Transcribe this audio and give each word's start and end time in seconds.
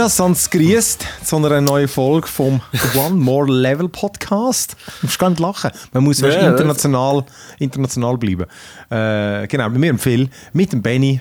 Ja, 0.00 0.08
sonst 0.08 0.50
grüßt 0.50 1.04
zu 1.26 1.36
einer 1.36 1.60
neuen 1.60 1.86
Folge 1.86 2.26
vom 2.26 2.62
One 2.96 3.16
More 3.16 3.52
Level 3.52 3.86
Podcast. 3.86 4.74
Du 5.02 5.06
musst 5.06 5.18
gar 5.18 5.28
nicht 5.28 5.40
lachen. 5.40 5.70
Man 5.92 6.04
muss 6.04 6.20
Ja, 6.20 6.48
international, 6.48 7.22
international 7.58 8.16
bleiben. 8.16 8.46
Äh, 8.88 9.46
genau, 9.46 9.68
bei 9.68 9.76
mir 9.78 9.90
im 9.90 9.98
Phil, 9.98 10.30
mit 10.54 10.72
dem 10.72 10.80
Benny 10.80 11.20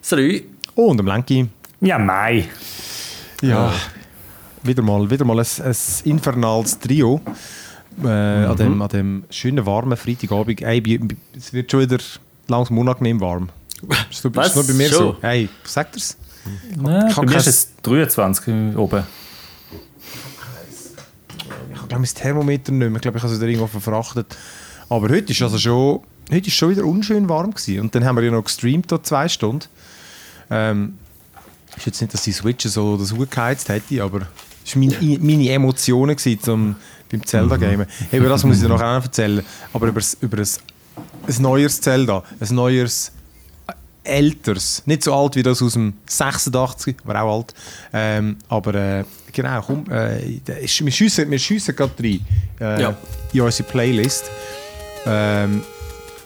Salut. 0.00 0.44
und 0.76 0.98
dem 0.98 1.06
Lenki. 1.08 1.48
Ja, 1.80 1.98
Mai. 1.98 2.48
Ja, 3.40 3.72
wieder 4.62 4.82
mal, 4.84 5.10
wieder 5.10 5.24
mal 5.24 5.40
ein, 5.40 5.46
ein 5.64 5.76
infernales 6.04 6.78
Trio. 6.78 7.20
Äh, 8.04 8.06
an, 8.06 8.56
dem, 8.56 8.82
an 8.82 8.88
dem 8.88 9.24
schönen, 9.30 9.66
warmen 9.66 9.96
Freitagabend. 9.96 10.58
Bi- 10.84 11.16
es 11.36 11.52
wird 11.52 11.72
schon 11.72 11.80
wieder 11.80 11.98
langsam 12.46 12.78
unangenehm 12.78 13.20
warm. 13.20 13.48
Ist 14.12 14.24
das, 14.24 14.30
Was? 14.36 14.46
ist 14.46 14.54
das 14.54 14.54
nur 14.54 14.64
bei 14.68 14.74
mir 14.74 14.88
Schon? 14.90 14.98
so? 14.98 15.16
Hey, 15.22 15.48
sagt 15.64 15.96
er's? 15.96 16.16
Ja, 16.82 17.08
Ich 17.08 17.16
hab 17.16 17.16
bei 17.16 17.22
mir 17.22 17.30
kein- 17.32 17.38
ist 17.40 17.46
es 17.46 17.68
23 17.82 18.76
oben. 18.76 19.04
Ich 21.74 21.80
habe 21.80 21.94
mein 21.96 22.04
Thermometer 22.04 22.72
nicht 22.72 22.78
mehr. 22.88 22.96
Ich 22.96 23.02
glaube, 23.02 23.18
ich 23.18 23.22
habe 23.24 23.32
es 23.32 23.40
wieder 23.40 23.48
irgendwo 23.48 23.66
verfrachtet. 23.66 24.36
Aber 24.88 25.08
heute 25.08 25.32
ist 25.32 25.42
also 25.42 25.58
schon, 25.58 26.00
heute 26.30 26.48
ist 26.48 26.54
schon 26.54 26.70
wieder 26.70 26.84
unschön 26.84 27.28
warm 27.28 27.52
gewesen. 27.52 27.80
Und 27.80 27.94
dann 27.94 28.04
haben 28.04 28.16
wir 28.16 28.24
ja 28.24 28.30
noch 28.30 28.44
gestreamt, 28.44 28.90
da 28.90 29.02
zwei 29.02 29.28
Stunden. 29.28 29.66
Ähm, 30.50 30.98
ist 31.76 31.86
jetzt 31.86 32.00
nicht, 32.00 32.12
dass 32.12 32.22
die 32.22 32.32
Switch 32.32 32.66
so 32.66 32.96
das 32.96 33.14
geheizt 33.30 33.68
hätte, 33.68 34.02
aber 34.02 34.22
es 34.64 34.76
waren 34.76 34.86
meine, 35.00 35.18
meine 35.20 35.48
Emotionen 35.50 36.16
gewesen, 36.16 36.40
zum, 36.42 36.76
beim 37.10 37.24
Zelda-Gamen. 37.26 37.86
Hey, 38.10 38.20
Über 38.20 38.28
das 38.28 38.44
muss 38.44 38.56
ich 38.56 38.62
dir 38.62 38.68
noch 38.68 38.80
erzählen. 38.80 39.42
Aber 39.72 39.86
über, 39.86 40.00
das- 40.00 40.16
über 40.20 40.38
ein, 40.38 40.46
ein 41.28 41.42
neues 41.42 41.80
Zelda, 41.80 42.22
ein 42.40 42.54
neues 42.54 43.12
älteres, 44.04 44.82
nicht 44.86 45.04
so 45.04 45.14
alt 45.14 45.36
wie 45.36 45.42
das 45.42 45.62
aus 45.62 45.74
dem 45.74 45.94
86, 46.06 46.96
aber 47.04 47.22
auch 47.22 47.36
alt. 47.38 47.54
Ähm, 47.92 48.36
aber 48.48 48.74
äh, 48.74 49.04
genau, 49.32 49.62
komm, 49.62 49.84
äh, 49.90 50.40
wir 50.46 50.68
schiessen, 50.92 51.30
wir 51.30 51.38
schiessen 51.38 51.74
gerade 51.76 51.92
rein 52.02 52.20
äh, 52.60 52.82
Ja. 52.82 52.96
in 53.32 53.40
unsere 53.40 53.68
Playlist. 53.68 54.24
Ähm, 55.06 55.62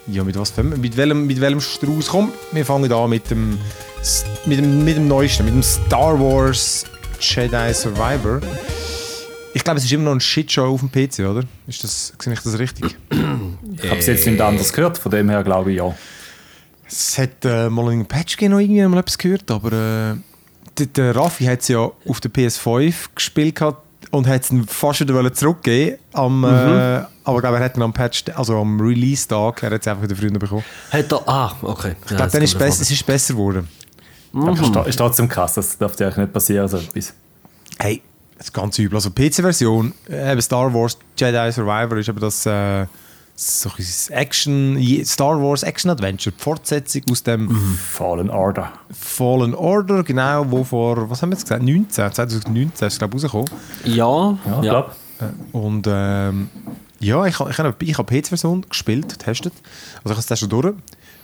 ja, 0.08 0.22
mit 0.24 0.38
was 0.38 0.50
fangen 0.50 0.70
wir? 0.72 0.78
Mit 0.78 0.96
welchem, 0.96 1.26
mit 1.26 1.40
welchem 1.40 1.60
Strauß? 1.60 2.08
Komm, 2.08 2.32
wir 2.52 2.64
fangen 2.64 2.92
an 2.92 3.10
mit 3.10 3.28
dem, 3.30 3.58
mit 4.46 4.58
dem, 4.58 4.84
mit 4.84 4.96
dem 4.96 5.08
neuesten, 5.08 5.44
mit 5.44 5.54
dem 5.54 5.62
Star 5.62 6.18
Wars 6.18 6.84
Jedi 7.20 7.72
Survivor. 7.74 8.40
Ich 9.54 9.64
glaube, 9.64 9.78
es 9.78 9.84
ist 9.86 9.92
immer 9.92 10.04
noch 10.04 10.12
ein 10.12 10.20
Shitshow 10.20 10.74
auf 10.74 10.80
dem 10.80 10.90
PC, 10.92 11.20
oder? 11.20 11.42
Ist 11.66 11.82
das, 11.82 12.12
sehe 12.22 12.32
ich 12.34 12.40
das 12.40 12.58
richtig? 12.58 12.96
Ich 13.78 13.90
habe 13.90 14.00
es 14.00 14.06
jetzt 14.06 14.26
nicht 14.26 14.40
anders 14.40 14.72
gehört, 14.72 14.96
von 14.96 15.10
dem 15.12 15.28
her 15.28 15.42
glaube 15.44 15.70
ich 15.70 15.76
ja. 15.78 15.94
Es 16.88 17.18
hat 17.18 17.44
äh, 17.44 17.68
mal 17.68 17.88
einen 17.90 18.06
Patch 18.06 18.36
gegeben, 18.36 18.52
noch 18.54 18.60
irgendwie 18.60 18.86
mal 18.86 19.00
etwas 19.00 19.18
gehört, 19.18 19.50
aber 19.50 19.72
äh, 19.72 20.84
der, 20.84 21.16
Raffi 21.16 21.44
hat 21.44 21.60
es 21.60 21.68
ja 21.68 21.78
auf 22.08 22.20
der 22.20 22.30
PS5 22.30 22.94
gespielt 23.14 23.56
gehabt 23.56 23.82
und 24.10 24.26
hat 24.28 24.42
es 24.42 24.48
dann 24.50 24.66
fast 24.66 25.00
wieder 25.00 25.14
wollen 25.14 25.34
zurückgeben 25.34 25.98
am, 26.12 26.44
äh, 26.44 26.46
aber 27.24 27.36
ich 27.36 27.40
glaube, 27.40 27.56
er 27.56 27.64
hat 27.64 27.76
ihn 27.76 27.82
am 27.82 27.92
Patch, 27.92 28.24
also 28.34 28.58
am 28.60 28.80
Release-Tag, 28.80 29.62
er 29.64 29.70
hat 29.72 29.80
es 29.80 29.88
einfach 29.88 30.02
wieder 30.04 30.14
früher 30.14 30.30
bekommen. 30.30 30.64
Hat 30.92 31.10
er. 31.12 31.28
Ah, 31.28 31.52
okay. 31.62 31.96
Ich 32.00 32.06
glaube, 32.16 32.30
dann 32.30 32.42
ist 32.42 32.52
es 32.52 32.58
besser, 32.58 32.82
es 32.82 32.90
ist 32.90 33.04
besser 33.06 33.34
geworden. 33.34 33.68
Aber 34.32 34.52
es 34.52 34.88
ist- 34.88 34.96
trotzdem 34.96 35.28
krass, 35.28 35.54
das 35.54 35.76
darf 35.78 35.96
dir 35.96 36.04
eigentlich 36.06 36.18
nicht 36.18 36.32
passieren. 36.32 36.68
So 36.68 36.76
etwas. 36.76 37.14
Hey, 37.78 38.02
das 38.36 38.46
ist 38.48 38.52
ganz 38.52 38.78
übel. 38.78 38.96
Also 38.96 39.10
PC-Version, 39.10 39.92
äh, 40.10 40.32
eben 40.32 40.42
Star 40.42 40.72
Wars 40.72 40.98
Jedi 41.16 41.50
Survivor 41.52 41.96
ist 41.96 42.08
eben 42.08 42.20
das 42.20 42.44
äh, 42.46 42.86
so 43.36 43.70
ein 43.70 44.16
Action, 44.16 45.04
Star 45.04 45.40
Wars 45.40 45.62
Action 45.62 45.90
Adventure, 45.90 46.34
die 46.36 46.42
Fortsetzung 46.42 47.02
aus 47.10 47.22
dem 47.22 47.50
Fallen 47.76 48.30
Order. 48.30 48.72
Fallen 48.90 49.54
Order, 49.54 50.02
genau, 50.02 50.50
wo 50.50 50.64
vor, 50.64 51.08
was 51.10 51.20
haben 51.20 51.30
wir 51.30 51.36
jetzt 51.36 51.44
gesagt, 51.44 51.62
19, 51.62 52.12
2019 52.12 52.86
ist 52.86 52.94
es 52.94 52.98
glaube 52.98 53.16
ich 53.16 53.24
rausgekommen. 53.24 53.60
Ja, 53.84 54.30
Ja, 54.30 54.38
ja. 54.46 54.60
glaub. 54.60 54.96
Und 55.52 55.86
ähm, 55.88 56.48
ja, 56.98 57.26
ich, 57.26 57.34
ich 57.34 57.58
habe 57.58 57.74
ich 57.80 57.98
hab 57.98 58.06
die 58.08 58.22
PC-Version 58.22 58.64
gespielt, 58.68 59.08
getestet. 59.08 59.52
Also 60.02 60.18
ich 60.18 60.24
habe 60.24 60.34
es 60.34 60.40
schon 60.40 60.48
durch. 60.48 60.74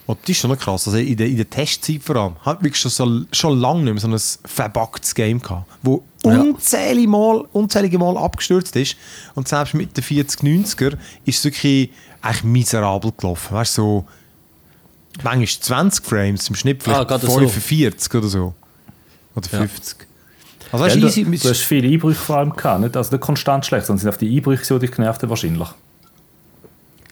Und 0.05 0.19
das 0.23 0.31
ist 0.31 0.39
schon 0.39 0.51
noch 0.51 0.59
krass. 0.59 0.87
Also 0.87 0.99
in 0.99 1.17
der, 1.17 1.29
in 1.29 1.37
der 1.37 1.49
Testzeit 1.49 2.03
vor 2.03 2.17
allem. 2.17 2.37
Hat 2.43 2.63
wirklich 2.63 2.81
schon, 2.81 2.91
so, 2.91 3.25
schon 3.33 3.59
lange 3.59 3.85
nicht 3.85 4.05
mehr 4.05 4.19
so 4.19 4.39
ein 4.39 4.49
verbuggtes 4.49 5.15
Game 5.15 5.41
gehabt, 5.41 5.67
wo. 5.83 6.03
Unzählige, 6.23 7.09
Mal, 7.09 7.45
unzählige 7.53 7.99
Mal 7.99 8.17
abgestürzt 8.17 8.75
ist. 8.77 8.97
Und 9.35 9.49
selbst 9.49 9.75
mit 9.75 9.97
den 9.97 10.05
4090er 10.05 10.97
ist 11.25 11.39
es 11.39 11.45
wirklich 11.45 11.91
eigentlich 12.21 12.45
miserabel 12.45 13.13
gelaufen. 13.17 13.55
Weißt 13.55 13.79
du, 13.79 13.83
so 13.83 14.07
manchmal 15.23 15.47
20 15.47 16.05
Frames, 16.05 16.49
im 16.49 16.55
Schnitt 16.55 16.87
Ah, 16.89 17.05
vielleicht 17.07 17.23
so. 17.23 17.39
45 17.39 18.15
oder 18.15 18.29
so. 18.29 18.55
Oder 19.35 19.49
Ja. 19.53 19.59
50. 19.59 19.97
Also 20.71 20.85
weißt, 20.85 20.95
Ja, 20.97 21.01
du, 21.03 21.07
du, 21.09 21.13
easy, 21.21 21.25
du 21.25 21.49
hast 21.51 21.61
viele 21.65 21.89
Einbrüche 21.89 22.19
vor 22.19 22.37
allem 22.39 22.53
gehabt. 22.55 22.81
Nicht? 22.81 22.97
Also 22.97 23.11
nicht 23.11 23.21
konstant 23.21 23.67
schlecht, 23.67 23.87
sondern 23.87 24.01
sind 24.01 24.09
auf 24.09 24.17
die 24.19 24.35
Einbrüche, 24.35 24.73
die 24.75 24.87
dich 24.87 24.93
genervt 24.97 25.23
haben, 25.23 25.29
wahrscheinlich. 25.31 25.69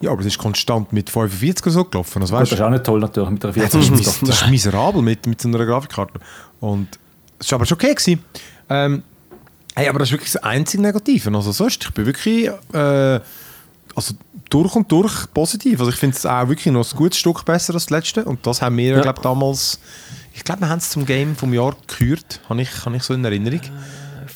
ja, 0.00 0.10
aber 0.12 0.20
es 0.20 0.26
ist 0.28 0.38
konstant 0.38 0.92
mit 0.94 1.10
45 1.10 1.66
oder 1.66 1.72
so 1.74 1.84
gelaufen. 1.84 2.22
Also, 2.22 2.34
weißt, 2.34 2.52
das 2.52 2.58
ist 2.58 2.64
auch 2.64 2.70
nicht 2.70 2.84
toll 2.84 3.00
natürlich 3.00 3.28
mit 3.30 3.42
der 3.42 3.50
Ja, 3.50 3.64
das, 3.64 3.74
ist, 3.74 3.88
40 3.88 4.06
mis- 4.22 4.26
das 4.28 4.42
ist 4.42 4.48
miserabel 4.48 5.02
mit, 5.02 5.26
mit 5.26 5.40
so 5.42 5.48
einer 5.48 5.64
Grafikkarte. 5.66 6.20
Und 6.60 6.88
es 7.38 7.50
war 7.52 7.56
aber 7.56 7.66
schon 7.66 7.76
okay. 7.76 7.94
Gewesen. 7.94 8.24
Ähm, 8.70 9.02
hey, 9.74 9.88
aber 9.88 9.98
das 9.98 10.08
ist 10.08 10.12
wirklich 10.12 10.32
das 10.32 10.42
einzige 10.42 10.82
Negative. 10.82 11.34
Also 11.34 11.52
sonst, 11.52 11.84
ich 11.84 11.90
bin 11.92 12.06
wirklich 12.06 12.46
äh, 12.72 13.20
also 13.96 14.14
durch 14.48 14.74
und 14.76 14.90
durch 14.90 15.32
positiv. 15.34 15.80
Also 15.80 15.90
ich 15.92 15.98
finde 15.98 16.16
es 16.16 16.24
auch 16.26 16.48
wirklich 16.48 16.72
noch 16.72 16.90
ein 16.90 16.96
gutes 16.96 17.18
Stück 17.18 17.44
besser 17.44 17.74
als 17.74 17.84
das 17.86 17.90
letzte. 17.90 18.24
Und 18.24 18.46
das 18.46 18.62
haben 18.62 18.76
wir, 18.76 18.96
Ja. 18.96 19.00
glaube 19.02 19.20
damals, 19.22 19.80
ich 20.34 20.44
glaube, 20.44 20.62
wir 20.62 20.68
haben 20.68 20.78
es 20.78 20.90
zum 20.90 21.04
Game 21.06 21.36
vom 21.36 21.52
Jahr 21.52 21.74
gekürt. 21.86 22.40
Habe 22.48 22.62
ich, 22.62 22.84
habe 22.86 22.96
ich 22.96 23.02
so 23.02 23.14
in 23.14 23.24
Erinnerung. 23.24 23.60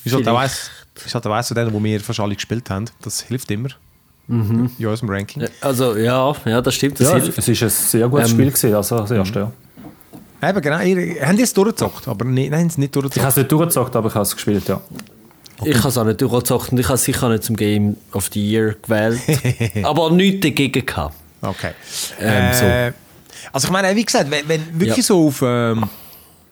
ist 0.03 0.13
halt 0.13 0.27
auch 0.27 0.37
eins, 0.37 0.69
ist 1.05 1.15
halt 1.15 1.25
auch 1.27 1.31
eins 1.33 1.47
von 1.47 1.55
denen, 1.55 1.73
wo 1.73 1.83
wir 1.83 1.99
fast 2.01 2.19
alle 2.19 2.35
gespielt 2.35 2.69
haben. 2.69 2.85
Das 3.01 3.21
hilft 3.21 3.49
immer. 3.51 3.69
In 4.27 4.69
unserem 4.79 5.09
Ranking. 5.09 5.47
Also, 5.61 5.95
ja, 5.95 6.33
ja, 6.45 6.59
das 6.61 6.73
stimmt. 6.73 6.99
Das 6.99 7.07
Ja, 7.09 7.13
hilft. 7.19 7.37
es 7.37 7.47
ist 7.47 7.61
ein 7.63 7.69
sehr 7.69 8.07
gutes 8.09 8.29
Ähm, 8.31 8.35
Spiel 8.35 8.47
gewesen, 8.51 8.73
also 8.73 8.97
das 8.99 9.11
erste, 9.11 9.39
ja. 9.39 9.51
Eben, 10.49 10.61
genau. 10.61 10.79
Ihr, 10.81 11.25
haben 11.27 11.37
die 11.37 11.43
es 11.43 11.53
durchgezockt? 11.53 12.07
Aber 12.07 12.25
nee, 12.25 12.49
nein, 12.49 12.69
sie 12.69 12.79
nicht 12.81 12.87
Ich 12.89 12.91
durchgezockt. 12.91 13.21
habe 13.21 13.29
es 13.29 13.37
nicht 13.37 13.51
durchgezockt, 13.51 13.95
aber 13.95 14.07
ich 14.09 14.13
habe 14.15 14.23
es 14.23 14.33
gespielt, 14.35 14.67
ja. 14.67 14.81
Ich 15.63 15.77
habe 15.77 15.87
es 15.89 15.97
auch 15.97 16.03
nicht 16.03 16.19
durchgezockt 16.21 16.71
und 16.71 16.79
ich 16.79 16.85
habe 16.85 16.95
es 16.95 17.03
sicher 17.03 17.29
nicht 17.29 17.43
zum 17.43 17.55
Game 17.55 17.95
of 18.13 18.29
the 18.33 18.45
Year 18.45 18.75
gewählt. 18.81 19.19
aber 19.83 20.11
nichts 20.11 20.41
dagegen 20.41 20.85
gehabt. 20.85 21.15
Okay. 21.41 21.71
Ähm, 22.19 22.53
so. 22.53 22.65
äh, 22.65 22.91
Also 23.53 23.67
ich 23.67 23.71
meine, 23.71 23.95
wie 23.95 24.03
gesagt, 24.05 24.29
wenn, 24.31 24.47
wenn 24.49 24.79
wirklich 24.79 24.97
Ja. 24.97 25.03
so 25.03 25.27
auf 25.27 25.41
ähm, 25.45 25.85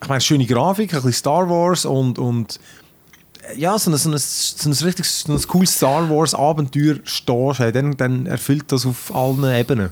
ich 0.01 0.07
meine, 0.09 0.21
schöne 0.21 0.45
Grafik, 0.45 0.91
ein 0.93 0.97
bisschen 0.97 1.13
Star 1.13 1.49
Wars 1.49 1.85
und, 1.85 2.19
und 2.19 2.59
äh, 3.53 3.57
ja, 3.59 3.77
so 3.79 3.89
ein, 3.91 3.97
so 3.97 4.09
ein, 4.11 4.17
so 4.17 4.69
ein 4.69 4.73
richtig 4.85 5.05
so 5.09 5.33
ein 5.33 5.41
cooles 5.47 5.75
Star 5.75 6.09
Wars 6.09 6.33
Abenteuer 6.35 6.95
stehst, 7.03 7.59
dann, 7.59 7.95
dann 7.97 8.25
erfüllt 8.25 8.71
das 8.71 8.85
auf 8.85 9.13
allen 9.15 9.43
Ebenen. 9.53 9.89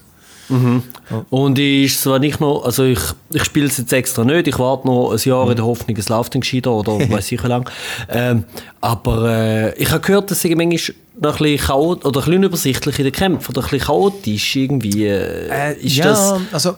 Und 1.30 1.60
ich 1.60 1.98
zwar 1.98 2.20
nicht 2.20 2.40
noch, 2.40 2.64
also 2.64 2.84
ich, 2.84 3.00
ich 3.32 3.44
spiele 3.44 3.68
es 3.68 3.78
jetzt 3.78 3.94
extra 3.94 4.24
nicht, 4.24 4.48
ich 4.48 4.60
warte 4.60 4.88
noch 4.88 5.12
ein 5.12 5.20
Jahr 5.24 5.50
in 5.50 5.56
der 5.56 5.66
Hoffnung, 5.66 5.96
es 5.98 6.10
läuft 6.10 6.34
dann 6.34 6.42
gescheiter 6.42 6.72
oder 6.72 6.94
weiß 7.10 7.32
ich 7.32 7.44
wie 7.44 7.48
lang. 7.48 7.70
Ähm, 8.10 8.44
aber 8.82 9.30
äh, 9.30 9.76
ich 9.76 9.92
habe 9.92 10.02
gehört, 10.02 10.32
dass 10.32 10.44
es 10.44 10.56
manchmal 10.56 10.96
noch 11.20 11.40
ein 11.40 11.44
bisschen, 11.44 11.68
chaot 11.68 12.06
oder 12.06 12.20
ein 12.20 12.26
bisschen 12.26 12.36
unübersichtlich 12.36 13.00
in 13.00 13.06
den 13.06 13.14
Kämpfen 13.14 13.52
oder 13.52 13.62
ein 13.62 13.70
bisschen 13.70 13.88
chaotisch 13.88 14.56
irgendwie. 14.56 15.06
Äh, 15.08 15.78
ist 15.80 15.96
ja, 15.96 16.06
das, 16.06 16.36
also 16.52 16.70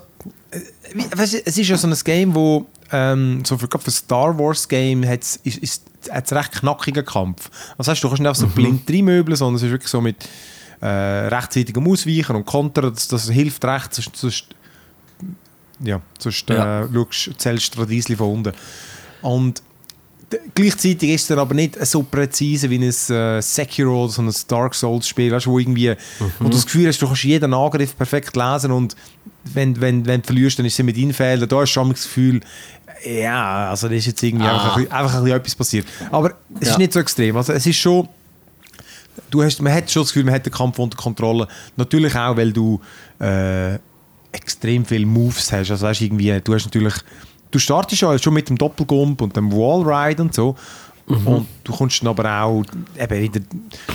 äh, 0.51 0.59
wie, 0.93 1.05
weißt 1.15 1.41
es 1.45 1.57
ist 1.57 1.67
ja 1.67 1.77
so 1.77 1.87
ein 1.87 1.95
Game, 2.03 2.35
wo 2.35 2.65
ähm, 2.91 3.43
so 3.45 3.57
für, 3.57 3.67
für 3.67 3.91
Star 3.91 4.37
Wars 4.37 4.67
Game 4.67 5.07
hat's, 5.07 5.39
ist, 5.43 5.57
ist, 5.57 5.83
hat's 6.09 6.31
recht 6.31 6.51
knackigen 6.51 7.05
Kampf. 7.05 7.49
Also 7.77 7.91
heißt, 7.91 8.03
du 8.03 8.07
kannst 8.07 8.21
nicht 8.21 8.29
einfach 8.29 8.41
so 8.41 8.47
blind 8.47 8.89
reinmöbeln, 8.89 9.35
sondern 9.35 9.55
es 9.55 9.63
ist 9.63 9.71
wirklich 9.71 9.89
so 9.89 9.99
mit 9.99 10.17
äh, 10.83 11.27
rechtzeitigem 11.27 11.87
Ausweichen 11.87 12.35
und 12.35 12.45
Kontern, 12.45 12.93
das, 12.93 13.07
das 13.07 13.29
hilft 13.29 13.63
recht, 13.65 13.93
sonst, 13.93 14.15
sonst, 14.15 14.45
ja, 15.83 16.01
sonst 16.19 16.49
Ja. 16.49 16.81
Äh, 16.83 16.87
schaust, 16.93 17.31
zählst 17.39 17.75
du 17.75 17.79
Radiesli 17.79 18.15
von 18.15 18.31
unten. 18.31 18.51
Und 19.21 19.61
gleichzeitig 20.55 21.09
ist 21.11 21.21
es 21.23 21.27
dann 21.27 21.39
aber 21.39 21.53
nicht 21.53 21.83
so 21.85 22.03
präzise 22.03 22.69
wie 22.69 22.77
ein 22.77 22.83
äh, 22.83 23.41
Sekiro 23.41 24.03
oder 24.05 24.11
so 24.11 24.21
ein 24.21 24.33
Dark 24.47 24.75
Souls 24.75 25.07
Spiel, 25.07 25.31
weißt, 25.31 25.47
wo 25.47 25.59
irgendwie, 25.59 25.95
wo 26.39 26.45
du 26.45 26.49
das 26.49 26.65
Gefühl 26.65 26.87
hast, 26.87 27.01
du 27.01 27.07
kannst 27.07 27.23
jeden 27.23 27.53
Angriff 27.53 27.95
perfekt 27.97 28.35
lesen 28.35 28.71
und 28.71 28.95
wenn, 29.45 29.79
wenn, 29.79 30.05
wenn 30.05 30.21
du 30.21 30.25
verlierst, 30.27 30.57
dann 30.59 30.65
ist 30.65 30.79
es 30.79 30.85
mit 30.85 30.97
deinen 30.97 31.13
Fehlern. 31.13 31.47
Da 31.47 31.57
hast 31.57 31.69
du 31.69 31.73
schon 31.73 31.89
das 31.91 32.03
Gefühl, 32.03 32.41
ja, 33.05 33.69
also 33.69 33.87
da 33.89 33.93
ist 33.95 34.05
jetzt 34.05 34.23
irgendwie 34.23 34.45
Ah. 34.47 34.53
einfach, 34.53 34.77
einfach 34.77 35.15
ein 35.15 35.23
bisschen 35.23 35.37
etwas 35.37 35.55
passiert. 35.55 35.85
Aber 36.11 36.31
es 36.59 36.67
ist 36.67 36.71
Ja. 36.73 36.77
nicht 36.77 36.93
so 36.93 36.99
extrem. 36.99 37.35
Also 37.37 37.51
es 37.53 37.65
ist 37.65 37.75
schon, 37.77 38.07
du 39.29 39.43
hast, 39.43 39.61
man 39.61 39.73
hat 39.73 39.89
schon 39.89 40.03
das 40.03 40.09
Gefühl, 40.09 40.25
man 40.25 40.35
hat 40.35 40.45
den 40.45 40.53
Kampf 40.53 40.79
unter 40.79 40.97
Kontrolle. 40.97 41.47
Natürlich 41.75 42.15
auch, 42.15 42.37
weil 42.37 42.51
du 42.51 42.79
äh, 43.19 43.75
extrem 44.31 44.85
viele 44.85 45.05
Moves 45.05 45.51
hast. 45.51 45.71
Also 45.71 45.85
weißt, 45.85 46.01
irgendwie, 46.01 46.39
du 46.41 46.53
hast 46.53 46.65
natürlich, 46.65 46.95
du 47.51 47.59
startest 47.59 48.01
ja 48.01 48.17
schon 48.17 48.33
mit 48.33 48.49
dem 48.49 48.57
Doppelgump 48.57 49.21
und 49.21 49.35
dem 49.35 49.51
Wallride 49.51 50.21
und 50.21 50.33
so. 50.33 50.55
Und 51.05 51.47
du 51.63 51.73
kommst 51.73 52.01
dann 52.01 52.09
aber 52.09 52.43
auch 52.43 52.63
eben 52.97 53.21
wieder 53.21 53.41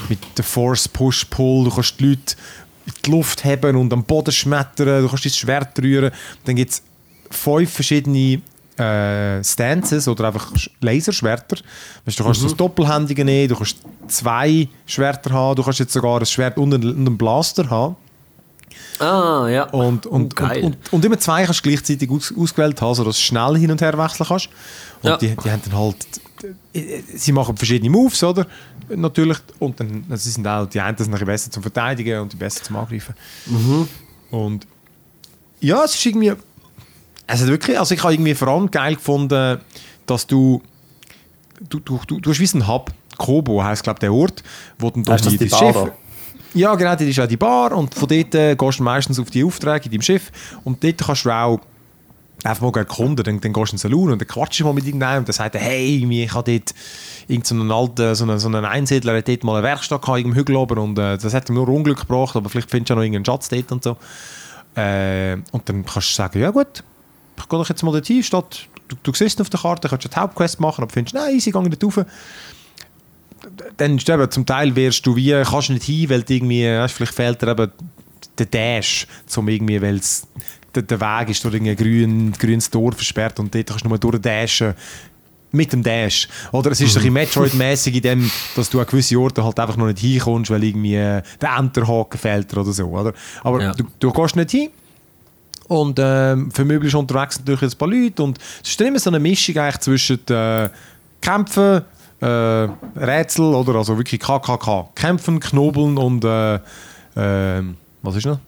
mit 0.09 0.19
der 0.37 0.45
Force 0.45 0.87
Push 0.89 1.25
Pull, 1.27 1.65
du 1.65 1.71
kannst 1.71 1.99
die 1.99 2.09
Leute 2.11 2.37
in 2.85 2.93
die 3.05 3.11
Luft 3.11 3.45
heben 3.45 3.77
und 3.77 3.93
am 3.93 4.05
Boden 4.05 4.33
schmettern, 4.33 5.03
du 5.03 5.09
kannst 5.09 5.25
dein 5.25 5.33
Schwert 5.33 5.79
rühren. 5.79 6.11
Dann 6.45 6.57
gibt 6.57 6.73
es 6.73 6.83
fünf 7.31 7.71
verschiedene 7.73 8.43
äh, 8.79 9.43
Stances 9.45 10.07
oder 10.09 10.27
einfach 10.29 10.53
Sch- 10.55 10.71
Laserschwerter. 10.81 11.57
Weißt, 12.05 12.19
du 12.19 12.25
kannst 12.25 12.45
das 12.45 12.55
Doppelhändige 12.57 13.25
nehmen, 13.25 13.49
du 13.49 13.57
kannst 13.57 13.79
zwei 14.09 14.69
Schwerter 14.87 15.31
haben, 15.33 15.57
du 15.57 15.63
kannst 15.63 15.81
jetzt 15.81 15.93
sogar 15.93 16.19
ein 16.21 16.27
Schwert 16.27 16.57
und 16.59 16.73
einen, 16.75 17.07
einen 17.07 17.19
Blaster 17.19 17.69
haben. 17.69 17.97
Ah, 19.01 19.47
ja. 19.49 19.65
Und, 19.71 20.07
und, 20.07 20.35
geil. 20.35 20.65
und, 20.65 20.75
und, 20.77 20.93
und 20.93 21.05
immer 21.05 21.19
zwei 21.19 21.45
kannst 21.45 21.65
du 21.65 21.69
gleichzeitig 21.69 22.11
aus, 22.11 22.33
ausgewählt 22.37 22.81
haben, 22.83 22.95
sodass 22.95 23.17
du 23.17 23.23
schnell 23.23 23.57
hin 23.57 23.71
und 23.71 23.81
her 23.81 23.97
wechseln 23.97 24.27
kannst. 24.27 24.49
Und 25.03 25.11
Ja. 25.11 25.17
die, 25.17 25.37
die 25.37 25.51
haben 25.51 25.63
dann 25.65 25.79
halt, 25.79 25.97
äh, 26.73 27.03
sie 27.15 27.31
machen 27.33 27.57
verschiedene 27.57 27.91
Moves, 27.91 28.23
oder? 28.25 28.47
Natürlich. 28.89 29.39
Und 29.61 29.79
dann, 29.79 30.05
also 30.11 30.29
sind 30.31 30.47
auch, 30.49 30.67
die 30.67 30.81
einen 30.81 30.97
bisschen 30.97 31.25
besser 31.27 31.51
zum 31.51 31.63
Verteidigen 31.63 32.21
und 32.21 32.33
die 32.33 32.37
besser 32.37 32.63
zum 32.63 32.77
Angreifen. 32.77 33.15
Und 34.31 34.67
ja, 35.61 35.85
es 35.85 35.95
ist 35.95 36.05
irgendwie, 36.07 36.33
hat 37.29 37.47
wirklich, 37.47 37.79
also 37.79 37.95
ich 37.95 38.03
habe 38.03 38.15
irgendwie 38.15 38.35
vor 38.35 38.49
allem 38.49 38.71
geil 38.71 38.95
gefunden, 38.95 39.61
dass 40.07 40.27
du, 40.27 40.63
du, 41.69 41.79
du, 41.81 42.01
du, 42.07 42.21
du 42.21 42.31
hast 42.31 42.41
wie 42.41 42.49
einen 42.55 42.67
Hub, 42.67 42.91
Kobo 43.17 43.63
heisst 43.63 43.83
glaube 43.83 44.01
der 44.01 44.13
Ort, 44.13 44.43
wo 44.79 44.91
dann 44.91 45.05
das 45.05 45.23
die 45.23 45.45
Bar 45.47 45.73
da? 45.73 45.93
ja, 46.55 46.75
genau, 46.75 46.93
das 46.93 47.03
ist 47.03 47.21
auch 47.21 47.27
die 47.27 47.37
Bar 47.37 47.73
und 47.73 47.95
von 47.95 48.09
dort 48.09 48.35
äh, 48.35 48.57
gehst 48.57 48.79
du 48.79 48.83
meistens 48.83 49.19
auf 49.19 49.31
die 49.31 49.45
Aufträge 49.45 49.87
in 49.87 49.91
deinem 49.93 50.03
Schiff 50.03 50.31
und 50.65 50.83
dort 50.83 50.99
kannst 50.99 51.25
du 51.25 51.31
auch 51.31 51.61
einfach 52.45 52.63
mal 52.63 52.77
erkunden, 52.77 53.25
dann, 53.25 53.41
dann 53.41 53.53
gehst 53.53 53.73
du 53.73 53.75
in 53.75 53.79
den 53.79 53.79
Salon 53.79 54.13
und 54.13 54.21
dann 54.21 54.29
quatschst 54.29 54.61
du 54.61 54.65
mal 54.65 54.73
mit 54.73 54.85
irgendjemandem 54.85 55.23
und 55.23 55.29
dann 55.29 55.35
sagt 55.35 55.55
er, 55.57 55.61
hey, 55.61 56.07
ich 56.09 56.35
habe 56.35 56.53
dort 56.53 56.75
irgend 57.27 57.47
so 57.47 57.55
einen 57.55 57.71
alten, 57.71 58.15
so 58.15 58.25
einen, 58.25 58.39
so 58.39 58.49
einen 58.49 58.65
Einsiedler 58.65 59.17
hat 59.17 59.29
dort 59.29 59.45
mal 59.45 59.57
eine 59.57 59.65
Werkstatt 59.65 60.03
gehabt, 60.03 60.21
im 60.21 60.35
Hügel 60.35 60.57
oben 60.57 60.79
und 60.79 60.99
äh, 60.99 61.19
das 61.19 61.35
hat 61.35 61.49
ihm 61.49 61.57
nur 61.57 61.69
Unglück 61.69 62.01
gebracht, 62.01 62.37
aber 62.37 62.49
vielleicht 62.49 62.71
findest 62.71 62.91
du 62.91 62.95
ja 62.95 62.97
noch 62.97 63.03
irgendeinen 63.03 63.25
Schatz 63.25 63.49
dort 63.49 63.73
und 63.73 63.83
so. 63.83 63.97
Äh, 64.77 65.35
und 65.51 65.69
dann 65.69 65.85
kannst 65.85 66.11
du 66.11 66.15
sagen, 66.15 66.41
ja 66.41 66.51
gut, 66.51 66.85
ich 67.39 67.49
gehe 67.49 67.59
doch 67.59 67.69
jetzt 67.69 67.83
mal 67.83 67.93
dorthin, 67.93 68.23
statt, 68.23 68.67
du, 68.89 68.97
du 69.03 69.13
siehst 69.13 69.41
auf 69.41 69.51
der 69.51 69.61
Karte, 69.61 69.89
kannst 69.89 70.05
du 70.05 70.09
die 70.09 70.17
Hauptquest 70.17 70.61
machen, 70.61 70.83
aber 70.83 70.93
findest, 70.93 71.15
nein, 71.15 71.35
easy, 71.35 71.51
geh 71.51 71.59
ich 71.59 71.79
dort 71.79 71.99
rauf 71.99 72.07
dann 73.77 73.97
ist 73.97 74.09
eben, 74.09 74.31
zum 74.31 74.47
Teil 74.47 74.75
wirst 74.75 75.07
du 75.07 75.15
wie, 75.17 75.31
kannst 75.45 75.71
nicht 75.71 75.85
hin, 75.85 76.11
weil 76.11 76.25
irgendwie, 76.29 76.65
weißt, 76.67 76.95
vielleicht 76.95 77.15
fehlt 77.15 77.43
dir 77.43 77.49
eben 77.49 77.71
der 78.37 78.47
Dash, 78.47 79.07
zum 79.27 79.49
irgendwie, 79.49 79.81
weil 79.81 79.97
es 79.97 80.27
der, 80.75 80.83
der 80.83 81.01
Weg 81.01 81.31
ist 81.31 81.45
durch 81.45 81.55
ein 81.55 81.77
grün, 81.77 82.33
grünes 82.33 82.71
Tor 82.71 82.93
versperrt 82.93 83.39
und 83.41 83.55
dort 83.55 83.67
kannst 83.67 83.85
du 83.85 83.89
nur 83.89 83.99
durchdashen 83.99 84.75
mit 85.51 85.73
dem 85.73 85.83
Dash. 85.83 86.29
Oder 86.53 86.73
es 86.73 86.81
ist 86.81 86.97
ein 86.97 87.03
bisschen 87.03 87.15
Metroid-mäßig 87.15 87.95
in 87.95 88.03
dem, 88.03 88.31
dass 88.55 88.69
du 88.69 88.81
an 88.81 88.87
gewisse 88.87 89.19
Orte 89.19 89.43
halt 89.43 89.59
einfach 89.59 89.77
noch 89.77 89.87
nicht 89.87 89.99
hinkommst, 89.99 90.51
weil 90.51 90.63
irgendwie 90.63 90.97
äh, 90.97 91.23
der 91.41 91.57
Enterhaken 91.57 92.19
fehlt 92.19 92.53
oder 92.55 92.71
so. 92.71 92.87
Oder? 92.87 93.15
Aber 93.43 93.63
Ja. 93.63 93.73
du, 93.73 93.85
du 93.99 94.13
gehst 94.13 94.37
nicht 94.37 94.51
hin. 94.51 94.69
Und 95.69 95.99
ähm, 96.03 96.51
vermöbelst 96.51 96.95
unterwegs 96.95 97.39
natürlich 97.39 97.63
ein 97.75 97.79
paar 97.79 97.89
Leute. 97.89 98.23
Und 98.23 98.39
es 98.63 98.71
ist 98.71 98.81
dann 98.81 98.89
immer 98.89 98.99
so 98.99 99.11
eine 99.11 99.19
Mischung 99.21 99.57
eigentlich 99.59 99.79
zwischen 99.79 100.27
äh, 100.29 100.69
Kämpfen, 101.21 101.83
äh, 102.21 102.27
Rätsel 102.97 103.55
oder 103.55 103.75
also 103.77 103.97
wirklich 103.99 104.21
KKK. 104.21 104.89
Kämpfen, 104.95 105.39
Knobeln 105.41 105.99
und 105.99 106.25
äh, 106.25 106.59
ähm, 107.17 107.77
was 108.03 108.17
ist 108.17 108.27
noch? 108.27 108.39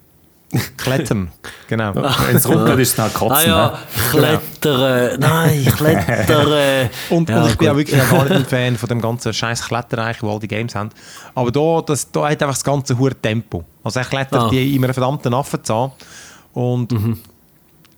Klettern. 0.76 1.30
genau. 1.68 1.94
Wenn 1.94 2.36
es 2.36 2.48
ruckelt, 2.48 2.80
ist 2.80 2.94
es 2.94 2.98
halt 2.98 3.14
kotzen. 3.14 3.36
Ah 3.36 3.46
ja, 3.46 3.78
klettern. 4.10 5.20
Nein, 5.20 5.64
klettern. 5.76 6.88
Und, 7.10 7.28
Ja, 7.28 7.42
und 7.42 7.50
ich 7.50 7.56
bin 7.58 7.68
gut. 7.68 7.68
auch 7.68 7.76
wirklich 7.76 8.02
auch 8.02 8.10
gar 8.10 8.24
nicht 8.24 8.32
ein 8.34 8.44
Fan 8.46 8.76
von 8.76 8.88
dem 8.88 9.00
ganzen 9.00 9.32
scheiß 9.32 9.62
Kletterreich, 9.66 10.20
wo 10.22 10.32
all 10.32 10.40
die 10.40 10.48
Games 10.48 10.74
haben. 10.74 10.90
Aber 11.36 11.52
da, 11.52 11.82
das, 11.86 12.10
da 12.10 12.22
hat 12.28 12.42
einfach 12.42 12.48
das 12.56 12.64
ganze 12.64 12.98
hohe 12.98 13.14
Tempo. 13.14 13.62
Also 13.84 14.00
er 14.00 14.06
klettert 14.06 14.42
Ah. 14.42 14.48
Die 14.50 14.74
in 14.74 14.82
einem 14.82 14.92
verdammten 14.92 15.32
Affenzahn. 15.34 15.92
Und 16.52 16.92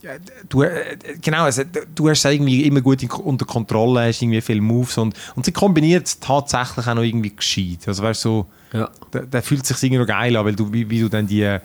ja, 0.02 0.12
du, 0.48 0.62
äh, 0.62 0.96
genau, 1.20 1.44
also, 1.44 1.62
du 1.94 2.08
hast 2.10 2.24
es 2.24 2.32
irgendwie 2.32 2.64
immer 2.64 2.80
gut 2.80 3.02
in, 3.02 3.10
unter 3.10 3.44
Kontrolle, 3.46 4.08
hast 4.08 4.20
irgendwie 4.20 4.40
viele 4.40 4.60
Moves 4.60 4.98
und, 4.98 5.14
und 5.36 5.44
sie 5.44 5.52
kombiniert 5.52 6.06
es 6.08 6.18
tatsächlich 6.18 6.86
auch 6.86 6.94
noch 6.94 7.02
irgendwie 7.02 7.34
gescheit. 7.34 7.78
Also 7.86 8.02
weißt 8.02 8.24
du, 8.24 8.28
so, 8.72 8.78
Ja. 8.78 8.90
der, 9.12 9.22
der 9.22 9.42
fühlt 9.42 9.64
sich 9.64 9.80
irgendwie 9.82 10.00
noch 10.00 10.06
geil 10.06 10.36
an, 10.36 10.44
weil 10.44 10.56
du, 10.56 10.72
wie, 10.72 10.90
wie 10.90 11.00
du 11.00 11.08
dann 11.08 11.26
die, 11.28 11.58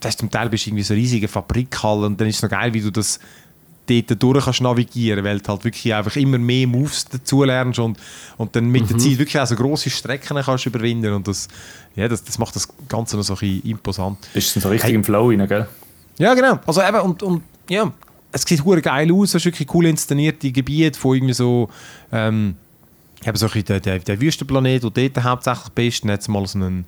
das 0.00 0.16
zum 0.16 0.30
Teil 0.30 0.50
bist 0.50 0.66
irgendwie 0.66 0.82
so 0.84 0.92
riesige 0.94 1.26
Fabrikhalle 1.26 2.06
und 2.06 2.20
dann 2.20 2.28
ist 2.28 2.36
es 2.36 2.42
noch 2.42 2.50
geil, 2.50 2.74
wie 2.74 2.82
du 2.82 2.90
das 2.90 3.18
dort 3.88 4.22
durch 4.22 4.44
kannst 4.44 4.60
navigieren, 4.60 5.24
weil 5.24 5.40
du 5.40 5.48
halt 5.48 5.64
wirklich 5.64 5.94
einfach 5.94 6.14
immer 6.16 6.36
mehr 6.36 6.66
Moves 6.66 7.06
dazu 7.06 7.42
lernst 7.44 7.78
und, 7.78 7.98
und 8.36 8.54
dann 8.54 8.68
mit 8.68 8.90
der 8.90 8.98
Zeit 8.98 9.18
wirklich 9.18 9.38
auch 9.40 9.46
so 9.46 9.56
grosse 9.56 9.88
Strecken 9.88 10.36
kannst 10.44 10.66
überwinden 10.66 11.14
und 11.14 11.26
das, 11.26 11.48
ja, 11.96 12.06
das, 12.06 12.22
das 12.22 12.38
macht 12.38 12.54
das 12.54 12.68
Ganze 12.86 13.16
noch 13.16 13.22
so 13.22 13.32
ein 13.32 13.38
bisschen 13.38 13.62
imposant. 13.70 14.18
Bist 14.34 14.54
du 14.54 14.60
so 14.60 14.68
richtig 14.68 14.92
im 14.92 15.02
Flow 15.02 15.30
rein, 15.30 15.48
gell? 15.48 15.66
Ja, 16.18 16.34
genau. 16.34 16.58
Also 16.66 16.82
eben, 16.82 17.00
und, 17.00 17.22
und 17.22 17.42
ja, 17.68 17.92
es 18.32 18.42
sieht 18.42 18.64
hure 18.64 18.82
geil 18.82 19.12
aus, 19.12 19.30
es 19.30 19.36
ist 19.36 19.44
wirklich 19.46 19.72
cool 19.74 19.86
inszenierte 19.86 20.50
Gebiete 20.52 20.98
von 20.98 21.16
irgendwie 21.16 21.34
so, 21.34 21.68
ähm, 22.12 22.56
eben 23.24 23.36
so 23.36 23.46
ein 23.46 23.64
der, 23.64 23.80
der, 23.80 23.98
der 24.00 24.20
Wüstenplanet, 24.20 24.82
wo 24.82 24.90
du 24.90 25.08
dort 25.08 25.24
hauptsächlich 25.24 25.68
bist, 25.70 26.04
dann 26.04 26.18
mal 26.28 26.46
so 26.46 26.58
einen, 26.58 26.84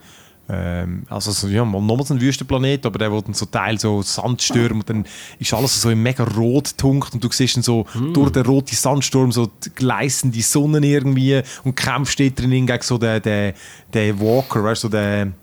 ähm, 0.49 1.05
also 1.09 1.31
so, 1.31 1.49
ja, 1.49 1.65
mal 1.65 1.81
nochmal 1.81 2.07
so 2.07 2.15
einen 2.15 2.21
Wüstenplanet, 2.21 2.85
aber 2.85 2.99
der, 2.99 3.13
wo 3.13 3.21
dann 3.21 3.35
so 3.35 3.47
Teil 3.47 3.79
so 3.79 4.03
Sandsturm 4.03 4.81
und 4.81 4.91
dann 4.91 5.07
ist 5.39 5.55
alles 5.55 5.81
so 5.81 5.91
in 5.91 6.03
mega 6.03 6.25
rot 6.25 6.77
tunkt 6.77 7.15
und 7.15 7.25
du 7.25 7.31
siehst 7.31 7.57
dann 7.57 7.63
so 7.63 7.87
durch 8.13 8.31
den 8.31 8.45
roten 8.45 8.75
Sandsturm 8.75 9.33
so 9.33 9.47
die 9.47 9.71
gleißende 9.71 10.43
Sonne 10.43 10.85
irgendwie 10.85 11.41
und 11.65 11.77
kämpfst 11.77 12.21
dort 12.21 12.39
drin 12.39 12.67
gegen 12.67 12.83
so 12.83 12.99
den, 12.99 13.23
den, 13.23 13.55
den 13.95 14.21
Walker, 14.21 14.63
weißt 14.65 14.85
du, 14.85 14.89
so 14.89 14.93
den 14.93 15.35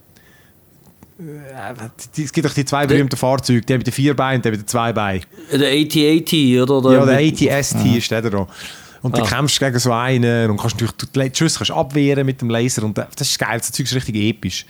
es 2.16 2.32
gibt 2.32 2.46
doch 2.46 2.54
die 2.54 2.64
zwei 2.64 2.86
berühmten 2.86 3.16
Fahrzeuge, 3.16 3.62
der 3.62 3.78
mit 3.78 3.86
den 3.86 3.92
vier 3.92 4.14
Beinen, 4.14 4.40
der 4.42 4.52
mit 4.52 4.60
den 4.62 4.66
zwei 4.68 4.92
Beinen. 4.92 5.24
Der 5.52 5.68
8080, 5.72 6.60
oder? 6.60 6.92
Ja, 6.92 7.04
der 7.06 7.18
ATST 7.18 7.84
ist 7.96 8.10
der 8.10 8.22
da. 8.22 8.46
Und 9.00 9.16
du 9.16 9.22
Ah. 9.22 9.26
kämpfst 9.26 9.60
gegen 9.60 9.78
so 9.78 9.92
einen 9.92 10.50
und 10.50 10.56
kannst 10.60 10.80
natürlich 10.80 11.32
die 11.32 11.38
Schüsse 11.38 11.58
kannst 11.58 11.70
abwehren 11.70 12.26
mit 12.26 12.40
dem 12.40 12.50
Laser 12.50 12.82
und 12.82 12.98
das 12.98 13.06
ist 13.20 13.38
geil, 13.38 13.58
das 13.58 13.70
Zeug 13.70 13.86
ist 13.86 13.94
richtig 13.94 14.16
episch. 14.16 14.66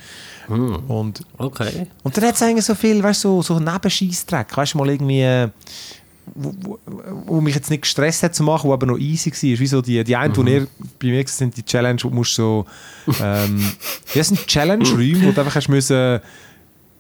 Und, 0.49 1.21
Okay. 1.37 1.87
und 2.03 2.17
dann 2.17 2.25
hat 2.25 2.35
es 2.35 2.43
eigentlich 2.43 2.65
so 2.65 2.75
viel, 2.75 3.03
weißt 3.03 3.25
du, 3.25 3.43
so, 3.43 3.55
so 3.55 3.61
Nebenscheissdreck, 3.61 4.55
weißt 4.57 4.75
du, 4.75 4.79
mal 4.79 4.89
irgendwie, 4.91 5.21
äh, 5.23 5.49
wo, 6.35 6.55
wo, 6.61 6.79
wo 7.27 7.41
mich 7.41 7.55
jetzt 7.55 7.71
nicht 7.71 7.83
gestresst 7.83 8.23
hat 8.23 8.35
zu 8.35 8.43
machen, 8.43 8.69
wo 8.69 8.73
aber 8.73 8.87
noch 8.87 8.99
easy 8.99 9.31
war, 9.31 9.51
ist 9.53 9.61
wie 9.61 9.67
so 9.67 9.83
die, 9.83 10.03
die 10.05 10.17
eine, 10.17 10.33
die 10.33 10.51
ihr 10.51 10.67
bei 11.01 11.09
mir 11.09 11.27
sind, 11.27 11.57
die 11.57 11.65
Challenge, 11.65 11.99
wo 12.03 12.09
du 12.09 12.15
musst 12.15 12.35
so, 12.35 12.67
ähm, 13.21 13.61
ja, 14.15 14.21
es 14.21 14.29
sind 14.29 14.47
Challenge-Räume, 14.47 15.27
wo 15.27 15.33
du 15.33 15.41
einfach 15.41 15.55
hast 15.55 15.69
müssen, 15.69 16.21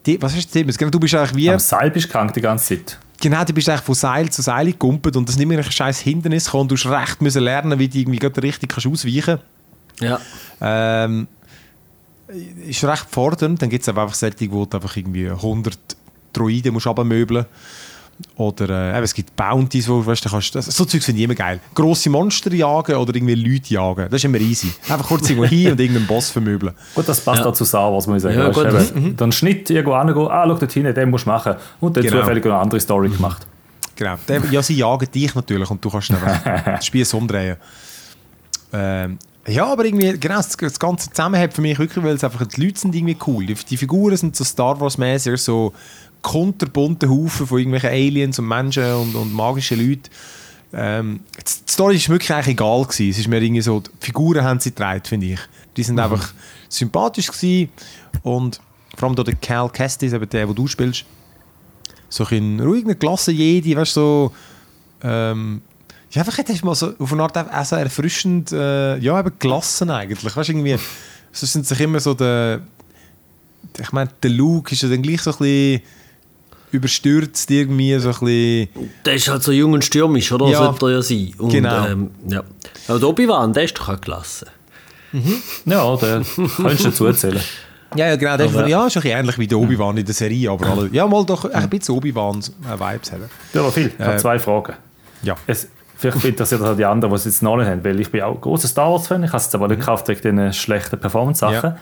die, 0.06 0.20
was 0.22 0.34
hast 0.34 0.54
du 0.54 0.64
gesagt? 0.64 0.78
Genau, 0.78 0.90
du 0.90 1.00
bist 1.00 1.14
eigentlich 1.14 1.36
wie... 1.36 1.50
Am 1.50 1.58
Seil 1.58 1.90
bist 1.90 2.06
du 2.06 2.12
krank 2.12 2.32
die 2.32 2.40
ganze 2.40 2.76
Zeit. 2.76 2.98
Genau, 3.20 3.44
du 3.44 3.52
bist 3.52 3.68
eigentlich 3.68 3.82
von 3.82 3.94
Seil 3.94 4.30
zu 4.30 4.42
Seil 4.42 4.66
gekumpelt 4.66 5.16
und 5.16 5.28
das 5.28 5.34
ist 5.34 5.38
nicht 5.38 5.48
mehr 5.48 5.58
ein 5.58 5.70
scheiß 5.70 5.98
Hindernis 6.00 6.48
und 6.54 6.70
Du 6.70 6.74
musst 6.74 6.86
recht 6.86 7.20
müssen 7.20 7.42
lernen, 7.42 7.78
wie 7.78 7.88
du 7.88 7.98
irgendwie 7.98 8.18
gerade 8.18 8.42
richtig 8.42 8.70
kannst 8.70 8.86
ausweichen 8.86 9.38
Ja. 10.00 10.20
ähm, 10.60 11.26
Ist 12.66 12.84
recht 12.84 13.06
fordernd. 13.10 13.60
Dann 13.60 13.70
gibt 13.70 13.82
es 13.82 13.88
einfach 13.88 14.14
solche, 14.14 14.50
wo 14.52 14.64
du 14.66 14.76
einfach 14.76 14.96
irgendwie 14.96 15.28
100 15.28 15.76
Droiden 16.32 16.72
musst 16.74 16.86
abmöbeln 16.86 17.46
Oder 18.36 18.94
äh, 18.94 19.00
es 19.02 19.14
gibt 19.14 19.34
Bounties, 19.36 19.88
wo 19.88 20.04
weißt, 20.04 20.24
du 20.24 20.28
kannst, 20.28 20.54
das, 20.54 20.66
so 20.66 20.84
Zeugs 20.84 21.04
finde 21.04 21.20
ich 21.20 21.24
immer 21.24 21.34
geil. 21.34 21.60
Grosse 21.74 22.10
Monster 22.10 22.52
jagen 22.52 22.96
oder 22.96 23.14
irgendwie 23.14 23.34
Leute 23.34 23.74
jagen. 23.74 24.04
Das 24.10 24.14
ist 24.14 24.24
immer 24.24 24.38
easy. 24.40 24.72
Einfach 24.88 25.06
kurz 25.06 25.28
irgendwo 25.30 25.48
hin 25.48 25.72
und 25.72 25.80
irgendeinen 25.80 26.06
Boss 26.06 26.30
vermöbeln. 26.30 26.74
Gut, 26.94 27.08
das 27.08 27.20
passt 27.20 27.40
Ja. 27.42 27.46
auch 27.46 27.52
zu 27.54 27.64
Star 27.64 27.92
Wars, 27.92 28.06
muss 28.06 28.16
ich 28.18 28.22
sagen. 28.24 28.38
Ja, 28.38 28.54
Weißt 28.54 28.94
eben, 28.96 29.16
Dann 29.16 29.30
Schnitt 29.32 29.70
irgendwo 29.70 29.92
angehen, 29.94 30.26
ah, 30.28 30.44
schau 30.46 30.54
dort 30.54 30.72
hin, 30.72 30.92
den 30.92 31.10
musst 31.10 31.26
du 31.26 31.30
machen. 31.30 31.54
Und 31.80 31.96
dann 31.96 32.04
Genau. 32.04 32.20
zufällig 32.20 32.44
eine 32.44 32.56
andere 32.56 32.80
Story 32.80 33.08
gemacht. 33.08 33.46
Genau. 33.96 34.14
Der, 34.28 34.42
ja, 34.50 34.62
sie 34.62 34.74
jagen 34.76 35.08
dich 35.12 35.34
natürlich 35.34 35.70
und 35.70 35.84
du 35.84 35.90
kannst 35.90 36.10
dann 36.10 36.22
einfach 36.22 36.64
das 36.64 36.86
Spiel 36.86 37.04
so 37.04 37.18
umdrehen. 37.18 37.56
Ähm, 38.72 39.18
ja, 39.46 39.64
aber 39.66 39.84
irgendwie, 39.84 40.18
genau, 40.18 40.36
das, 40.36 40.56
das 40.56 40.78
ganze 40.78 41.08
Zusammenhalt 41.10 41.54
für 41.54 41.62
mich 41.62 41.78
wirklich, 41.78 42.04
weil 42.04 42.14
es 42.14 42.22
einfach, 42.24 42.44
die 42.46 42.60
Leute 42.64 42.78
sind 42.78 42.94
irgendwie 42.94 43.16
cool. 43.26 43.46
Die, 43.46 43.54
die 43.54 43.76
Figuren 43.78 44.16
sind 44.16 44.36
so 44.36 44.44
Star 44.44 44.78
Wars-mäßig, 44.78 45.38
so 45.40 45.72
kunterbunte 46.22 47.08
Haufen 47.08 47.46
von 47.46 47.58
irgendwelchen 47.58 47.90
Aliens 47.90 48.38
und 48.38 48.48
Menschen 48.48 48.84
und, 48.94 49.14
und 49.14 49.32
magischen 49.32 49.78
Leuten. 49.78 50.10
Ähm, 50.72 51.20
die 51.36 51.72
Story 51.72 51.96
ist 51.96 52.08
wirklich 52.08 52.32
eigentlich 52.32 52.54
egal 52.54 52.82
gewesen. 52.82 53.10
Es 53.10 53.18
ist 53.18 53.28
mir 53.28 53.40
irgendwie 53.40 53.62
so, 53.62 53.80
die 53.80 53.90
Figuren 54.00 54.44
haben 54.44 54.60
sie 54.60 54.70
getragen, 54.70 55.02
finde 55.04 55.26
ich. 55.26 55.40
Die 55.76 55.82
sind 55.82 55.98
einfach 55.98 56.32
sympathisch 56.68 57.28
gewesen 57.28 57.70
und 58.22 58.60
vor 58.96 59.08
allem 59.08 59.16
der 59.16 59.34
Cal 59.36 59.70
Kestis, 59.70 60.12
eben 60.12 60.28
der, 60.28 60.48
wo 60.48 60.52
du 60.52 60.66
spielst, 60.66 61.04
so 62.08 62.26
ein 62.30 62.60
ruhiger, 62.60 62.94
gelassen 62.94 63.34
Jedi, 63.34 63.76
weißt 63.76 63.96
du, 63.96 64.00
so, 64.00 64.32
ähm, 65.02 65.62
ja, 66.10 66.22
einfach 66.22 66.38
hat 66.38 66.64
mal 66.64 66.74
so 66.74 66.94
auf 66.98 67.12
eine 67.12 67.22
Art 67.22 67.36
auch 67.36 67.64
so 67.64 67.76
erfrischend, 67.76 68.50
äh, 68.52 68.96
ja, 68.98 69.20
eben 69.20 69.32
gelassen 69.38 69.90
eigentlich, 69.90 70.34
weißt 70.34 70.48
irgendwie, 70.48 70.76
sonst 71.32 71.52
sind 71.52 71.66
sich 71.66 71.80
immer 71.80 72.00
so 72.00 72.14
der, 72.14 72.62
ich 73.78 73.92
meine, 73.92 74.10
der 74.22 74.30
Luke 74.30 74.72
ist 74.72 74.82
ja 74.82 74.88
dann 74.88 75.02
gleich 75.02 75.20
so 75.20 75.32
ein 75.32 75.38
bisschen 75.38 75.82
überstürzt 76.72 77.50
irgendwie, 77.50 77.98
so 77.98 78.08
ein 78.08 78.14
bisschen, 78.20 78.68
Der 79.04 79.14
ist 79.14 79.28
halt 79.28 79.42
so 79.42 79.52
jung 79.52 79.72
und 79.72 79.84
stürmisch, 79.84 80.30
oder? 80.32 80.46
Ja. 80.48 80.58
Sollte 80.58 80.86
er 80.86 80.92
ja 80.92 81.02
sein. 81.02 81.32
Und, 81.38 81.50
Genau. 81.50 81.86
Ähm, 81.86 82.10
ja. 82.28 82.42
Aber 82.88 82.98
der 82.98 83.08
Obi-Wan, 83.08 83.52
der 83.52 83.64
ist 83.64 83.78
doch 83.78 83.88
auch 83.88 84.00
gelassen. 84.00 84.48
Ja, 85.64 85.96
da 85.96 86.22
kannst 86.56 86.84
du 86.84 86.88
dazu 86.90 87.06
erzählen. 87.06 87.40
ja, 87.96 88.08
ja, 88.08 88.16
genau, 88.16 88.36
der 88.36 88.46
Aber- 88.46 88.66
ja, 88.68 88.86
ist 88.86 88.96
ein 88.96 89.02
bisschen 89.02 89.18
ähnlich 89.18 89.38
wie 89.38 89.46
der 89.46 89.58
Obi-Wan 89.58 89.96
in 89.96 90.04
der 90.04 90.14
Serie, 90.14 90.50
aber 90.50 90.66
alle, 90.66 90.88
ja, 90.92 91.06
mal 91.06 91.24
doch 91.24 91.44
ein 91.50 91.68
bisschen 91.70 91.94
Obi-Wan-Vibes 91.96 93.12
haben. 93.12 93.24
Ja, 93.54 93.60
aber 93.60 93.72
viel. 93.72 93.86
Ich 93.98 94.04
habe 94.04 94.14
Äh, 94.14 94.18
zwei 94.18 94.38
Fragen. 94.38 94.74
Ja. 95.22 95.34
Es, 95.46 95.68
Vielleicht 95.98 96.24
interessiert 96.24 96.60
das 96.60 96.68
auch 96.68 96.76
die 96.76 96.84
anderen, 96.84 97.12
die 97.12 97.16
es 97.16 97.24
jetzt 97.24 97.42
noch 97.42 97.56
nicht 97.56 97.66
haben, 97.66 97.82
weil 97.84 97.98
ich 98.00 98.10
bin 98.10 98.22
auch 98.22 98.34
ein 98.36 98.40
großer 98.40 98.68
Star 98.68 98.90
Wars-Fan, 98.92 99.24
ich 99.24 99.30
habe 99.30 99.36
es 99.38 99.44
jetzt 99.46 99.54
aber 99.56 99.66
nicht 99.68 99.80
gekauft 99.80 100.06
wegen 100.08 100.36
den 100.36 100.52
schlechten 100.52 100.98
Performance-Sachen. 100.98 101.70
Ja. 101.70 101.78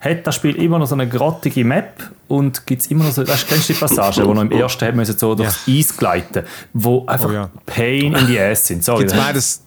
Hat 0.00 0.26
das 0.26 0.34
Spiel 0.34 0.56
immer 0.56 0.78
noch 0.78 0.86
so 0.86 0.94
eine 0.94 1.06
grottige 1.08 1.64
Map 1.64 1.92
und 2.26 2.66
gibt 2.66 2.82
es 2.82 2.88
immer 2.88 3.04
noch 3.04 3.12
so, 3.12 3.26
weißt, 3.26 3.46
kennst 3.48 3.68
du 3.68 3.72
die 3.74 3.78
Passage, 3.78 4.26
wo 4.26 4.34
noch 4.34 4.42
im 4.42 4.50
ersten 4.52 4.86
hat 4.86 4.96
müssen 4.96 5.16
so 5.16 5.34
durchs 5.34 5.68
Eis 5.68 5.96
gleiten, 5.96 6.44
wo 6.72 7.06
einfach 7.06 7.28
Oh 7.28 7.32
ja. 7.32 7.50
Pain 7.66 8.14
in 8.14 8.26
the 8.26 8.40
ass 8.40 8.66
sind. 8.66 8.82
Sorry, 8.82 9.02
Jetzt 9.02 9.14
das- 9.16 9.62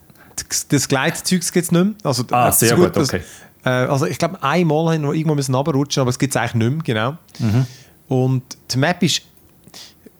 das, 0.49 0.67
das 0.67 0.87
Gleitzeug 0.87 1.41
gibt 1.41 1.55
es 1.65 1.71
nicht 1.71 1.71
mehr. 1.71 1.93
Also, 2.03 2.23
Ah, 2.31 2.49
äh, 2.49 2.51
sehr 2.51 2.75
gut, 2.75 2.95
dass- 2.97 3.09
okay. 3.09 3.21
Äh, 3.63 3.69
also 3.69 4.05
ich 4.07 4.17
glaube, 4.17 4.41
einmal 4.43 4.95
haben 4.95 5.03
wir 5.03 5.13
irgendwo 5.13 5.35
müssen 5.35 5.53
runterrutschen, 5.55 6.01
aber 6.01 6.09
es 6.09 6.17
gibt 6.19 6.35
es 6.35 6.41
eigentlich 6.41 6.55
nicht 6.55 6.87
mehr, 6.87 7.05
genau. 7.05 7.17
Mhm. 7.39 7.65
Und 8.09 8.43
die 8.71 8.77
Map 8.79 9.01
ist 9.03 9.21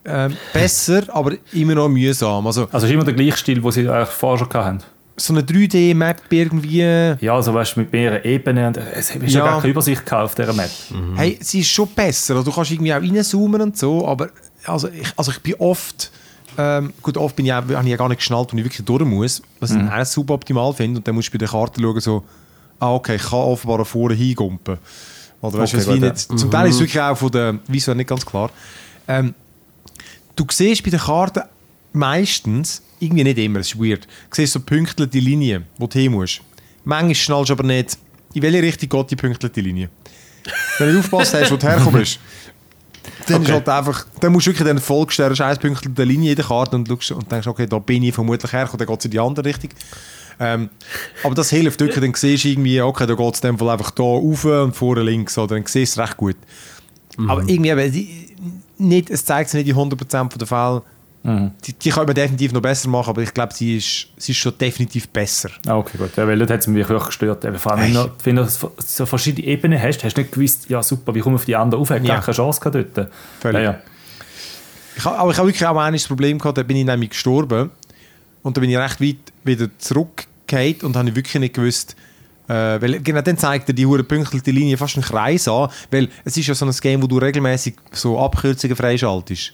ähm, 0.06 0.36
besser, 0.52 1.04
aber 1.10 1.34
immer 1.54 1.76
noch 1.76 1.90
mühsam. 1.90 2.46
Also 2.46 2.68
also 2.72 2.88
ist 2.88 2.94
immer 2.94 3.04
der 3.06 3.14
gleiche 3.14 3.38
Stil, 3.38 3.62
den 3.62 3.72
sie 3.72 3.88
eigentlich 3.90 4.10
vorher 4.10 4.46
schon 4.46 4.54
hatten. 4.54 4.84
so 5.16 5.34
eine 5.34 5.44
3D-Map 5.44 6.22
irgendwie... 6.30 6.80
Ja, 7.20 7.36
also 7.36 7.54
weißt 7.54 7.76
du, 7.76 7.82
mit 7.82 7.92
mehreren 7.92 8.24
Ebenen. 8.24 8.68
Und 8.68 8.78
es 8.78 9.16
ist 9.16 9.34
ja. 9.34 9.46
Gar 9.46 9.62
keine 9.62 9.72
Übersicht 9.72 10.06
gehabt 10.06 10.24
auf 10.24 10.36
dieser 10.36 10.54
Map. 10.54 10.70
Hey, 11.16 11.38
sie 11.42 11.60
ist 11.62 11.70
schon 11.70 11.88
besser. 11.90 12.36
Also, 12.36 12.50
du 12.50 12.56
kannst 12.56 12.72
irgendwie 12.72 12.94
auch 12.94 13.02
reinzoomen 13.02 13.62
und 13.62 13.78
so, 13.78 14.08
aber 14.08 14.30
also 14.66 14.88
ich, 14.90 15.08
also 15.16 15.32
ich 15.32 15.40
bin 15.40 15.56
oft, 15.56 16.12
ähm, 16.58 16.94
gut, 17.02 17.18
oft 17.18 17.36
bin 17.36 17.46
ich, 17.46 17.52
auch, 17.52 17.58
habe 17.58 17.74
ich 17.84 17.90
ja 17.90 17.98
gar 17.98 18.10
nicht 18.10 18.18
geschnallt, 18.20 18.54
wo 18.54 18.58
ich 18.58 18.64
wirklich 18.64 18.86
durch 18.86 19.06
muss, 19.06 19.42
was 19.60 19.72
ich 19.72 19.78
auch 19.78 20.06
suboptimal 20.06 20.74
finde. 20.74 21.00
Und 21.00 21.08
dann 21.08 21.16
musst 21.16 21.30
du 21.30 21.32
bei 21.34 21.38
der 21.38 21.50
Karte 21.50 21.82
schauen, 21.82 22.00
so, 22.00 22.24
ah, 22.80 22.94
okay, 22.94 23.16
ich 23.16 23.24
kann 23.24 23.40
offenbar 23.40 23.84
vorne 23.86 24.16
hingumpen. 24.16 24.78
Oder 25.42 25.60
weißt 25.60 25.74
du, 25.74 25.78
Okay, 25.78 25.90
es 25.90 25.96
wie 25.96 26.00
nicht, 26.00 26.40
zum 26.40 26.50
Teil 26.50 26.70
ist 26.70 26.76
es 26.76 26.82
wirklich 26.82 27.02
auch 27.02 27.18
von 27.18 27.32
der 27.32 27.60
Visual 27.68 27.98
nicht 27.98 28.10
ganz 28.10 28.26
klar. 28.26 28.50
Ähm, 29.08 29.34
du 30.36 30.46
siehst 30.50 30.84
bei 30.84 30.90
der 30.90 31.00
Karte 31.00 31.46
meistens, 31.94 32.82
irgendwie 33.00 33.24
nicht 33.24 33.38
immer, 33.38 33.60
es 33.60 33.74
ist 33.74 33.80
weird, 33.80 34.06
du 34.06 34.36
siehst 34.36 34.54
so 34.54 34.60
pünktliche 34.60 35.20
Linien, 35.20 35.66
wo 35.78 35.88
du 35.88 36.00
hin 36.00 36.12
musst. 36.12 36.42
Manchmal 36.84 37.16
schnallst 37.16 37.50
du 37.50 37.54
aber 37.54 37.63
nicht, 37.63 37.98
in 38.34 38.42
welche 38.42 38.62
Richtung 38.62 38.90
geht 38.90 39.12
die 39.12 39.16
pünktliche 39.16 39.62
Linie. 39.62 39.90
Wenn 40.78 40.94
du 40.94 41.00
aufpasst 41.00 41.34
hast, 41.34 41.52
wo 41.52 41.56
du 41.56 41.68
herkommst, 41.68 42.20
dann 43.28 43.42
ist 43.44 43.52
halt 43.52 43.70
einfach, 43.70 44.06
dann 44.20 44.32
musst 44.32 44.48
du 44.48 44.52
wirklich 44.52 44.68
dann 44.68 44.80
folgst 44.80 45.20
der 45.20 45.34
scheiß 45.36 45.60
pünktliche 45.60 46.04
Linie 46.04 46.32
in 46.32 46.36
der 46.36 46.46
Karte 46.46 46.75
und, 46.75 46.88
schaust, 46.88 47.12
und 47.12 47.32
denkst, 47.32 47.48
okay, 47.48 47.68
da 47.68 47.80
bin 47.80 48.04
ich 48.04 48.13
vermutlich 48.13 48.52
hergekommen, 48.52 48.80
dann 48.80 48.88
geht 48.88 49.00
es 49.00 49.06
in 49.06 49.12
die 49.12 49.20
andere 49.20 49.46
Richtung. 49.46 49.70
Ähm, 50.40 50.70
aber 51.24 51.36
das 51.36 51.50
hilft 51.52 51.80
wirklich, 51.80 52.04
dann 52.04 52.13
siehst 52.13 52.44
du 52.44 52.50
irgendwie, 52.50 52.82
okay, 52.82 53.06
da 53.06 53.13
geht 53.13 53.34
es 53.34 53.40
in 53.42 53.48
dem 53.48 53.58
Fall 53.58 53.70
einfach 53.70 53.92
da 53.92 54.04
rauf 54.04 54.46
und 54.46 54.75
vorne 54.75 55.04
links, 55.04 55.38
oder 55.38 55.56
dann 55.56 55.66
siehst 55.66 55.96
du 55.96 56.02
es 56.02 56.08
recht 56.08 56.18
gut. 56.18 56.36
Aber 57.28 57.48
irgendwie, 57.48 58.33
nicht, 58.77 59.10
es 59.10 59.25
zeigt 59.25 59.50
sich 59.50 59.65
nicht 59.65 59.75
in 59.75 59.82
100% 59.92 60.38
der 60.38 60.48
Fälle. 60.48 60.82
Die, 61.25 61.72
die 61.72 61.89
kann 61.89 62.06
man 62.06 62.13
definitiv 62.15 62.51
noch 62.51 62.62
besser 62.62 62.89
machen, 62.89 63.12
aber 63.12 63.22
ich 63.22 63.34
glaube, 63.34 63.53
sie 63.53 63.77
ist, 63.77 64.08
sie 64.18 64.34
ist 64.34 64.38
schon 64.39 64.58
definitiv 64.58 65.08
besser. 65.08 65.51
Ah, 65.65 65.77
okay, 65.77 65.98
gut. 65.98 66.18
Ja, 66.18 66.27
weil 66.27 66.38
dort 66.38 66.51
hat 66.51 66.60
es 66.60 66.68
mich 66.68 66.86
wirklich 66.89 67.06
gestört. 67.08 67.46
Eben, 67.46 67.58
vor 67.58 67.72
allem, 67.72 67.82
wenn 67.84 67.94
du, 67.94 68.12
wenn 68.25 68.36
du 68.36 68.46
so 68.46 69.06
verschiedene 69.06 69.48
Ebenen 69.48 69.82
hast, 69.82 70.03
hast 70.03 70.18
du 70.18 70.22
nicht 70.22 70.34
gewusst, 70.34 70.70
ja 70.70 70.84
super, 70.84 71.15
wie 71.15 71.22
komme 71.22 71.36
ich 71.36 71.42
auf 71.42 71.46
die 71.46 71.56
andere 71.56 71.80
auf? 71.80 71.89
Hat 71.92 72.03
Ja. 72.03 72.15
gar 72.15 72.24
keine 72.25 72.36
Chance 72.36 72.60
gehabt 72.60 72.98
dort. 72.98 73.08
Völlig. 73.39 73.58
Ja, 73.63 73.72
ja. 73.72 73.80
Ich, 74.98 75.06
aber 75.06 75.32
ich 75.32 75.38
habe 75.38 75.48
wirklich 75.48 75.65
auch 75.65 75.77
ein 75.77 75.96
Problem 76.10 76.38
gehabt, 76.39 76.58
da 76.58 76.63
bin 76.63 76.75
ich 76.75 76.86
nämlich 76.86 77.12
gestorben 77.12 77.70
und 78.42 78.58
da 78.58 78.60
bin 78.60 78.70
ich 78.70 78.77
recht 78.77 79.00
weit 79.00 79.15
wieder 79.46 79.70
zurückgefallen 79.77 80.75
und 80.84 80.98
habe 80.98 81.08
ich 81.08 81.15
wirklich 81.15 81.39
nicht 81.39 81.53
gewusst, 81.56 81.96
äh, 82.54 82.82
weil 82.82 83.00
genau 83.02 83.22
dann 83.22 83.38
zeigt 83.38 83.70
er 83.70 83.74
die 83.74 83.86
hure 83.86 84.04
pünktliche 84.04 84.52
Linie 84.52 84.78
fast 84.78 84.96
einen 84.96 85.04
Kreis 85.04 85.48
an, 85.48 85.70
weil 85.92 86.10
es 86.26 86.38
ist 86.38 86.48
ja 86.48 86.54
so 86.56 86.66
ein 86.66 86.72
Game, 86.82 87.02
wo 87.02 87.08
du 87.08 87.18
regelmäßig 87.18 87.76
so 87.92 88.20
Abkürzungen 88.20 88.76
freischaltest. 88.76 89.54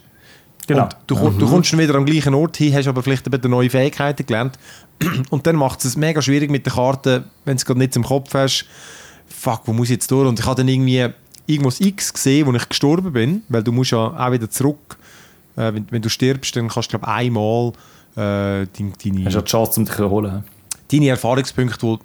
Genau. 0.68 0.84
Und 0.84 0.96
du, 1.08 1.16
komm- 1.16 1.38
du 1.40 1.48
kommst 1.50 1.72
dann 1.74 1.80
wieder 1.80 1.96
am 1.96 2.06
gleichen 2.06 2.34
Ort 2.36 2.58
hin, 2.58 2.74
hast 2.76 2.88
aber 2.88 3.02
vielleicht 3.02 3.26
eben 3.26 3.50
neue 3.52 3.70
Fähigkeiten 3.70 4.26
gelernt. 4.26 4.60
Und 5.32 5.48
dann 5.48 5.56
macht 5.56 5.84
es 5.84 5.96
mega 5.98 6.22
schwierig 6.22 6.52
mit 6.52 6.66
der 6.66 6.74
Karte, 6.74 7.24
wenn 7.46 7.56
du 7.56 7.60
es 7.60 7.66
gerade 7.66 7.80
nicht 7.80 7.96
im 7.96 8.04
Kopf 8.04 8.34
hast. 8.36 8.66
Fuck, 9.28 9.62
wo 9.66 9.74
muss 9.74 9.88
ich 9.88 9.96
jetzt 9.96 10.12
durch? 10.12 10.28
Und 10.28 10.40
ich 10.40 10.46
habe 10.46 10.56
dann 10.58 10.68
irgendwie 10.68 11.08
irgendwo 11.48 11.70
das 11.70 11.80
X 11.82 12.14
gesehen, 12.14 12.46
wo 12.46 12.54
ich 12.54 12.70
gestorben 12.70 13.12
bin, 13.14 13.42
weil 13.50 13.64
du 13.64 13.72
musst 13.72 13.92
ja 13.92 13.98
auch 13.98 14.32
wieder 14.32 14.48
zurück. 14.50 14.98
Äh, 15.56 15.74
wenn, 15.74 15.88
wenn 15.90 16.02
du 16.04 16.10
stirbst, 16.10 16.56
dann 16.56 16.68
kannst 16.68 16.90
du 16.94 17.00
glaube 17.00 17.08
einmal 17.08 17.70
äh, 18.16 18.68
deine, 18.68 18.68
Hast 18.92 19.06
du 19.06 19.10
deine, 19.10 19.30
ja 19.30 19.42
die 19.42 19.46
Chance, 19.50 19.80
um 19.80 19.86
dich 19.86 19.96
zu 19.96 20.04
erholen. 20.04 20.44
deine 20.92 21.08
Erfahrungspunkte, 21.08 21.82
wo 21.82 22.00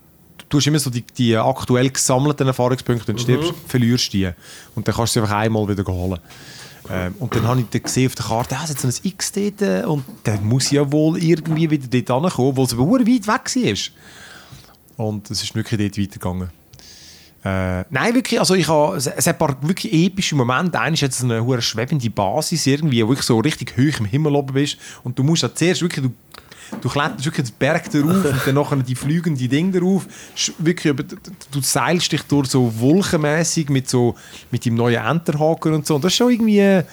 du 0.55 0.59
hast 0.59 0.67
immer 0.69 0.79
so 0.79 0.89
die, 0.89 1.03
die 1.03 1.37
aktuell 1.37 1.91
gesammelten 1.91 2.47
Erfahrungspunkte, 2.47 3.13
du 3.13 3.19
stirbst, 3.19 3.53
verlierst 3.67 4.15
du 4.15 4.19
die. 4.19 4.31
Und 4.77 4.87
dann 4.87 4.95
kannst 4.95 5.17
du 5.17 5.21
sie 5.21 5.23
einfach 5.23 5.37
einmal 5.37 5.69
wieder 5.69 5.85
holen. 5.93 6.21
Ähm, 6.89 7.15
und 7.19 7.35
dann 7.35 7.49
habe 7.49 7.61
ich 7.61 7.67
dann 7.71 7.83
gesehen 7.83 8.07
auf 8.07 8.15
der 8.15 8.27
Karte, 8.27 8.57
ah, 8.57 8.65
es 8.65 8.81
so 8.81 8.87
ein 8.87 8.95
X 9.03 9.33
dort 9.33 9.63
äh, 9.63 9.85
und 9.85 10.05
dann 10.23 10.45
muss 10.45 10.67
ich 10.67 10.73
ja 10.73 10.93
wohl 10.93 11.21
irgendwie 11.21 11.71
wieder 11.71 12.03
dort 12.03 12.23
hinkommen, 12.25 12.57
wo 12.57 12.63
es 12.63 12.75
aber 12.75 12.89
weit 12.89 13.27
weg 13.27 13.27
war. 13.27 15.07
Und 15.07 15.31
es 15.31 15.43
ist 15.43 15.55
wirklich 15.55 15.81
dort 15.81 15.99
weitergegangen. 15.99 16.51
Äh, 17.45 17.85
nein, 17.91 18.15
wirklich, 18.15 18.39
also 18.39 18.55
ich 18.55 18.69
habe, 18.69 18.97
es, 18.97 19.07
es 19.07 19.27
hat 19.27 19.35
ein 19.35 19.39
paar 19.39 19.57
wirklich 19.63 19.93
epische 19.93 20.35
Momente. 20.35 20.79
Einer 20.79 20.95
ist 20.95 21.01
jetzt 21.01 21.23
eine 21.23 21.63
schwebende 21.63 22.09
Basis 22.11 22.67
irgendwie, 22.67 23.03
wo 23.03 23.09
wirklich 23.09 23.27
so 23.27 23.39
richtig 23.39 23.77
hoch 23.77 23.99
im 23.99 24.07
Himmel 24.07 24.35
oben 24.35 24.55
bist 24.55 24.79
und 25.03 25.19
du 25.19 25.23
musst 25.23 25.43
ja 25.43 25.55
zuerst 25.55 25.83
wirklich, 25.83 26.07
du, 26.07 26.13
du 26.81 26.89
kletterst 26.89 27.25
wirklich 27.25 27.47
den 27.47 27.55
Berg 27.59 27.91
darauf 27.91 28.25
und 28.25 28.47
dann 28.47 28.55
nachher 28.55 28.77
die 28.77 28.95
fliegende 28.95 29.49
Dinge 29.49 29.73
darauf. 29.73 30.07
Wirklich, 30.59 30.95
du, 31.51 31.61
seilst 31.61 32.13
dich 32.13 32.23
durch 32.23 32.49
so 32.49 32.73
wolkenmäßig 32.79 33.69
mit 33.69 33.89
so 33.89 34.15
mit 34.51 34.65
dem 34.65 34.75
neuen 34.75 35.05
Enterhaken 35.05 35.75
und 35.75 35.87
so. 35.87 35.97
Und 35.97 36.05
das 36.05 36.13
ist 36.13 36.17
schon 36.17 36.31
irgendwie, 36.31 36.59
äh, 36.59 36.85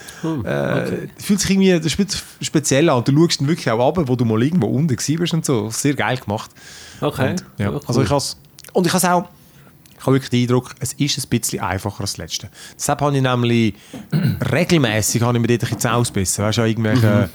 fühlt 1.17 1.39
sich 1.39 1.51
irgendwie 1.51 1.79
das 1.79 2.23
speziell 2.41 2.89
an. 2.89 2.97
Und 2.97 3.07
du 3.07 3.17
schaust 3.17 3.41
dann 3.41 3.47
wirklich 3.47 3.69
auch 3.69 3.79
runter, 3.79 4.07
wo 4.07 4.15
du 4.15 4.25
mal 4.25 4.41
irgendwo 4.41 4.67
unten 4.67 4.95
bist 4.95 5.33
und 5.33 5.45
so. 5.45 5.69
Sehr 5.69 5.93
geil 5.93 6.17
gemacht. 6.17 6.51
Okay. 7.00 7.31
Und, 7.31 7.45
ja. 7.57 7.65
Ja, 7.65 7.71
cool. 7.71 7.81
Also 7.88 8.01
ich 8.03 8.09
has, 8.09 8.38
und 8.73 8.88
ich 8.88 8.93
habe 8.93 9.13
auch, 9.13 9.29
ich 9.97 10.05
habe 10.05 10.15
wirklich 10.15 10.29
den 10.29 10.41
Eindruck, 10.43 10.73
es 10.79 10.93
ist 10.93 11.17
ein 11.17 11.29
bisschen 11.29 11.59
einfacher 11.59 12.01
als 12.01 12.13
das 12.13 12.17
letzte. 12.17 12.50
Deshalb 12.75 13.01
habe 13.01 13.15
ich 13.15 13.21
nämlich 13.21 13.75
regelmäßig 14.51 15.21
habe 15.21 15.38
ich 15.38 15.41
mir 15.41 15.57
dort 15.57 15.63
ein 15.69 15.75
bisschen 15.75 15.91
ausbissen. 15.91 16.43
Weißt 16.43 16.57
du, 16.57 16.63
irgendwelche, 16.63 17.29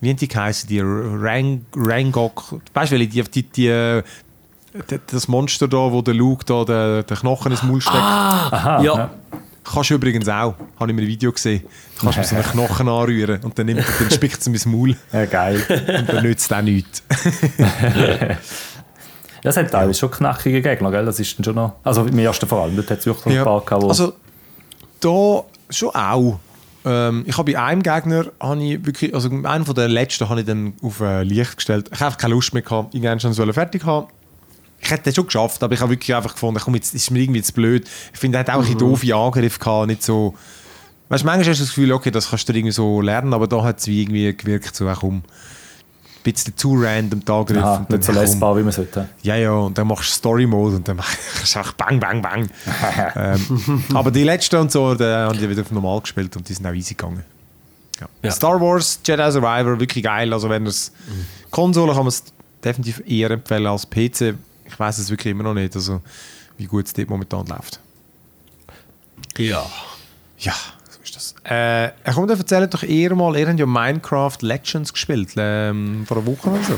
wie 0.00 0.10
haben 0.10 0.16
die 0.16 0.28
geheißen, 0.28 0.68
die 0.68 0.80
Rang, 0.80 1.64
Rangok, 1.74 2.60
weißt 2.74 2.92
du, 2.92 2.96
welche, 2.98 3.08
die, 3.08 3.22
die, 3.22 3.42
die, 3.44 4.02
die, 4.90 4.98
das 5.06 5.28
Monster 5.28 5.68
da, 5.68 5.90
wo 5.90 6.02
der 6.02 6.14
Luke 6.14 6.44
da 6.44 6.64
den, 6.64 7.06
den 7.06 7.16
Knochen 7.16 7.52
ins 7.52 7.62
Maul 7.62 7.80
steckt. 7.80 7.96
Aha, 7.96 8.82
Ja. 8.82 9.10
Kannst 9.64 9.90
du 9.90 9.94
übrigens 9.94 10.28
auch, 10.28 10.54
habe 10.78 10.92
ich 10.92 10.94
mir 10.96 11.02
ein 11.02 11.08
Video 11.08 11.32
gesehen. 11.32 11.64
Du 11.98 12.02
kannst 12.02 12.18
mit 12.18 12.26
so 12.28 12.36
einen 12.36 12.44
Knochen 12.44 12.88
anrühren 12.88 13.40
und 13.42 13.58
dann, 13.58 13.66
nimmt, 13.66 13.82
dann 13.98 14.10
spickt 14.12 14.40
es 14.40 14.46
in 14.46 14.52
mein 14.52 14.72
Maul 14.72 14.96
Ja, 15.12 15.24
geil. 15.24 15.60
und 15.98 16.08
dann 16.08 16.22
nützt 16.22 16.48
es 16.50 16.56
auch 16.56 16.62
nichts. 16.62 17.02
Das 19.42 19.56
hat 19.56 19.70
teilweise 19.70 20.00
schon 20.00 20.10
knackige 20.10 20.60
Gegner, 20.60 20.90
gell? 20.90 21.04
Das 21.04 21.20
ist 21.20 21.38
dann 21.38 21.44
schon 21.44 21.54
noch... 21.54 21.74
Also 21.84 22.04
im 22.04 22.18
ersten 22.18 22.48
vor 22.48 22.62
allem, 22.64 22.74
dort 22.74 22.90
hat 22.90 22.98
es 22.98 23.06
wirklich 23.06 23.26
noch 23.26 23.42
ein 23.42 23.44
paar 23.44 23.60
gehabt, 23.64 23.82
wo... 23.84 23.88
Also, 23.90 24.12
da 24.98 25.44
schon 25.72 25.94
auch. 25.94 26.40
Ähm, 26.86 27.24
ich 27.26 27.36
habe 27.36 27.52
bei 27.52 27.60
einem 27.60 27.82
Gegner, 27.82 28.26
habe 28.40 28.62
ich 28.62 28.86
wirklich, 28.86 29.12
also 29.12 29.28
einen 29.28 29.66
von 29.66 29.74
den 29.74 29.90
letzten 29.90 30.28
habe 30.28 30.40
ich 30.40 30.46
dann 30.46 30.74
auf 30.80 31.00
äh, 31.00 31.24
Licht 31.24 31.56
gestellt. 31.56 31.90
Ich 31.92 32.00
habe 32.00 32.16
keine 32.16 32.34
Lust 32.34 32.54
mehr 32.54 32.62
gehabt, 32.62 32.94
irgendwann 32.94 33.18
schon 33.18 33.32
sollen 33.32 33.52
fertig 33.52 33.84
haben. 33.84 34.06
Ich 34.78 34.90
hätte 34.90 35.02
das 35.04 35.16
schon 35.16 35.26
geschafft, 35.26 35.62
aber 35.64 35.74
ich 35.74 35.80
habe 35.80 35.90
wirklich 35.90 36.14
einfach 36.14 36.34
gefunden, 36.34 36.60
komm, 36.62 36.76
jetzt 36.76 36.94
ist 36.94 37.10
mir 37.10 37.18
irgendwie 37.18 37.42
zu 37.42 37.52
blöd. 37.52 37.88
Ich 38.12 38.18
finde, 38.20 38.38
er 38.38 38.40
hat 38.40 38.50
auch 38.50 38.54
ein 38.54 38.60
bisschen 38.60 38.78
doofe 38.78 39.14
Angriffe 39.14 39.58
gehabt, 39.58 39.88
nicht 39.88 40.02
so... 40.02 40.34
Weißt 41.08 41.22
du, 41.22 41.26
manchmal 41.26 41.48
hast 41.48 41.58
du 41.58 41.64
das 41.64 41.74
Gefühl, 41.74 41.92
okay, 41.92 42.10
das 42.10 42.30
kannst 42.30 42.48
du 42.48 42.52
irgendwie 42.52 42.72
so 42.72 43.00
lernen, 43.00 43.32
aber 43.34 43.46
da 43.46 43.62
hat 43.62 43.78
es 43.78 43.86
wie 43.86 44.02
irgendwie 44.02 44.36
gewirkt, 44.36 44.74
so, 44.74 44.92
komm, 44.98 45.16
ein 45.16 45.22
bisschen 46.32 46.56
zu 46.56 46.74
random 46.76 47.24
die 47.24 47.32
Angriffe. 47.32 47.64
Aha, 47.64 47.76
und 47.76 47.90
dann, 47.90 47.98
nicht 47.98 48.06
so 48.06 48.12
lesbar, 48.12 48.56
wie 48.56 48.62
man 48.62 48.72
sollte. 48.72 49.08
ja, 49.22 49.36
ja, 49.36 49.52
und 49.52 49.76
dann 49.76 49.86
machst 49.86 50.10
du 50.10 50.14
Story-Mode 50.14 50.76
und 50.76 50.88
dann 50.88 50.96
machst 50.98 51.18
du 51.54 51.58
einfach 51.58 51.72
bang, 51.74 52.00
bang, 52.00 52.22
bang. 52.22 52.50
ähm, 53.16 53.84
aber 53.94 54.10
die 54.10 54.24
letzten 54.24 54.56
und 54.56 54.72
so, 54.72 54.94
da 54.94 55.28
haben 55.28 55.38
die 55.38 55.48
wieder 55.48 55.62
auf 55.62 55.70
normal 55.70 56.00
gespielt 56.00 56.36
und 56.36 56.48
die 56.48 56.54
sind 56.54 56.66
auch 56.66 56.72
easy 56.72 56.94
gegangen. 56.94 57.24
Ja. 58.00 58.06
Ja. 58.22 58.30
Star 58.30 58.60
Wars, 58.60 59.00
Jedi 59.04 59.30
Survivor, 59.30 59.80
wirklich 59.80 60.04
geil. 60.04 60.32
Also 60.32 60.48
wenn 60.50 60.66
es 60.66 60.92
Konsole 61.50 61.92
kann 61.92 62.02
man 62.02 62.08
es 62.08 62.24
definitiv 62.62 63.02
eher 63.06 63.30
empfehlen 63.30 63.66
als 63.66 63.88
PC. 63.88 64.34
Ich 64.64 64.78
weiß 64.78 64.98
es 64.98 65.08
wirklich 65.08 65.30
immer 65.30 65.44
noch 65.44 65.54
nicht, 65.54 65.74
also 65.74 66.02
wie 66.58 66.66
gut 66.66 66.86
es 66.86 66.92
dort 66.92 67.08
momentan 67.08 67.46
läuft. 67.46 67.80
Ja. 69.38 69.64
Ja, 70.38 70.54
ist 71.06 71.16
das. 71.16 71.34
Äh, 71.44 71.90
komm, 72.12 72.26
dann 72.26 72.38
erzählt 72.38 72.74
doch 72.74 72.82
eher 72.82 73.14
mal, 73.14 73.36
ihr 73.36 73.48
habt 73.48 73.58
ja 73.58 73.66
Minecraft 73.66 74.36
Legends 74.40 74.92
gespielt, 74.92 75.30
ähm, 75.36 76.04
vor 76.06 76.18
einer 76.18 76.26
Woche 76.26 76.50
oder 76.50 76.62
so. 76.62 76.74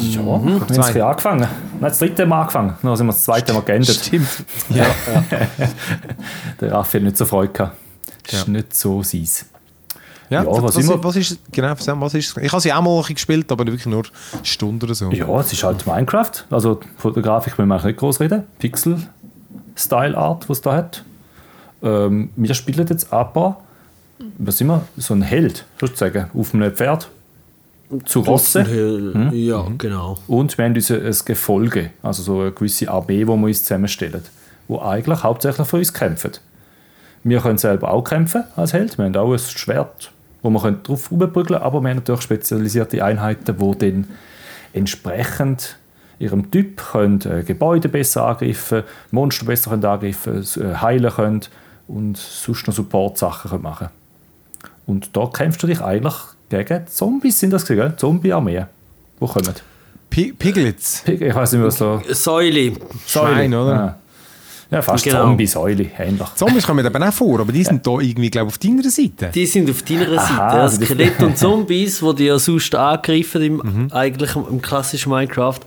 Ja, 0.00 0.24
wir 0.24 0.32
haben 0.32 1.10
angefangen. 1.10 1.40
Nein, 1.40 1.50
das 1.80 1.98
dritte 1.98 2.26
Mal 2.26 2.40
angefangen. 2.42 2.76
Dann 2.82 2.96
sind 2.96 3.06
wir 3.06 3.12
das 3.12 3.24
zweite 3.24 3.52
Mal 3.52 3.62
geendet. 3.62 3.94
Stimmt. 3.94 4.28
Ja. 4.70 4.86
Der 6.60 6.72
Raffi 6.72 6.98
hat 6.98 7.04
nicht 7.04 7.16
so 7.16 7.24
Freude 7.26 7.52
gehabt. 7.52 7.76
Das 8.24 8.32
ist 8.34 8.46
Ja. 8.46 8.52
nicht 8.52 8.74
so 8.74 9.02
seins. 9.02 9.46
Ja, 10.30 10.42
Ja, 10.42 10.50
was, 10.50 10.74
was 10.76 10.88
was, 11.04 11.16
ist 11.16 11.38
genau, 11.52 11.74
was 12.00 12.14
ist 12.14 12.36
Ich 12.38 12.50
habe 12.50 12.60
sie 12.60 12.72
auch 12.72 12.82
mal 12.82 13.02
gespielt, 13.02 13.52
aber 13.52 13.66
wirklich 13.66 13.86
nur 13.86 14.04
Stunden 14.42 14.82
oder 14.84 14.94
so. 14.94 15.10
Ja, 15.10 15.28
es 15.38 15.52
ist 15.52 15.62
halt 15.62 15.86
Minecraft. 15.86 16.30
Also 16.50 16.80
von 16.96 17.12
der 17.14 17.22
Grafik 17.22 17.56
will 17.58 17.66
man 17.66 17.84
nicht 17.84 17.98
groß 17.98 18.20
reden. 18.20 18.44
Pixel-Style-Art, 18.58 20.48
was 20.48 20.58
es 20.58 20.62
da 20.62 20.72
hat. 20.74 21.04
Ähm, 21.84 22.30
wir 22.34 22.54
spielen 22.54 22.86
jetzt 22.88 23.12
aber, 23.12 23.58
was 24.38 24.58
sind 24.58 24.68
wir? 24.68 24.86
So 24.96 25.14
ein 25.14 25.22
Held, 25.22 25.66
sozusagen, 25.78 26.30
auf 26.34 26.54
einem 26.54 26.72
Pferd. 26.72 27.08
zu 28.06 28.20
Rosse. 28.20 28.64
Hm? 28.64 29.30
Ja, 29.32 29.66
genau. 29.76 30.18
Und 30.26 30.56
wir 30.56 30.64
haben 30.64 30.74
uns 30.74 30.90
ein 30.90 31.14
Gefolge, 31.26 31.90
also 32.02 32.22
so 32.22 32.40
eine 32.40 32.52
gewisse 32.52 32.90
Armee, 32.90 33.18
die 33.18 33.26
wir 33.26 33.34
uns 33.34 33.64
zusammenstellen, 33.64 34.22
die 34.68 34.78
eigentlich 34.78 35.22
hauptsächlich 35.22 35.66
für 35.68 35.76
uns 35.76 35.92
kämpfen. 35.92 36.32
Wir 37.22 37.40
können 37.40 37.58
selber 37.58 37.90
auch 37.90 38.02
kämpfen 38.02 38.44
als 38.56 38.72
Held. 38.72 38.98
Wir 38.98 39.04
haben 39.04 39.16
auch 39.16 39.32
ein 39.32 39.38
Schwert, 39.38 40.10
wo 40.42 40.50
wir 40.50 40.72
drauf 40.72 41.10
rumprügeln 41.10 41.46
können, 41.46 41.62
aber 41.62 41.80
wir 41.82 41.90
haben 41.90 41.96
natürlich 41.96 42.22
spezialisierte 42.22 43.04
Einheiten, 43.04 43.56
die 43.58 43.78
dann 43.78 44.08
entsprechend 44.72 45.76
ihrem 46.18 46.50
Typ 46.50 46.82
können, 46.92 47.20
äh, 47.22 47.42
Gebäude 47.42 47.88
besser 47.88 48.26
angreifen, 48.26 48.82
Monster 49.10 49.46
besser 49.46 49.70
können 49.70 49.84
angreifen, 49.84 50.44
äh, 50.56 50.74
heilen 50.76 51.10
können 51.12 51.40
und 51.88 52.16
sonst 52.16 52.66
noch 52.66 52.74
Support-Sachen 52.74 53.60
machen 53.62 53.88
Und 54.86 55.16
da 55.16 55.26
kämpfst 55.26 55.62
du 55.62 55.66
dich 55.66 55.80
eigentlich 55.80 56.14
gegen 56.48 56.86
Zombies, 56.86 57.38
sind 57.40 57.50
das 57.52 57.66
gell? 57.66 57.94
Zombie-Armee, 57.96 58.64
die 59.20 59.26
kommen. 59.26 59.54
P 60.10 60.32
Piglets. 60.32 61.02
Pig 61.04 61.20
ich 61.20 61.34
weiß 61.34 61.52
nicht, 61.52 61.64
was 61.64 61.76
so... 61.78 62.00
Säule. 62.10 62.72
Schwein, 63.06 63.52
oder? 63.54 63.74
Ja. 63.74 63.98
Ja, 64.70 64.82
fast 64.82 65.04
Genau. 65.04 65.22
Zombie-Säule, 65.24 65.90
ähnlich. 65.98 66.34
Zombies 66.34 66.66
kommen 66.66 66.84
eben 66.84 67.02
auch 67.02 67.12
vor, 67.12 67.40
aber 67.40 67.52
die 67.52 67.62
sind 67.64 67.86
da 67.86 67.98
irgendwie, 68.00 68.30
glaube 68.30 68.48
ich, 68.48 68.54
auf 68.54 68.58
deiner 68.58 68.90
Seite. 68.90 69.30
Die 69.34 69.46
sind 69.46 69.68
auf 69.70 69.82
deiner 69.82 70.06
Seite. 70.06 70.18
Aha, 70.20 70.56
Ja, 70.56 70.62
also 70.62 70.78
die- 70.78 70.84
Skelett 70.86 71.22
und 71.22 71.36
Zombies, 71.38 72.00
die 72.00 72.14
die 72.14 72.24
ja 72.24 72.38
sonst 72.38 72.74
angreifen 72.74 73.42
im, 73.42 73.92
eigentlich 73.92 74.34
im, 74.36 74.60
klassischen 74.62 75.10
Minecraft. 75.12 75.60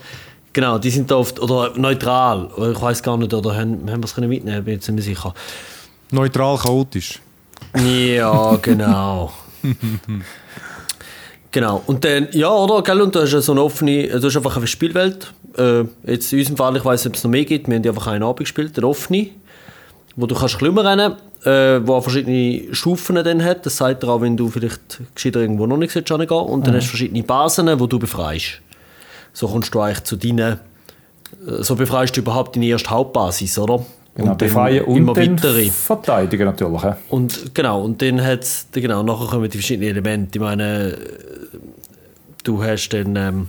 Genau, 0.53 0.77
die 0.79 0.89
sind 0.89 1.11
da 1.11 1.15
oft, 1.15 1.39
oder 1.39 1.73
neutral. 1.77 2.49
Ich 2.73 2.81
weiß 2.81 3.03
gar 3.03 3.17
nicht, 3.17 3.33
oder 3.33 3.55
haben, 3.55 3.89
haben 3.91 4.01
wir 4.01 4.05
es 4.05 4.15
können 4.15 4.29
mitnehmen, 4.29 4.63
bin 4.63 4.73
jetzt 4.75 4.87
nicht 4.87 4.95
mehr 4.95 5.03
sicher. 5.03 5.33
Neutral, 6.11 6.57
chaotisch. 6.57 7.19
Ja, 7.75 8.55
genau. 8.61 9.33
genau. 11.51 11.83
Und 11.85 12.05
dann, 12.05 12.29
ja, 12.31 12.49
oder? 12.49 12.81
Gell? 12.81 13.01
Und 13.01 13.15
du 13.15 13.21
hast 13.21 13.31
so 13.31 13.51
eine 13.51 13.61
offene, 13.61 14.07
du 14.07 14.25
hast 14.25 14.37
einfach 14.37 14.57
eine 14.57 14.67
Spielwelt. 14.67 15.33
Äh, 15.57 15.83
jetzt 16.05 16.31
in 16.31 16.39
unserem 16.39 16.57
Fall, 16.57 16.77
ich 16.77 16.85
weiß 16.85 17.03
nicht, 17.03 17.11
ob 17.11 17.15
es 17.15 17.23
noch 17.23 17.31
mehr 17.31 17.45
gibt, 17.45 17.67
wir 17.67 17.75
haben 17.75 17.83
die 17.83 17.89
einfach 17.89 18.07
einen 18.07 18.23
Abend 18.23 18.39
gespielt, 18.39 18.77
eine 18.77 18.87
offene, 18.87 19.29
wo 20.15 20.25
du 20.25 20.35
kannst 20.35 20.61
rennen 20.61 21.15
äh, 21.43 21.85
wo 21.85 21.95
auch 21.95 22.01
verschiedene 22.01 22.73
Stufen 22.73 23.15
dann 23.15 23.43
hat. 23.43 23.65
Das 23.65 23.77
sagt 23.77 24.03
dir 24.03 24.09
auch, 24.09 24.21
wenn 24.21 24.37
du 24.37 24.49
vielleicht 24.49 24.99
gescheiter 25.13 25.39
irgendwo 25.39 25.67
noch 25.67 25.77
nicht 25.77 25.91
solltest. 25.91 26.31
Und 26.31 26.67
dann 26.67 26.75
hast 26.75 26.85
du 26.85 26.89
verschiedene 26.89 27.23
Basen, 27.23 27.67
die 27.67 27.87
du 27.87 27.99
befreist. 27.99 28.61
So 29.33 29.47
kommst 29.47 29.73
du 29.73 29.79
eigentlich 29.81 30.03
zu 30.03 30.15
deinen, 30.15 30.39
äh, 30.49 30.57
so 31.59 31.75
befreist 31.75 32.15
du 32.17 32.21
überhaupt 32.21 32.55
deine 32.55 32.65
erste 32.65 32.89
Hauptbasis, 32.89 33.59
oder? 33.59 33.85
Genau, 34.17 34.29
dann 34.29 34.37
befreien 34.37 34.83
und 34.85 34.97
immer 34.97 35.13
dann 35.13 35.33
weitere. 35.33 35.69
verteidigen 35.69 36.45
natürlich. 36.45 36.81
ja. 36.81 36.97
Und 37.09 37.53
genau, 37.53 37.83
und 37.83 38.01
dann 38.01 38.19
hat's, 38.19 38.67
genau, 38.71 39.03
nachher 39.03 39.27
kommen 39.27 39.47
die 39.47 39.57
verschiedenen 39.57 39.91
Elemente. 39.91 40.39
Ich 40.39 40.41
meine, 40.41 40.93
äh, 40.93 40.97
du 42.43 42.63
hast 42.63 42.89
dann 42.89 43.15
ähm, 43.15 43.47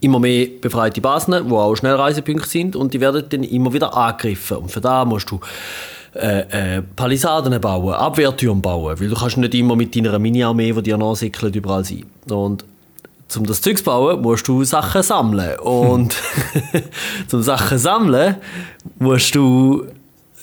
immer 0.00 0.20
mehr 0.20 0.46
befreite 0.60 1.00
Basen, 1.00 1.48
die 1.48 1.52
auch 1.52 1.74
Schnellreisepunkte 1.74 2.48
sind 2.48 2.76
und 2.76 2.94
die 2.94 3.00
werden 3.00 3.24
dann 3.28 3.42
immer 3.42 3.72
wieder 3.72 3.92
angegriffen. 3.96 4.58
Und 4.58 4.70
für 4.70 4.80
da 4.80 5.04
musst 5.04 5.28
du 5.28 5.40
äh, 6.14 6.76
äh, 6.76 6.82
Palisaden 6.82 7.60
bauen, 7.60 7.92
Abwehrtürme 7.92 8.60
bauen, 8.60 9.00
weil 9.00 9.08
du 9.08 9.16
kannst 9.16 9.36
nicht 9.36 9.54
immer 9.54 9.74
mit 9.74 9.96
deiner 9.96 10.16
Mini-Armee, 10.20 10.72
die 10.72 10.82
dir 10.82 10.96
nachsickelt, 10.96 11.56
überall 11.56 11.84
sein. 11.84 12.04
Und 12.30 12.64
um 13.36 13.46
das 13.46 13.60
Zeug 13.60 13.78
zu 13.78 13.84
bauen, 13.84 14.20
musst 14.20 14.46
du 14.48 14.64
Sachen 14.64 15.02
sammeln. 15.02 15.58
Und 15.60 16.16
zum 17.28 17.42
Sachen 17.42 17.78
sammeln 17.78 18.36
musst 18.98 19.34
du 19.34 19.86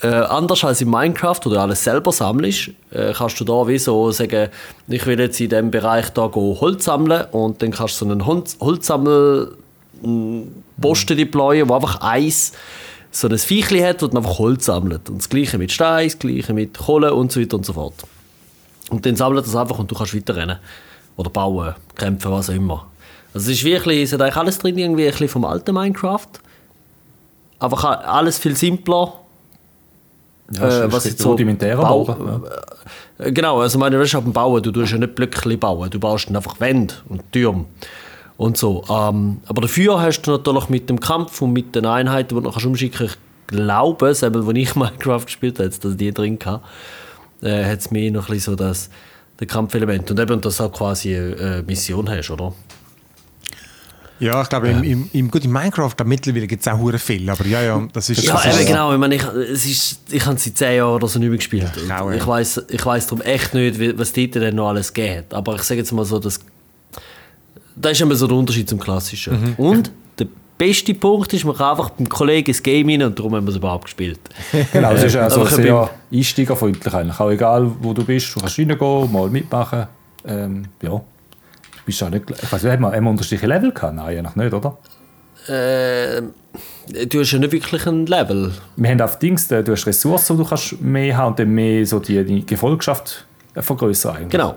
äh, 0.01 0.07
anders 0.07 0.63
als 0.63 0.81
in 0.81 0.89
Minecraft, 0.89 1.39
wo 1.43 1.49
du 1.49 1.59
alles 1.59 1.83
selber 1.83 2.11
sammelst, 2.11 2.71
äh, 2.91 3.13
kannst 3.13 3.39
du 3.39 3.43
da 3.43 3.67
wie 3.67 3.77
so 3.77 4.11
sagen, 4.11 4.49
ich 4.87 5.05
will 5.05 5.19
jetzt 5.19 5.39
in 5.39 5.49
diesem 5.49 5.71
Bereich 5.71 6.09
da 6.09 6.27
go 6.27 6.57
Holz 6.59 6.85
sammeln 6.85 7.25
und 7.31 7.61
dann 7.61 7.71
kannst 7.71 8.01
du 8.01 8.05
so 8.05 8.11
einen 8.11 8.25
Holz 8.25 8.57
Holzsammel 8.59 9.55
Posten 10.81 11.17
deployen, 11.17 11.69
wo 11.69 11.75
einfach 11.75 12.01
eins 12.01 12.53
so 13.11 13.27
ein 13.27 13.37
Viechli 13.37 13.81
hat, 13.81 14.01
das 14.01 14.09
dann 14.09 14.17
einfach 14.17 14.39
Holz 14.39 14.65
sammelt. 14.65 15.09
Und 15.09 15.19
das 15.19 15.29
gleiche 15.29 15.57
mit 15.57 15.71
Stein, 15.71 16.07
das 16.07 16.17
gleiche 16.17 16.53
mit 16.53 16.77
Kohle 16.77 17.13
und 17.13 17.31
so 17.31 17.39
weiter 17.39 17.57
und 17.57 17.65
so 17.65 17.73
fort. 17.73 17.93
Und 18.89 19.05
dann 19.05 19.15
sammelt 19.15 19.45
das 19.45 19.55
einfach 19.55 19.79
und 19.79 19.91
du 19.91 19.95
kannst 19.95 20.15
weiterrennen. 20.15 20.57
Oder 21.17 21.29
bauen, 21.29 21.75
kämpfen, 21.95 22.31
was 22.31 22.49
auch 22.49 22.53
immer. 22.53 22.87
Also 23.33 23.51
es 23.51 23.57
ist 23.59 23.63
wirklich, 23.63 24.03
es 24.03 24.13
hat 24.13 24.21
eigentlich 24.21 24.35
alles 24.37 24.57
drin, 24.59 24.77
irgendwie 24.77 25.05
ein 25.05 25.11
bisschen 25.11 25.29
vom 25.29 25.45
alten 25.45 25.73
Minecraft. 25.73 26.27
Einfach 27.59 27.83
alles 27.83 28.37
viel 28.39 28.55
simpler. 28.55 29.13
Ja, 30.53 30.63
Äh, 30.67 30.85
ist 30.87 30.93
was 30.93 31.05
jetzt 31.05 31.19
so 31.21 31.29
rudimentärer 31.31 31.81
Bau- 31.81 32.03
Bauer. 32.05 32.41
Ja. 33.19 33.25
Äh, 33.25 33.31
Genau, 33.31 33.61
also 33.61 33.77
meine, 33.77 33.99
das 33.99 34.07
ist 34.07 34.13
beim 34.13 34.33
Bauen, 34.33 34.63
du 34.63 34.71
tust 34.71 34.91
ja 34.93 34.97
nicht 34.97 35.13
Blöcke 35.13 35.55
bauen, 35.57 35.87
du 35.91 35.99
baust 35.99 36.27
dann 36.27 36.35
einfach 36.35 36.59
Wände 36.59 36.95
und 37.07 37.21
Türme 37.31 37.65
und 38.37 38.57
so. 38.57 38.83
Ähm, 38.89 39.37
aber 39.45 39.61
dafür 39.61 40.01
hast 40.01 40.23
du 40.23 40.31
natürlich 40.31 40.69
mit 40.69 40.89
dem 40.89 40.99
Kampf 40.99 41.39
und 41.43 41.53
mit 41.53 41.75
den 41.75 41.85
Einheiten, 41.85 42.29
die 42.29 42.35
du 42.35 42.41
noch 42.41 42.53
kannst 42.53 42.65
umschicken 42.65 43.05
ich 43.07 43.57
glaube, 43.57 44.15
selbst 44.15 44.37
als 44.47 44.57
ich 44.57 44.75
Minecraft 44.75 45.23
gespielt 45.25 45.59
habe, 45.59 45.69
dass 45.69 45.97
die 45.97 46.11
drin 46.11 46.39
hatte, 46.43 46.63
äh, 47.43 47.63
hat 47.63 47.77
es 47.79 47.91
mehr 47.91 48.09
noch 48.11 48.27
ein 48.27 48.33
bisschen 48.33 48.53
so 48.53 48.63
das, 48.63 48.89
das 49.45 49.53
Kampfelement 49.53 50.09
und 50.09 50.19
eben, 50.19 50.41
dass 50.41 50.57
du 50.57 50.63
auch 50.63 50.71
quasi 50.71 51.15
eine, 51.15 51.63
Mission 51.65 52.09
hast, 52.09 52.29
oder? 52.29 52.53
Ja, 54.19 54.43
ich 54.43 54.49
glaube, 54.49 54.69
im, 54.69 54.83
im, 54.83 55.09
im, 55.13 55.31
gut, 55.31 55.43
in 55.43 55.51
Minecraft 55.51 55.93
da 55.97 56.03
mittlerweile 56.03 56.45
gibt 56.45 56.61
es 56.61 56.67
auch 56.67 56.77
hure 56.77 56.99
viel, 56.99 57.27
aber 57.27 57.43
ja, 57.47 57.63
ja, 57.63 57.87
das 57.91 58.07
ist... 58.07 58.23
Ja, 58.23 58.33
das 58.33 58.45
eben 58.45 58.59
ist, 58.59 58.67
genau. 58.67 58.93
Ich, 58.93 58.99
meine, 58.99 59.15
ich, 59.15 59.23
es 59.23 59.65
ist, 59.65 59.99
ich 60.11 60.23
habe 60.23 60.37
seit 60.37 60.57
10 60.57 60.75
Jahren 60.75 60.93
oder 60.93 61.07
so 61.07 61.17
nicht 61.17 61.29
mehr 61.29 61.37
gespielt. 61.37 61.71
Ja, 61.87 61.97
ich 61.97 62.01
Und 62.03 62.11
ja. 62.11 62.17
ich 62.19 62.27
weiß 62.27 62.61
ich 62.69 62.85
weiss 62.85 63.07
darum 63.07 63.21
echt 63.21 63.55
nicht, 63.55 63.97
was 63.97 64.13
dort 64.13 64.35
denn 64.35 64.55
noch 64.55 64.69
alles 64.69 64.93
geht. 64.93 65.33
Aber 65.33 65.55
ich 65.55 65.63
sage 65.63 65.79
jetzt 65.79 65.91
mal 65.91 66.05
so, 66.05 66.19
dass 66.19 66.39
das 67.75 67.93
ist 67.93 68.01
immer 68.01 68.13
so 68.13 68.27
der 68.27 68.37
Unterschied 68.37 68.69
zum 68.69 68.79
Klassischen. 68.79 69.41
Mhm. 69.41 69.53
Und 69.57 69.91
beste 70.61 70.93
Punkt 70.93 71.33
ist, 71.33 71.43
man 71.43 71.55
kann 71.55 71.71
einfach 71.71 71.89
beim 71.89 72.07
Kollegen 72.07 72.47
ins 72.49 72.61
Game 72.61 72.87
rein 72.87 73.01
und 73.01 73.17
darum 73.17 73.33
haben 73.33 73.45
wir 73.45 73.49
es 73.49 73.57
überhaupt 73.57 73.85
gespielt. 73.85 74.19
Genau, 74.71 74.91
es 74.91 75.03
ist 75.03 75.15
also 75.15 75.43
sehr 75.45 75.89
einsteigerfreundlich 76.13 76.93
eigentlich. 76.93 77.19
Auch 77.19 77.31
egal, 77.31 77.71
wo 77.79 77.93
du 77.93 78.05
bist, 78.05 78.35
du 78.35 78.39
kannst 78.39 78.59
reingehen, 78.59 79.11
mal 79.11 79.27
mitmachen. 79.29 79.87
Ähm, 80.23 80.65
ja. 80.83 80.89
Du 80.91 81.01
bist 81.83 82.03
auch 82.03 82.11
nicht, 82.11 82.29
ich 82.29 82.51
weiß 82.51 82.61
nicht, 82.61 82.71
haben 82.71 82.81
wir, 82.81 82.91
haben 82.91 83.03
wir 83.03 83.09
unterschiedliche 83.09 83.47
Level 83.47 83.71
gehabt? 83.71 83.95
Nein, 83.95 84.23
eigentlich 84.23 84.35
nicht, 84.35 84.53
oder? 84.53 84.77
Äh, 85.47 86.21
du 87.07 87.19
hast 87.19 87.31
ja 87.31 87.39
nicht 87.39 87.51
wirklich 87.51 87.87
ein 87.87 88.05
Level. 88.05 88.53
Wir 88.75 88.91
haben 88.91 89.01
auf 89.01 89.17
Dings, 89.17 89.49
äh, 89.49 89.63
du 89.63 89.71
hast 89.71 89.87
Ressourcen, 89.87 90.37
die 90.37 90.43
du 90.43 90.49
kannst 90.49 90.79
mehr 90.79 91.17
haben 91.17 91.31
und 91.31 91.39
dann 91.39 91.49
mehr 91.49 91.83
so 91.87 91.99
die, 91.99 92.23
die 92.23 92.45
Gefolgschaft 92.45 93.25
vergrößern 93.55 94.15
eigentlich. 94.15 94.29
Genau. 94.29 94.55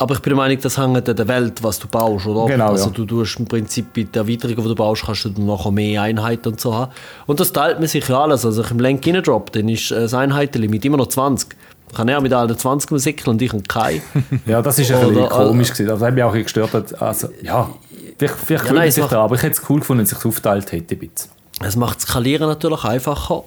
Aber 0.00 0.14
ich 0.14 0.20
bin 0.20 0.30
der 0.30 0.36
Meinung, 0.38 0.58
das 0.62 0.78
hängt 0.78 1.08
an 1.08 1.14
der 1.16 1.28
Welt, 1.28 1.62
was 1.62 1.78
du 1.78 1.86
baust, 1.86 2.26
oder? 2.26 2.46
Genau, 2.50 2.68
also 2.70 2.86
ja. 2.86 2.90
du 2.90 3.04
tust 3.04 3.38
im 3.38 3.44
Prinzip 3.46 3.92
bei 3.92 4.04
der 4.04 4.22
Erweiterung, 4.22 4.56
die 4.56 4.62
du 4.62 4.74
baust, 4.74 5.02
kannst 5.04 5.26
du 5.26 5.28
dann 5.28 5.44
nachher 5.44 5.70
mehr 5.70 6.00
Einheiten 6.02 6.48
und 6.48 6.58
so 6.60 6.74
haben. 6.74 6.90
Und 7.26 7.38
das 7.38 7.52
teilt 7.52 7.78
man 7.80 7.86
sich 7.86 8.08
ja 8.08 8.22
alles. 8.22 8.46
Also 8.46 8.62
ich 8.62 8.70
im 8.70 8.78
Lenk 8.80 9.06
reindrop, 9.06 9.52
dann 9.52 9.68
ist 9.68 9.90
äh, 9.90 10.00
das 10.00 10.14
Einheitenlimit 10.14 10.86
immer 10.86 10.96
noch 10.96 11.08
20. 11.08 11.54
Ich 11.90 11.94
kann 11.96 12.08
er 12.08 12.20
mit 12.22 12.32
allen 12.32 12.56
20 12.56 12.98
säckeln 12.98 13.34
und 13.34 13.42
ich 13.42 13.52
und 13.52 13.68
kein. 13.68 14.00
Ja, 14.46 14.62
das 14.62 14.78
ist 14.78 14.90
ein 14.90 15.04
Oder- 15.04 15.08
bisschen 15.24 15.28
komisch 15.28 15.70
gewesen. 15.72 15.86
Das 15.88 16.00
hat 16.00 16.14
mich 16.14 16.24
auch 16.24 16.32
ein 16.34 16.44
bisschen 16.44 16.62
gestört. 16.64 17.02
Also, 17.02 17.28
ja, 17.42 17.68
vielleicht, 18.16 18.34
vielleicht 18.36 18.66
Ja, 18.68 18.72
nein, 18.72 18.90
sich 18.90 19.02
macht- 19.02 19.12
da, 19.12 19.22
aber 19.24 19.34
ich 19.34 19.42
hätte 19.42 19.60
es 19.60 19.68
cool 19.68 19.80
gefunden, 19.80 19.98
wenn 19.98 20.04
es 20.04 20.10
sich 20.10 20.24
aufteilt 20.24 20.72
hätte. 20.72 20.94
ein 20.94 20.98
bisschen. 20.98 21.30
Es 21.62 21.76
macht 21.76 21.96
das 21.96 22.04
Skalieren 22.04 22.48
natürlich 22.48 22.82
einfacher. 22.84 23.42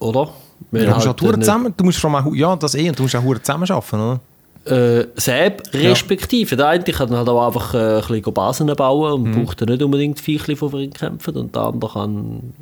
Oder? 0.00 0.28
Weil 0.70 0.84
du 0.86 0.92
musst 0.94 1.06
halt 1.06 1.22
auch 1.22 1.32
zusammen, 1.38 1.72
du 1.74 1.84
musst 1.84 2.04
allem 2.04 2.14
auch, 2.16 2.34
ja, 2.34 2.54
das 2.56 2.74
eh, 2.74 2.88
und 2.90 2.98
du 2.98 3.04
musst 3.04 3.16
auch 3.16 3.22
hure 3.22 3.40
zusammen 3.40 3.70
arbeiten, 3.70 3.96
oder? 3.96 4.20
Äh, 4.66 5.06
selbst 5.16 5.72
respektive. 5.74 6.56
Der 6.56 6.68
eine 6.68 6.84
kann 6.84 7.10
halt 7.10 7.28
auch 7.28 7.46
einfach 7.46 7.74
äh, 7.74 7.96
ein 7.96 8.00
bisschen 8.06 8.34
Basen 8.34 8.66
bauen 8.76 9.12
und 9.12 9.22
Mhm. 9.24 9.44
braucht 9.44 9.60
dann 9.60 9.68
nicht 9.68 9.82
unbedingt 9.82 10.20
Viechli, 10.20 10.54
die 10.54 10.68
für 10.68 10.80
ihn 10.82 10.92
kämpfen. 10.92 11.34
Und 11.36 11.54
der 11.54 11.62
andere 11.62 11.92
kann 11.92 12.10
ein 12.10 12.54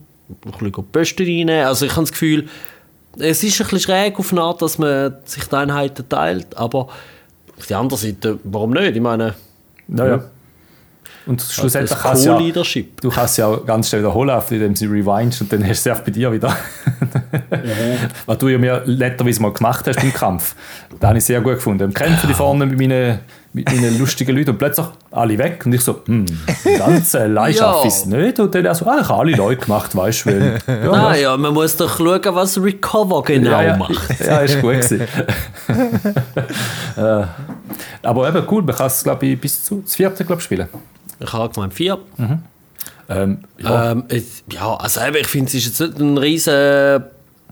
bisschen 0.59 0.85
Posten 0.93 1.23
reinnehmen. 1.25 1.67
Also 1.67 1.87
ich 1.87 1.93
habe 1.93 2.03
das 2.03 2.13
Gefühl, 2.13 2.49
es 3.19 3.43
ist 3.43 3.61
ein 3.61 3.65
bisschen 3.65 3.81
schräg 3.81 4.19
auf 4.19 4.31
eine 4.33 4.43
Art, 4.43 4.63
dass 4.63 4.79
man 4.79 5.15
sich 5.25 5.45
die 5.45 5.57
Einheiten 5.57 6.09
teilt, 6.09 6.57
aber 6.57 6.89
auf 7.57 7.67
der 7.69 7.79
anderen 7.79 8.01
Seite, 8.01 8.39
warum 8.45 8.71
nicht? 8.71 8.95
Ich 8.95 9.03
meine, 9.03 9.35
Ja, 9.89 10.07
ja. 10.07 10.25
Und 11.29 11.43
schlussendlich 11.43 11.91
das 11.91 12.01
kannst 12.03 12.25
du 12.25 12.31
ja, 12.31 12.37
Co-Leadership. 12.37 13.01
du 13.03 13.11
kannst 13.11 13.39
ja 13.39 13.55
ganz 13.67 13.89
schnell 13.89 14.01
wiederholen, 14.01 14.41
indem 14.51 14.75
sie 14.75 14.87
rewindest 14.87 15.43
und 15.43 15.53
dann 15.53 15.63
hast 15.69 15.85
du 15.87 15.91
es 15.91 15.97
auch 15.99 16.03
bei 16.03 16.11
dir 16.11 16.33
wieder. 16.33 16.57
Was 18.27 18.39
du 18.39 18.49
ja 18.49 18.59
mir 18.59 18.83
netterweise 18.87 19.41
mal 19.43 19.53
gemacht 19.53 19.87
hast 19.87 19.97
beim 20.01 20.13
Kampf. 20.13 20.55
Das 20.99 21.09
habe 21.09 21.19
ich 21.19 21.25
sehr 21.25 21.41
gut 21.41 21.55
gefunden. 21.55 21.85
Im 21.85 21.95
Kämpfen 21.95 22.27
die 22.29 22.35
vorne 22.35 22.67
mit 22.67 22.79
meinen, 22.79 23.19
mit 23.53 23.71
meinen 23.71 23.99
lustigen 23.99 24.37
Leuten 24.37 24.51
und 24.51 24.59
plötzlich 24.59 24.87
alle 25.11 25.37
weg 25.39 25.63
und 25.67 25.73
ich 25.75 25.83
so, 25.83 26.01
hm, 26.07 26.25
ganz 26.79 27.15
allein 27.15 27.53
Ja. 27.53 27.59
schaffe 27.59 27.89
ich 27.89 27.95
es 27.95 28.07
nicht. 28.07 28.41
Und 28.41 28.55
dann 28.55 28.65
er 28.65 28.75
so, 28.75 28.87
ah, 28.87 28.99
ich 29.03 29.09
habe 29.09 29.21
alle 29.21 29.37
Leute 29.37 29.61
gemacht, 29.67 29.95
weißt 29.95 30.25
du. 30.27 30.31
weil- 30.31 30.59
Ja, 30.67 30.91
Nein, 30.91 31.21
ja, 31.23 31.37
man 31.37 31.53
muss 31.55 31.77
doch 31.77 31.97
schauen, 31.97 32.21
was 32.31 32.61
Recover 32.63 33.23
genau 33.23 33.51
ja, 33.51 33.63
ja, 33.63 33.77
macht. 33.77 33.93
ja, 34.21 34.39
ist 34.39 34.61
gut 34.61 34.73
gewesen. 34.81 35.03
äh, 36.97 37.25
aber 38.03 38.29
eben 38.29 38.47
cool, 38.51 38.63
man 38.63 38.75
kann 38.75 38.87
es, 38.87 39.03
glaube 39.05 39.27
ich, 39.27 39.41
bis 39.41 39.63
zu 39.65 39.83
das 39.85 39.95
vierte 39.95 40.25
glaub, 40.25 40.41
spielen. 40.43 40.69
Ich 41.21 41.33
habe 41.33 41.53
gemeint 41.53 41.75
vier. 41.75 41.99
Ähm, 43.09 43.39
ja, 43.59 43.93
Ähm, 43.93 44.05
es- 44.09 44.45
ja, 44.53 44.75
also 44.77 45.01
ich 45.19 45.27
finde, 45.27 45.49
es 45.49 45.55
ist 45.55 45.67
jetzt 45.67 45.81
nicht 45.81 45.99
ein 46.01 46.19
riesen 46.19 47.05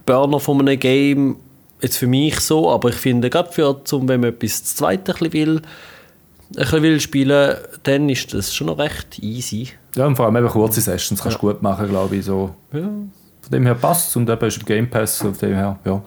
Burner 0.05 0.39
von 0.39 0.59
einem 0.61 0.79
Game, 0.79 1.37
jetzt 1.81 1.97
für 1.97 2.07
mich 2.07 2.39
so, 2.39 2.71
aber 2.71 2.89
ich 2.89 2.95
finde, 2.95 3.29
gerade 3.29 3.51
für, 3.51 3.83
zum, 3.83 4.07
wenn 4.07 4.21
man 4.21 4.29
etwas 4.29 4.63
zu 4.63 4.75
zweit 4.77 4.99
ein 5.09 5.15
bisschen 5.15 5.33
will, 5.33 5.57
ein 5.57 6.55
bisschen 6.55 6.81
will 6.83 6.99
spielen, 7.01 7.57
dann 7.83 8.07
ist 8.09 8.33
das 8.33 8.53
schon 8.53 8.67
noch 8.67 8.77
recht 8.77 9.19
easy. 9.19 9.69
Ja, 9.95 10.05
und 10.05 10.15
vor 10.15 10.25
allem 10.25 10.37
eben 10.37 10.47
kurze 10.47 10.79
Sessions 10.79 11.21
kannst 11.21 11.37
du 11.37 11.41
gut 11.41 11.61
machen, 11.61 11.89
glaube 11.89 12.15
ich. 12.15 12.25
So. 12.25 12.53
Ja. 12.71 12.79
Von 12.81 13.51
dem 13.51 13.65
her 13.65 13.75
passt 13.75 14.09
es 14.09 14.15
und 14.15 14.29
eben 14.29 14.45
ist 14.47 14.57
im 14.57 14.65
Game 14.65 14.89
Pass, 14.89 15.17
von 15.17 15.33
dem 15.37 15.55
her, 15.55 15.79
ja. 15.83 16.01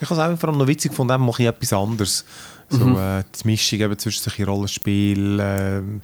Ich 0.00 0.10
habe 0.10 0.20
es 0.20 0.26
auch 0.34 0.38
vor 0.38 0.48
allem 0.50 0.58
noch 0.58 0.66
witzig 0.66 0.90
gefunden, 0.90 1.20
mache 1.20 1.42
ich 1.42 1.48
etwas 1.48 1.72
anderes. 1.72 2.24
So 2.68 2.84
Mhm. 2.84 2.96
äh, 2.96 3.22
die 3.42 3.46
Mischung 3.46 3.80
eben 3.80 3.98
zwischen 3.98 4.44
Rollenspiel, 4.44 5.38
ähm, 5.40 6.00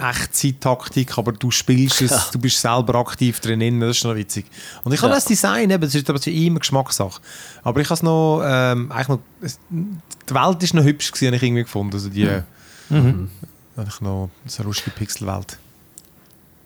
Echtzeit-Taktik, 0.00 1.18
aber 1.18 1.32
du 1.32 1.50
spielst 1.50 2.02
es, 2.02 2.10
Ja. 2.10 2.26
du 2.32 2.38
bist 2.38 2.60
selber 2.60 2.94
aktiv 2.96 3.40
drin, 3.40 3.80
das 3.80 3.96
ist 3.96 4.04
noch 4.04 4.14
witzig. 4.14 4.46
Und 4.84 4.92
ich 4.92 5.00
habe 5.02 5.10
Ja. 5.10 5.16
das 5.16 5.24
Design, 5.24 5.70
eben, 5.70 5.80
das 5.82 5.94
ist 5.94 6.08
aber 6.08 6.24
immer 6.28 6.60
Geschmackssache. 6.60 7.20
Aber 7.64 7.80
ich 7.80 7.86
habe 7.88 7.94
es 7.94 8.02
noch, 8.02 8.42
ähm, 8.44 8.92
eigentlich 8.92 9.08
noch, 9.08 9.20
die 9.70 10.34
Welt 10.34 10.62
ist 10.62 10.74
noch 10.74 10.84
hübsch 10.84 11.10
gewesen, 11.10 11.26
habe 11.28 11.36
ich 11.36 11.42
irgendwie 11.42 11.62
gefunden. 11.64 11.94
Also 11.94 12.08
die, 12.10 12.28
Mhm. 12.90 13.30
eigentlich 13.76 14.00
noch 14.00 14.30
so 14.46 14.58
eine 14.62 14.66
lustige 14.68 14.90
Pixelwelt. 14.92 15.58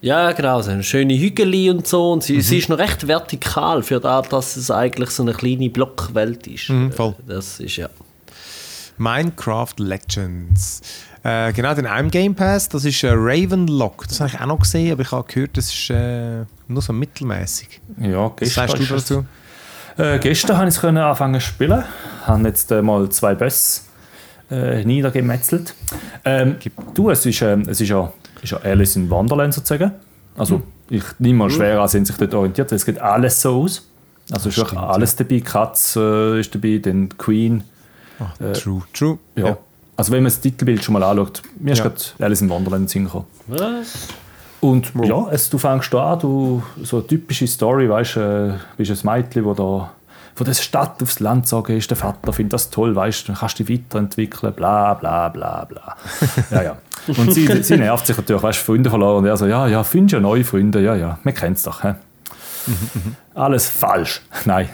Ja, 0.02 0.32
genau, 0.32 0.60
so 0.62 0.70
eine 0.70 0.82
schöne 0.82 1.16
Hügel 1.16 1.70
und 1.70 1.86
so. 1.86 2.12
Und 2.12 2.24
sie, 2.24 2.40
sie 2.42 2.58
ist 2.58 2.68
noch 2.68 2.78
recht 2.78 3.06
vertikal 3.06 3.82
für 3.84 4.00
das, 4.00 4.28
dass 4.28 4.56
es 4.56 4.70
eigentlich 4.70 5.10
so 5.10 5.22
eine 5.22 5.32
kleine 5.32 5.70
Blockwelt 5.70 6.46
ist. 6.48 6.68
Mhm, 6.70 6.90
voll. 6.92 7.14
Das 7.26 7.60
ist 7.60 7.76
ja. 7.76 7.88
Minecraft 8.98 9.74
Legends. 9.78 10.82
Äh, 11.24 11.52
genau, 11.52 11.72
den 11.74 11.86
einem 11.86 12.10
Game 12.10 12.34
Pass, 12.34 12.68
das 12.68 12.84
ist 12.84 13.02
äh, 13.04 13.10
Ravenlock. 13.12 14.08
Das 14.08 14.20
habe 14.20 14.30
ich 14.30 14.40
auch 14.40 14.46
noch 14.46 14.58
gesehen, 14.58 14.92
aber 14.92 15.02
ich 15.02 15.12
habe 15.12 15.24
gehört, 15.32 15.56
das 15.56 15.72
ist 15.72 15.90
äh, 15.90 16.44
nur 16.66 16.82
so 16.82 16.92
mittelmäßig. 16.92 17.80
Ja, 17.98 18.24
Was 18.24 18.36
gestern 18.36 18.68
sagst 18.68 18.78
du 18.78 18.82
ist 18.82 18.90
es- 18.90 19.08
dazu? 19.08 19.24
Äh, 19.98 20.18
gestern 20.18 20.56
konnte 20.56 20.70
ich 20.70 20.76
es 20.78 20.84
anfangen 20.84 21.34
zu 21.40 21.46
spielen. 21.46 21.84
Habe 22.26 22.48
jetzt 22.48 22.72
äh, 22.72 22.82
mal 22.82 23.08
zwei 23.10 23.34
Boss 23.34 23.86
äh, 24.50 24.84
niedergemetzelt. 24.84 25.74
Ähm, 26.24 26.56
du, 26.94 27.10
es 27.10 27.24
ist, 27.26 27.40
ähm, 27.42 27.62
es 27.68 27.80
ist 27.80 27.90
ja, 27.90 28.12
ist 28.42 28.50
ja 28.52 28.58
Alice 28.64 28.96
in 28.96 29.08
Wonderland 29.10 29.54
sozusagen. 29.54 29.92
Also 30.36 30.62
ich 30.88 31.04
nehme 31.18 31.40
mal 31.40 31.50
schwer 31.50 31.80
an, 31.80 31.88
sind 31.88 32.06
sich 32.06 32.16
dort 32.16 32.32
orientiert, 32.34 32.70
weil 32.70 32.76
es 32.76 32.84
geht 32.86 32.98
alles 32.98 33.40
so 33.42 33.62
aus. 33.62 33.88
Also 34.32 34.48
ist 34.48 34.56
wirklich 34.56 34.78
stimmt, 34.78 34.90
alles 34.90 35.14
dabei. 35.16 35.40
Katz 35.40 35.94
äh, 35.96 36.40
ist 36.40 36.54
dabei, 36.54 36.78
dann 36.82 37.16
Queen. 37.18 37.62
Ah, 38.18 38.52
true, 38.54 38.82
true. 38.94 39.18
Ja. 39.36 39.56
Also 39.96 40.12
wenn 40.12 40.22
man 40.22 40.32
das 40.32 40.40
Titelbild 40.40 40.82
schon 40.82 40.94
mal 40.94 41.02
anschaut, 41.02 41.42
mir 41.58 41.72
ist 41.72 41.78
Ja. 41.78 41.84
gerade 41.84 42.00
Alice 42.20 42.40
in 42.40 42.48
Wonderland 42.50 42.90
gekommen. 42.92 43.26
Was? 43.46 44.08
Und 44.60 44.92
ja, 45.04 45.26
es, 45.30 45.50
du 45.50 45.58
fängst 45.58 45.92
da 45.92 46.12
an, 46.12 46.20
du, 46.20 46.62
so 46.82 46.98
eine 46.98 47.06
typische 47.06 47.46
Story, 47.46 47.88
weißt 47.90 48.16
du, 48.16 48.20
äh, 48.20 48.76
bist 48.76 49.04
ein 49.04 49.12
Mädchen, 49.12 49.44
wo 49.44 49.54
da 49.54 49.90
von 50.34 50.46
der 50.46 50.54
Stadt 50.54 51.02
aufs 51.02 51.20
Land 51.20 51.42
gezogen 51.44 51.76
ist, 51.76 51.90
der 51.90 51.96
Vater 51.96 52.32
findet 52.32 52.54
das 52.54 52.70
toll, 52.70 52.94
weißt 52.94 53.22
du, 53.22 53.26
dann 53.32 53.36
kannst 53.40 53.58
du 53.58 53.64
dich 53.64 53.80
weiterentwickeln, 53.84 54.52
bla 54.54 54.94
bla 54.94 55.28
bla 55.28 55.64
bla. 55.64 55.96
ja, 56.50 56.62
ja. 56.62 56.76
Und 57.08 57.34
sie, 57.34 57.46
sie 57.62 57.76
nervt 57.76 58.06
sich 58.06 58.16
natürlich, 58.16 58.42
weißt 58.42 58.60
du, 58.60 58.64
Freunde 58.64 58.88
verloren 58.88 59.18
und 59.18 59.26
er 59.26 59.36
so, 59.36 59.46
ja, 59.46 59.66
ja, 59.66 59.82
findest 59.84 60.12
ja 60.14 60.20
neue 60.20 60.44
Freunde, 60.44 60.80
ja, 60.80 60.94
ja, 60.94 61.18
man 61.22 61.34
kennt 61.34 61.56
es 61.56 61.64
doch. 61.64 61.82
He? 61.82 61.90
Alles 63.34 63.68
falsch. 63.68 64.22
Nein. 64.44 64.68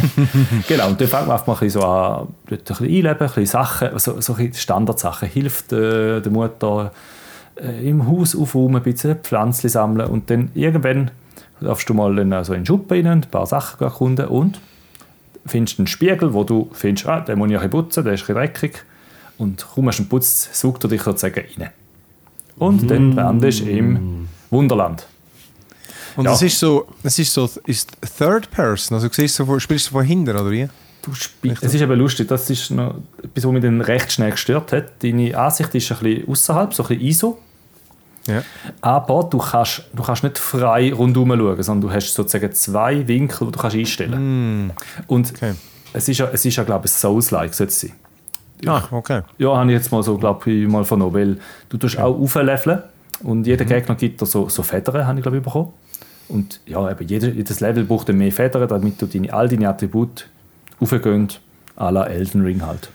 genau, 0.68 0.88
und 0.88 1.00
dann 1.00 1.08
fängt 1.08 1.26
man 1.26 1.32
einfach 1.32 1.46
mal 1.46 1.54
ein 1.54 1.60
bisschen 1.60 1.80
so 1.80 1.86
an, 1.86 2.28
ein 2.50 2.58
bisschen 2.58 2.86
einleben, 2.86 3.08
ein 3.08 3.18
bisschen 3.18 3.46
Sachen, 3.46 3.98
so, 3.98 4.20
so 4.20 4.36
Standardsachen. 4.52 5.28
Hilft 5.28 5.72
äh, 5.72 6.20
der 6.20 6.32
Mutter 6.32 6.92
äh, 7.56 7.88
im 7.88 8.06
Haus 8.06 8.36
aufräumen, 8.36 8.76
ein 8.76 8.82
bisschen 8.82 9.16
Pflanzen 9.16 9.68
sammeln 9.68 10.08
und 10.08 10.30
dann 10.30 10.50
irgendwann 10.54 11.10
darfst 11.60 11.88
du 11.88 11.94
mal 11.94 12.18
in, 12.18 12.32
also 12.32 12.54
in 12.54 12.60
den 12.60 12.66
Schuppen 12.66 13.06
rein, 13.06 13.18
ein 13.18 13.30
paar 13.30 13.46
Sachen 13.46 13.84
erkunden 13.84 14.26
und 14.26 14.60
findest 15.46 15.78
einen 15.78 15.86
Spiegel, 15.86 16.34
wo 16.34 16.44
du 16.44 16.70
findest, 16.72 17.06
ah, 17.06 17.20
den 17.20 17.38
muss 17.38 17.50
ich 17.50 17.56
ein 17.56 17.60
bisschen 17.60 17.70
putzen, 17.70 18.04
der 18.04 18.14
ist 18.14 18.22
ein 18.22 18.26
bisschen 18.26 18.34
dreckig 18.36 18.84
und 19.38 19.66
du 19.74 19.82
ihn 19.82 20.08
putzt, 20.08 20.54
sucht 20.54 20.84
er 20.84 20.90
dich 20.90 21.02
sozusagen 21.02 21.44
rein. 21.58 21.70
Und 22.58 22.90
dann 22.90 23.12
landest 23.12 23.60
du 23.60 23.70
im 23.70 24.28
Wunderland. 24.50 25.06
Und 26.16 26.24
Ja. 26.24 26.30
das 26.32 26.42
ist 26.42 26.58
so, 26.58 26.86
das 27.02 27.18
ist 27.18 27.32
so, 27.32 27.48
ist 27.66 27.90
Third 28.18 28.50
Person, 28.50 28.96
also 28.96 29.08
du 29.08 29.14
siehst 29.14 29.36
von- 29.36 29.60
spielst 29.60 29.86
du 29.88 29.92
von 29.92 30.04
hinten, 30.04 30.30
oder 30.36 30.50
wie? 30.50 30.68
Du 31.02 31.12
spielst, 31.14 31.62
es 31.64 31.74
ist 31.74 31.80
eben 31.80 31.98
lustig, 31.98 32.28
das 32.28 32.48
ist 32.48 32.70
noch 32.70 32.94
etwas, 33.22 33.44
was 33.44 33.52
mich 33.52 33.62
dann 33.62 33.80
recht 33.80 34.12
schnell 34.12 34.30
gestört 34.30 34.72
hat. 34.72 35.02
Deine 35.02 35.36
Ansicht 35.36 35.74
ist 35.74 35.90
ein 35.90 35.98
bisschen 35.98 36.28
außerhalb, 36.28 36.72
so 36.74 36.82
ein 36.84 36.88
bisschen 36.90 37.04
ISO. 37.06 37.38
Ja. 38.28 38.42
Aber 38.80 39.24
du 39.24 39.38
kannst, 39.38 39.82
du 39.92 40.02
kannst 40.02 40.22
nicht 40.22 40.38
frei 40.38 40.92
rundherum 40.92 41.30
schauen, 41.36 41.62
sondern 41.62 41.88
du 41.90 41.94
hast 41.96 42.14
sozusagen 42.14 42.52
zwei 42.54 43.08
Winkel, 43.08 43.46
die 43.48 43.52
du 43.52 43.58
kannst 43.58 43.76
einstellen 43.76 44.72
Und 45.08 45.30
Okay. 45.32 45.54
es 45.92 46.08
ist 46.08 46.18
ja, 46.18 46.28
es 46.32 46.44
ist 46.44 46.54
ja 46.54 46.62
glaube 46.62 46.86
ich, 46.86 46.92
Souls-like, 46.92 47.52
sollte 47.52 47.72
es 47.72 47.80
sein. 47.80 47.92
Ah, 48.64 48.82
okay. 48.92 49.22
Ja, 49.38 49.56
habe 49.56 49.72
ich 49.72 49.76
jetzt 49.78 49.90
mal 49.90 50.04
so, 50.04 50.16
glaube 50.18 50.48
ich, 50.52 50.68
mal 50.68 50.84
vernommen, 50.84 51.14
weil 51.14 51.38
du 51.68 51.78
tust 51.78 51.98
auch 51.98 52.16
aufleveln 52.16 52.80
und 53.24 53.44
jeder 53.44 53.64
Gegner 53.64 53.96
gibt 53.96 54.20
dir 54.20 54.26
so, 54.26 54.48
so 54.48 54.62
Federn, 54.62 55.04
habe 55.04 55.18
ich 55.18 55.22
glaube 55.22 55.38
ich 55.38 55.42
bekommen. 55.42 55.72
Und 56.28 56.60
ja, 56.66 56.90
eben 56.90 57.06
jeder, 57.06 57.28
jedes 57.28 57.60
Level 57.60 57.84
braucht 57.84 58.08
dann 58.08 58.18
mehr 58.18 58.32
Federn, 58.32 58.68
damit 58.68 59.00
du 59.00 59.06
deine, 59.06 59.32
all 59.32 59.48
deine 59.48 59.68
Attribute 59.68 60.28
aufgehen, 60.80 61.28
à 61.76 61.90
la 61.90 62.04
Elden 62.04 62.42
Ring 62.42 62.64
halt. 62.64 62.90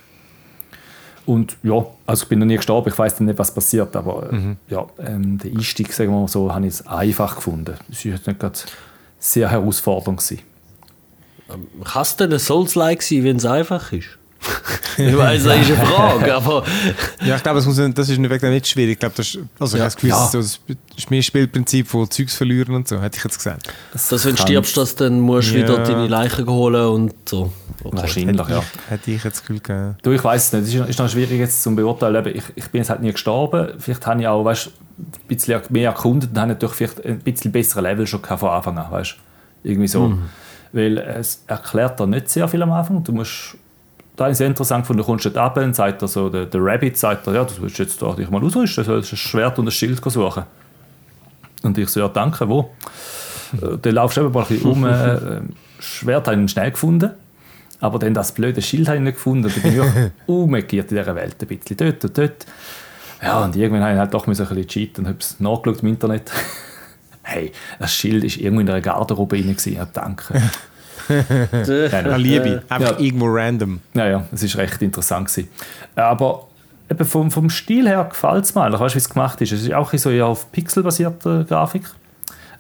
Und 1.25 1.57
ja, 1.61 1.85
also 2.05 2.23
ich 2.23 2.29
bin 2.29 2.39
noch 2.39 2.45
nie 2.45 2.55
gestorben, 2.55 2.89
ich 2.89 2.97
weiß 2.97 3.17
dann 3.17 3.27
nicht, 3.27 3.37
was 3.37 3.53
passiert, 3.53 3.95
aber 3.97 4.31
äh, 4.31 4.55
ja, 4.69 4.87
ähm, 4.99 5.37
der 5.37 5.51
Einstieg, 5.51 5.91
sagen 5.91 6.11
wir 6.11 6.21
mal 6.21 6.27
so, 6.27 6.53
habe 6.53 6.65
ich 6.65 6.75
es 6.75 6.87
einfach 6.87 7.35
gefunden. 7.35 7.75
Es 7.91 8.05
war 8.05 8.13
nicht 8.13 8.39
gerade 8.39 8.59
sehr 9.19 9.51
herausfordernd. 9.51 10.19
Gewesen. 10.19 10.43
Kann 11.83 12.01
es 12.01 12.15
denn 12.15 12.31
ein 12.31 12.39
Souls-like 12.39 13.01
sein, 13.01 13.23
wenn 13.25 13.37
es 13.37 13.45
einfach 13.45 13.91
ist? 13.91 14.17
Ich 14.97 15.17
weiß, 15.17 15.43
das 15.43 15.57
ist 15.61 15.71
eine 15.77 15.85
Frage, 15.85 16.35
aber 16.35 16.63
Ja, 17.25 17.35
ich 17.35 17.43
glaube, 17.43 17.57
das, 17.57 17.65
muss, 17.65 17.75
das 17.93 18.09
ist 18.09 18.17
nicht, 18.17 18.41
nicht 18.43 18.67
schwierig. 18.67 18.93
Ich 18.93 18.99
glaube, 18.99 19.13
das 19.17 19.27
ist, 19.27 19.39
also 19.59 19.77
ich 19.77 19.81
habe 19.81 19.87
das 19.87 19.95
Gefühl, 19.95 20.09
Ja. 20.09 20.15
das 20.31 20.33
ist 20.33 20.53
so 20.67 20.73
das 20.73 20.97
ist 20.97 21.11
mehr 21.11 21.21
Spielprinzip 21.21 21.87
von 21.87 22.09
Zeugs 22.09 22.35
verlieren 22.35 22.75
und 22.75 22.87
so, 22.87 23.01
hätte 23.01 23.17
ich 23.17 23.23
jetzt 23.23 23.37
gesagt. 23.37 23.71
dass 23.93 24.25
wenn 24.25 24.35
du 24.35 24.41
stirbst, 24.41 24.75
dass 24.77 24.95
dann 24.95 25.19
musst 25.19 25.51
du 25.51 25.57
Ja. 25.57 25.63
wieder 25.63 25.83
deine 25.83 26.07
Leichen 26.07 26.47
holen 26.47 26.87
und 26.87 27.13
so. 27.29 27.51
Okay. 27.83 27.97
Wahrscheinlich, 27.97 28.47
ja. 28.49 28.63
Hätte 28.89 29.11
ich 29.11 29.23
jetzt 29.23 29.37
das 29.37 29.41
Gefühl 29.41 29.59
gegeben. 29.59 29.97
Du, 30.01 30.11
ich 30.11 30.23
weiß 30.23 30.47
es 30.47 30.53
nicht. 30.53 30.63
Es 30.63 30.73
ist, 30.81 30.89
ist 30.89 30.99
noch 30.99 31.09
schwierig 31.09 31.39
jetzt 31.39 31.61
zu 31.61 31.75
beurteilen. 31.75 32.25
Ich, 32.33 32.43
ich 32.55 32.67
bin 32.69 32.79
jetzt 32.81 32.89
halt 32.89 33.01
nie 33.01 33.11
gestorben. 33.11 33.73
Vielleicht 33.79 34.05
habe 34.07 34.21
ich 34.21 34.27
auch 34.27 34.43
weißt, 34.43 34.67
ein 34.97 35.11
bisschen 35.27 35.61
mehr 35.69 35.89
erkundet 35.89 36.31
und 36.31 36.37
habe 36.39 36.47
natürlich 36.49 36.75
vielleicht 36.75 37.05
ein 37.05 37.19
bisschen 37.19 37.51
bessere 37.51 37.81
Level 37.81 38.07
schon 38.07 38.21
gehabt 38.21 38.39
von 38.39 38.49
Anfang 38.49 38.77
an. 38.77 38.91
Weißt? 38.91 39.15
Irgendwie 39.63 39.87
so. 39.87 40.17
Weil 40.73 40.97
es 40.97 41.43
erklärt 41.47 41.99
dir 41.99 42.07
nicht 42.07 42.29
sehr 42.29 42.47
viel 42.47 42.61
am 42.63 42.71
Anfang. 42.71 43.03
Du 43.03 43.11
musst, 43.11 43.55
da 44.17 44.29
ich 44.29 44.37
sehr 44.37 44.47
interessant 44.47 44.89
du 44.89 45.03
kommst 45.03 45.25
dort 45.25 45.37
runter 45.37 45.63
und 45.63 45.75
sagt 45.75 46.01
dir 46.01 46.07
so, 46.07 46.27
der, 46.29 46.47
der 46.47 46.61
Rabbit 46.61 46.97
sagt 46.97 47.27
dir, 47.27 47.35
ja, 47.35 47.45
du 47.45 47.53
willst 47.61 47.77
jetzt 47.77 48.01
da 48.01 48.11
dich 48.13 48.29
mal 48.29 48.43
ausrüsten, 48.43 48.83
du 48.83 48.91
sollst 48.91 49.13
ein 49.13 49.17
Schwert 49.17 49.57
und 49.59 49.67
ein 49.67 49.71
Schild 49.71 50.03
suchen. 50.03 50.43
Und 51.63 51.77
ich 51.77 51.87
so, 51.89 51.99
ja, 51.99 52.07
danke, 52.07 52.49
wo? 52.49 52.71
Äh, 53.61 53.77
Dann 53.81 53.93
laufst 53.93 54.17
du 54.17 54.21
eben 54.21 54.33
mal 54.33 54.41
ein 54.41 54.47
bisschen 54.47 54.71
um. 54.71 54.85
Äh, 54.85 55.41
Schwert 55.79 56.27
habe 56.27 56.41
ich 56.41 56.51
schnell 56.51 56.71
gefunden. 56.71 57.11
Aber 57.79 57.99
dann 57.99 58.15
das 58.15 58.31
blöde 58.31 58.61
Schild 58.61 58.87
habe 58.87 58.97
ich 58.97 59.03
nicht 59.03 59.15
gefunden. 59.15 59.51
Da 59.53 59.61
bin 59.61 59.79
ich 59.79 60.11
umgekehrt 60.25 60.91
in 60.91 60.97
dieser 60.97 61.15
Welt. 61.15 61.35
Ein 61.39 61.47
bisschen 61.47 61.77
dort 61.77 62.03
und 62.03 62.17
dort. 62.17 62.45
Ja, 63.21 63.43
und 63.43 63.55
irgendwann 63.55 63.83
habe 63.83 63.93
ich 63.93 63.99
halt 63.99 64.13
doch 64.13 64.25
ein 64.27 64.31
bisschen 64.31 64.67
cheaten 64.67 65.05
und 65.05 65.09
habe 65.09 65.19
es 65.19 65.39
nachgeschaut 65.39 65.81
im 65.83 65.89
Internet. 65.89 66.31
hey, 67.21 67.51
das 67.77 67.93
Schild 67.93 68.23
war 68.23 68.43
irgendwo 68.43 68.61
in 68.61 68.69
einer 68.69 68.81
Garderobe 68.81 69.37
gewesen. 69.37 69.73
Ja, 69.73 69.87
danke. 69.91 70.41
Ja, 71.67 72.15
Liebe, 72.17 72.63
einfach 72.69 72.91
Ja. 72.93 72.99
irgendwo 72.99 73.25
random. 73.27 73.79
Ja, 73.93 74.07
ja, 74.07 74.23
es 74.31 74.55
war 74.55 74.63
recht 74.63 74.81
interessant. 74.81 75.27
Gewesen. 75.27 75.49
Aber 75.95 76.47
eben 76.89 77.05
vom, 77.05 77.31
vom 77.31 77.49
Stil 77.49 77.87
her 77.87 78.05
gefällt 78.09 78.45
es 78.45 78.55
mir 78.55 78.63
eigentlich. 78.63 78.79
Weißt 78.79 78.95
du, 78.95 78.97
wie 78.97 79.01
es 79.01 79.09
gemacht 79.09 79.41
ist? 79.41 79.51
Es 79.51 79.63
ist 79.63 79.73
auch 79.73 79.93
so 79.93 80.09
auf 80.23 80.51
pixelbasierter 80.51 81.43
Grafik. 81.45 81.83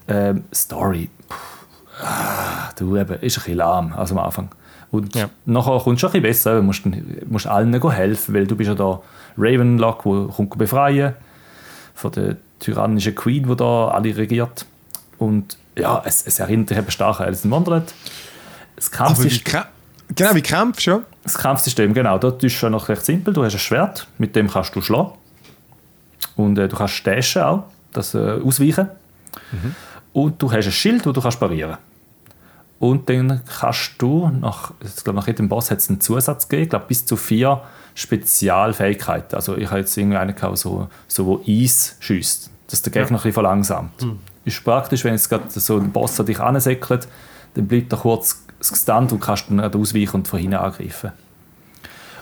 Ähm, 0.07 0.43
Story, 0.53 1.09
puh, 1.27 1.35
ah, 2.05 2.69
du 2.77 2.95
eben, 2.95 3.13
ist 3.19 3.37
ein 3.37 3.41
bisschen 3.43 3.55
lahm 3.55 3.93
also 3.93 4.15
am 4.17 4.25
Anfang. 4.25 4.49
Und 4.89 5.15
Ja. 5.15 5.29
nachher 5.45 5.79
kommt 5.79 5.95
es 5.95 6.01
schon 6.01 6.09
ein 6.11 6.21
bisschen 6.21 6.53
besser. 6.53 6.55
Du 6.57 6.63
musst, 6.63 6.83
musst 7.29 7.47
allen 7.47 7.73
helfen, 7.91 8.33
weil 8.33 8.47
du 8.47 8.55
bist 8.55 8.69
ja 8.69 8.75
da 8.75 9.01
Ravenlock, 9.37 10.03
der 10.03 10.27
kommt 10.33 10.57
befreien 10.57 11.13
von 11.93 12.11
der 12.13 12.37
tyrannischen 12.59 13.15
Queen, 13.15 13.47
die 13.47 13.55
da 13.55 13.89
alle 13.89 14.15
regiert. 14.15 14.65
Und 15.17 15.57
ja, 15.75 16.01
es, 16.05 16.25
es 16.25 16.39
erinnert 16.39 16.69
dich 16.69 16.77
eben 16.77 16.89
stark 16.91 17.19
an 17.19 17.27
Alice 17.27 17.43
in 17.43 17.51
Wonderland. 17.51 17.93
Das 18.77 18.91
Kampfsystem, 18.91 19.63
genau, 20.15 20.35
wie 20.35 20.41
du? 20.41 20.91
ja? 20.91 21.01
das 21.23 21.37
Kampfsystem, 21.37 21.93
genau, 21.93 22.17
dort 22.19 22.43
ist 22.43 22.53
schon 22.53 22.71
noch 22.71 22.87
recht 22.87 23.03
simpel. 23.03 23.33
Du 23.33 23.43
hast 23.43 23.53
ein 23.53 23.59
Schwert, 23.59 24.07
mit 24.17 24.35
dem 24.35 24.49
kannst 24.49 24.75
du 24.75 24.81
schlagen. 24.81 25.11
Und 26.35 26.57
äh, 26.57 26.67
du 26.67 26.77
kannst 26.77 27.05
dashen 27.05 27.41
auch, 27.41 27.63
das 27.91 28.13
äh, 28.13 28.39
ausweichen. 28.43 28.87
Und 30.13 30.41
du 30.41 30.51
hast 30.51 30.65
ein 30.67 30.71
Schild, 30.71 31.05
das 31.05 31.13
du 31.13 31.21
kannst 31.21 31.39
parieren 31.39 31.77
Und 32.79 33.09
dann 33.09 33.41
kannst 33.45 33.95
du, 33.97 34.29
nach, 34.29 34.73
ich 34.83 35.03
glaube, 35.03 35.19
nach 35.19 35.27
jedem 35.27 35.49
Boss 35.49 35.71
hat 35.71 35.79
es 35.79 35.89
einen 35.89 35.99
Zusatz 35.99 36.47
gegeben, 36.47 36.63
ich 36.63 36.69
glaube, 36.69 36.85
bis 36.87 37.05
zu 37.05 37.17
vier 37.17 37.61
Spezialfähigkeiten. 37.95 39.35
Also 39.35 39.57
ich 39.57 39.67
habe 39.69 39.79
jetzt 39.79 39.97
irgendwie 39.97 40.17
einen 40.17 40.35
gehabt, 40.35 40.59
so, 40.59 40.87
so 41.07 41.25
wo 41.25 41.43
Eis 41.47 41.97
schießt, 41.99 42.51
dass 42.69 42.81
der 42.83 42.93
Gegner 42.93 43.09
ein 43.09 43.15
bisschen 43.15 43.33
verlangsamt. 43.33 44.05
Ist 44.45 44.63
praktisch, 44.63 45.03
wenn 45.03 45.13
jetzt 45.13 45.29
gerade 45.29 45.49
so 45.49 45.77
ein 45.77 45.91
Boss 45.91 46.19
an 46.19 46.27
dich 46.27 46.39
ansäckelt, 46.39 47.07
dann 47.55 47.67
bleibt 47.67 47.91
er 47.91 47.97
kurz 47.97 48.43
gestunt 48.59 49.11
und 49.11 49.19
kannst 49.19 49.49
dann 49.49 49.57
nicht 49.57 49.75
ausweichen 49.75 50.15
und 50.17 50.27
von 50.27 50.39
hinten 50.39 50.55
angreifen. 50.55 51.11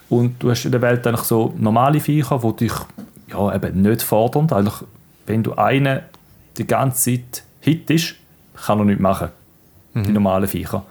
Und 0.10 0.41
du 0.41 0.52
hast 0.52 0.65
in 0.65 0.71
der 0.71 0.82
Welt 0.82 1.06
eigentlich 1.08 1.26
so 1.26 1.54
normale 1.58 2.00
Viecher, 2.00 2.39
die 2.39 2.65
dich 2.65 2.74
ja, 3.30 3.56
eben 3.56 3.82
nicht 3.82 4.04
fordern. 4.04 4.52
Eigentlich, 4.52 4.76
wenn 5.26 5.43
du 5.43 5.54
einen 5.54 6.02
die 6.58 6.67
ganze 6.67 7.12
Zeit 7.12 7.43
hittest, 7.60 8.15
kann 8.65 8.80
er 8.80 8.86
nichts 8.86 9.02
machen. 9.02 9.30
Die 9.93 10.12
normalen 10.12 10.48
Viecher. 10.48 10.86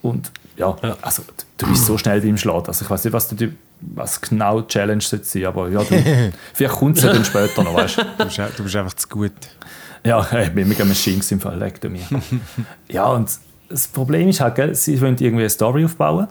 Und 0.00 0.32
ja, 0.56 0.74
also 1.02 1.22
du 1.58 1.66
bist 1.66 1.86
so 1.86 1.98
schnell 1.98 2.24
im 2.24 2.36
Schlag. 2.38 2.66
Also 2.66 2.84
ich 2.84 2.90
weiß 2.90 3.04
nicht, 3.04 3.12
was, 3.12 3.28
du, 3.28 3.52
was 3.80 4.20
genau 4.20 4.62
die 4.62 4.68
Challenge 4.68 5.02
sollte 5.02 5.24
sein, 5.24 5.44
aber 5.46 5.68
ja, 5.68 5.82
du, 5.84 6.32
vielleicht 6.54 6.74
kommt 6.74 6.96
es 6.96 7.04
ja 7.04 7.12
dann 7.12 7.24
später 7.24 7.62
noch, 7.62 7.74
weißt 7.74 7.98
Du 7.98 8.24
bist, 8.24 8.38
du 8.56 8.62
bist 8.62 8.76
einfach 8.76 8.94
zu 8.94 9.08
gut. 9.08 9.32
Ja, 10.04 10.26
ich 10.40 10.50
bin 10.50 10.68
mega 10.68 10.84
Machine 10.84 11.22
im 11.30 11.40
Fall, 11.40 11.58
leg 11.58 11.80
du 11.80 11.88
mir. 11.88 12.06
ja, 12.88 13.06
und 13.06 13.30
das 13.72 13.88
Problem 13.88 14.28
ist 14.28 14.40
halt, 14.40 14.54
gell, 14.54 14.74
sie 14.74 15.00
wollen 15.00 15.16
irgendwie 15.18 15.42
eine 15.42 15.50
Story 15.50 15.84
aufbauen, 15.84 16.28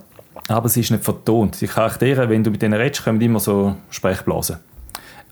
aber 0.48 0.68
sie 0.68 0.80
ist 0.80 0.90
nicht 0.90 1.04
vertont. 1.04 1.60
Die 1.60 1.66
Charaktere, 1.66 2.28
wenn 2.28 2.42
du 2.42 2.50
mit 2.50 2.62
denen 2.62 2.74
redest, 2.74 3.04
kommen 3.04 3.20
immer 3.20 3.40
so 3.40 3.76
Sprechblasen. 3.90 4.56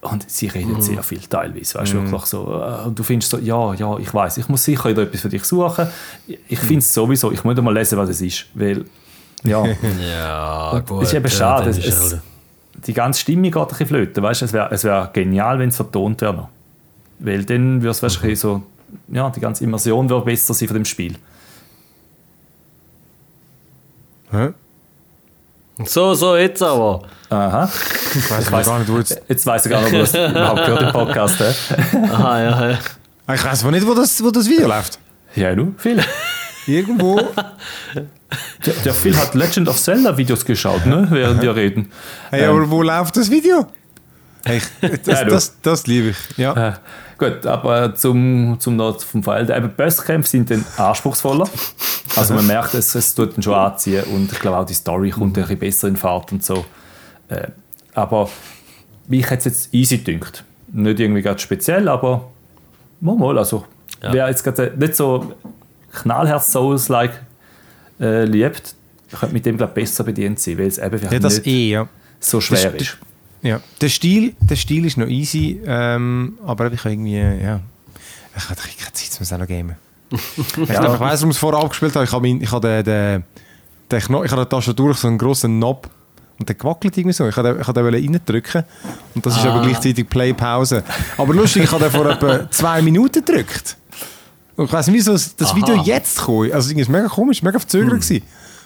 Und 0.02 0.30
sie 0.30 0.46
reden 0.46 0.74
Mhm. 0.74 0.80
sehr 0.80 1.02
viel 1.02 1.20
teilweise, 1.20 1.78
weißt 1.78 1.92
du, 1.92 2.02
wirklich 2.02 2.24
so. 2.26 2.54
äh, 2.54 2.86
Und 2.86 2.98
du 2.98 3.02
findest 3.02 3.30
so, 3.32 3.38
ja, 3.38 3.74
ja, 3.74 3.98
ich 3.98 4.12
weiß, 4.12 4.38
ich 4.38 4.48
muss 4.48 4.64
sicher 4.64 4.88
wieder 4.88 5.02
etwas 5.02 5.20
für 5.20 5.28
dich 5.28 5.44
suchen. 5.44 5.86
Ich 6.48 6.58
finde 6.58 6.78
es 6.78 6.92
sowieso, 6.94 7.30
ich 7.32 7.44
muss 7.44 7.54
mal 7.60 7.74
lesen, 7.74 7.98
was 7.98 8.08
es 8.08 8.22
ist, 8.22 8.46
weil, 8.54 8.84
ja, 9.44 9.62
Ja, 10.10 10.70
Und 10.70 10.86
gut. 10.88 11.02
ist 11.02 11.12
eben 11.12 11.24
ja, 11.26 11.30
schade. 11.30 11.68
es, 11.70 11.78
ist 11.78 11.86
es, 12.12 12.16
die 12.86 12.94
ganze 12.94 13.20
Stimmung 13.20 13.50
geht 13.50 13.56
ein 13.56 13.66
bisschen 13.68 13.86
flöten. 13.88 14.22
Weißt? 14.22 14.40
Es 14.40 14.52
wäre 14.54 14.70
wär 14.82 15.10
genial, 15.12 15.58
wenn 15.58 15.68
es 15.68 15.76
vertont 15.76 16.22
wäre. 16.22 16.48
Weil 17.18 17.44
dann 17.44 17.82
würde 17.82 17.90
es 17.90 18.02
weißt, 18.02 18.20
Mhm. 18.20 18.24
ein 18.24 18.30
bisschen 18.30 18.50
so, 18.50 18.62
ja, 19.14 19.28
die 19.28 19.40
ganze 19.40 19.64
Immersion 19.64 20.08
würde 20.08 20.24
besser 20.24 20.54
sein 20.54 20.66
von 20.68 20.76
dem 20.78 20.84
Spiel. 20.86 21.16
Hä? 24.30 24.48
So, 25.84 26.14
so, 26.14 26.36
jetzt 26.36 26.62
aber. 26.62 27.02
Aha. 27.30 27.70
Ich 28.14 28.30
weiß 28.30 28.52
weiss- 28.52 28.66
gar 28.66 28.78
nicht, 28.80 28.88
wo 28.92 28.98
jetzt... 28.98 29.20
Jetzt 29.28 29.46
weiss 29.46 29.64
ich 29.64 29.70
gar 29.70 29.80
nicht, 29.82 29.94
ob 29.94 30.00
das 30.00 30.14
überhaupt 30.30 30.66
gehört 30.66 30.82
im 30.82 30.92
Podcast. 30.92 31.42
Aha, 32.12 32.42
ja, 32.42 32.70
ja. 32.72 32.78
Ich 33.34 33.44
weiß 33.44 33.64
nicht, 33.64 33.86
wo 33.86 33.94
das, 33.94 34.22
wo 34.22 34.30
das 34.30 34.48
Video 34.48 34.68
läuft. 34.68 34.98
Ja, 35.36 35.54
du? 35.54 35.74
Phil. 35.78 36.02
Irgendwo... 36.66 37.20
Der, 38.66 38.74
der 38.84 38.94
Phil 38.94 39.16
hat 39.16 39.34
Legend 39.34 39.68
of 39.68 39.80
Zelda 39.80 40.16
Videos 40.16 40.44
geschaut, 40.44 40.84
ne? 40.86 41.06
während 41.10 41.40
wir 41.42 41.54
reden. 41.56 41.90
Hey, 42.30 42.42
Ähm, 42.44 42.50
aber 42.50 42.70
wo 42.70 42.82
läuft 42.82 43.16
das 43.16 43.30
Video? 43.30 43.66
Hey, 44.44 44.58
ich- 44.82 45.02
das, 45.02 45.20
Ja, 45.20 45.24
das, 45.24 45.60
das 45.62 45.86
liebe 45.86 46.10
ich. 46.10 46.16
Ja. 46.36 46.68
Äh, 46.68 46.72
gut, 47.18 47.44
aber 47.46 47.94
zum, 47.94 48.56
zum 48.60 48.78
vom 48.98 49.22
Fall. 49.22 49.50
Eben 49.50 49.70
Bosskämpfe 49.76 50.28
sind 50.30 50.50
dann 50.50 50.64
anspruchsvoller. 50.76 51.48
Also 52.20 52.34
man 52.34 52.46
merkt, 52.46 52.74
es, 52.74 52.94
es 52.94 53.14
tut 53.14 53.34
dann 53.36 53.42
schon 53.42 53.54
anziehen 53.54 54.04
und 54.04 54.30
ich 54.32 54.38
glaube 54.38 54.58
auch 54.58 54.66
die 54.66 54.74
Story 54.74 55.10
kommt 55.10 55.36
ein 55.38 55.42
bisschen 55.44 55.58
besser 55.58 55.88
in 55.88 55.96
Fahrt 55.96 56.32
und 56.32 56.44
so. 56.44 56.64
Äh, 57.28 57.48
aber 57.94 58.28
mich 59.08 59.28
hat 59.30 59.40
es 59.40 59.44
jetzt 59.46 59.74
easy 59.74 59.98
gedünkt. 59.98 60.44
Nicht 60.72 61.00
irgendwie 61.00 61.22
gerade 61.22 61.38
speziell, 61.40 61.88
aber 61.88 62.30
mal 63.00 63.16
mal. 63.16 63.38
Also 63.38 63.64
Ja. 64.02 64.12
wer 64.12 64.28
jetzt 64.28 64.44
gerade 64.44 64.72
nicht 64.76 64.94
so 64.96 65.32
knallherz 65.92 66.52
Souls-like 66.52 67.20
äh, 68.00 68.24
liebt, 68.24 68.74
könnte 69.18 69.34
mit 69.34 69.44
dem 69.46 69.56
glaube 69.56 69.72
besser 69.74 70.04
bedient 70.04 70.38
sein, 70.38 70.58
weil 70.58 70.66
es 70.68 70.78
eben 70.78 70.98
vielleicht 70.98 71.22
ja, 71.22 71.28
nicht 71.28 71.46
eh, 71.46 71.70
ja. 71.70 71.88
so 72.20 72.40
schwer 72.40 72.70
Das- 72.70 72.82
ist. 72.82 72.98
Ja, 73.42 73.58
der 73.80 73.88
Stil, 73.88 74.34
der 74.38 74.56
Stil 74.56 74.84
ist 74.84 74.98
noch 74.98 75.06
easy, 75.08 75.60
ähm, 75.64 76.38
aber 76.44 76.70
ich 76.70 76.80
habe 76.80 76.92
irgendwie, 76.92 77.16
ja, 77.16 77.60
ich 78.36 78.44
habe 78.50 78.54
keine 78.60 78.92
Zeit, 78.92 79.18
um 79.18 79.34
auch 79.34 79.38
noch 79.40 79.48
gamen. 79.48 79.76
ich, 80.36 80.52
glaube, 80.52 80.72
ich 80.72 80.78
weiss, 81.00 81.20
warum 81.20 81.30
ich 81.30 81.36
es 81.36 81.38
vorher 81.38 81.60
abgespielt 81.60 81.94
habe. 81.94 82.04
Ich 82.04 82.12
habe, 82.12 82.28
ich 82.28 82.50
habe 82.50 82.82
den, 82.82 82.84
den, 82.84 83.24
den 83.90 83.98
ich 83.98 84.08
habe 84.08 84.36
der 84.36 84.48
Tastatur 84.48 84.94
so 84.94 85.08
einen 85.08 85.18
grossen 85.18 85.58
Knob 85.58 85.88
und 86.38 86.48
der 86.48 86.56
gewackelt 86.56 86.96
irgendwie 86.96 87.12
so. 87.12 87.28
Ich 87.28 87.36
habe 87.36 87.54
den, 87.54 87.74
den 87.74 87.94
reindrücken 87.94 88.64
und 89.14 89.24
das 89.24 89.36
ist 89.36 89.46
aber 89.46 89.62
gleichzeitig 89.62 90.08
Play-Pause. 90.08 90.82
Aber 91.16 91.34
lustig, 91.34 91.64
ich 91.64 91.72
habe 91.72 91.84
den 91.84 91.92
vor 91.92 92.06
etwa 92.06 92.50
zwei 92.50 92.82
Minuten 92.82 93.24
gedrückt. 93.24 93.76
Und 94.56 94.66
ich 94.66 94.72
weiss 94.72 94.86
nicht, 94.88 94.96
wieso 94.96 95.12
das 95.12 95.36
das 95.36 95.54
Video 95.54 95.76
jetzt 95.82 96.18
kam. 96.18 96.50
Also 96.52 96.70
irgendwie 96.70 96.80
ist 96.80 96.88
mega 96.88 97.08
komisch, 97.08 97.42
mega 97.42 97.58
verzögert 97.58 98.00
gewesen. 98.00 98.22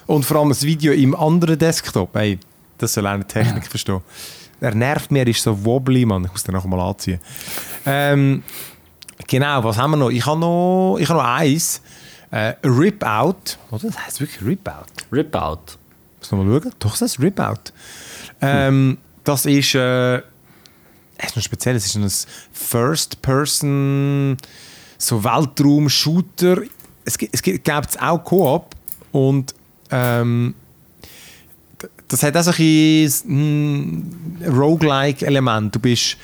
Und 0.06 0.24
vor 0.24 0.38
allem 0.38 0.48
das 0.50 0.62
Video 0.62 0.92
im 0.92 1.14
anderen 1.14 1.58
Desktop. 1.58 2.10
Hey, 2.14 2.38
das 2.78 2.94
soll 2.94 3.06
eine 3.06 3.26
Technik 3.26 3.66
verstehen. 3.66 4.00
Er 4.60 4.74
nervt 4.74 5.10
mir, 5.10 5.26
ist 5.26 5.42
so 5.42 5.64
wobbly, 5.64 6.04
Mann. 6.04 6.24
Ich 6.24 6.30
muss 6.30 6.42
den 6.42 6.54
nachher 6.54 6.68
mal 6.68 6.80
anziehen. 6.80 7.20
Ähm, 7.86 8.42
genau, 9.26 9.62
was 9.64 9.76
haben 9.78 9.92
wir 9.92 9.96
noch? 9.96 10.10
Ich 10.10 10.24
habe 10.26 10.38
noch, 10.40 10.96
ich 11.00 11.08
habe 11.08 11.18
noch 11.20 11.26
eins. 11.28 11.80
Äh, 12.30 12.54
Rip 12.64 13.02
Out. 13.04 13.58
Oder? 13.70 13.88
Das 13.88 13.98
heißt 14.06 14.20
wirklich 14.20 14.42
Rip 14.44 14.68
Out. 14.68 14.86
Rip 15.12 15.34
Out. 15.36 15.78
Muss 16.18 16.32
noch 16.32 16.42
mal 16.44 16.60
schauen. 16.60 16.72
Doch, 16.80 16.90
das 16.92 17.02
heißt 17.02 17.20
Rip 17.20 17.38
Out. 17.38 17.72
Ähm, 18.40 18.98
das 19.22 19.46
ist, 19.46 19.74
äh, 19.74 20.16
es 20.16 20.22
ist 21.26 21.36
noch 21.36 21.42
speziell. 21.44 21.76
Es 21.76 21.86
ist 21.86 21.94
ein 21.96 22.10
First-Person, 22.52 24.36
so 24.98 25.22
Weltraum-Shooter. 25.22 26.62
Es, 27.04 27.18
gibt- 27.18 27.34
es 27.34 27.42
gibt 27.42 27.68
es 27.68 27.96
auch 27.98 28.18
Koop 28.24 28.74
und 29.12 29.54
ähm, 29.90 30.54
das 32.08 32.22
hat 32.22 32.36
auch 32.36 32.42
so 32.42 32.50
ein 32.52 34.40
Roguelike-Element. 34.46 35.74
Du 35.74 35.78
bist 35.78 36.16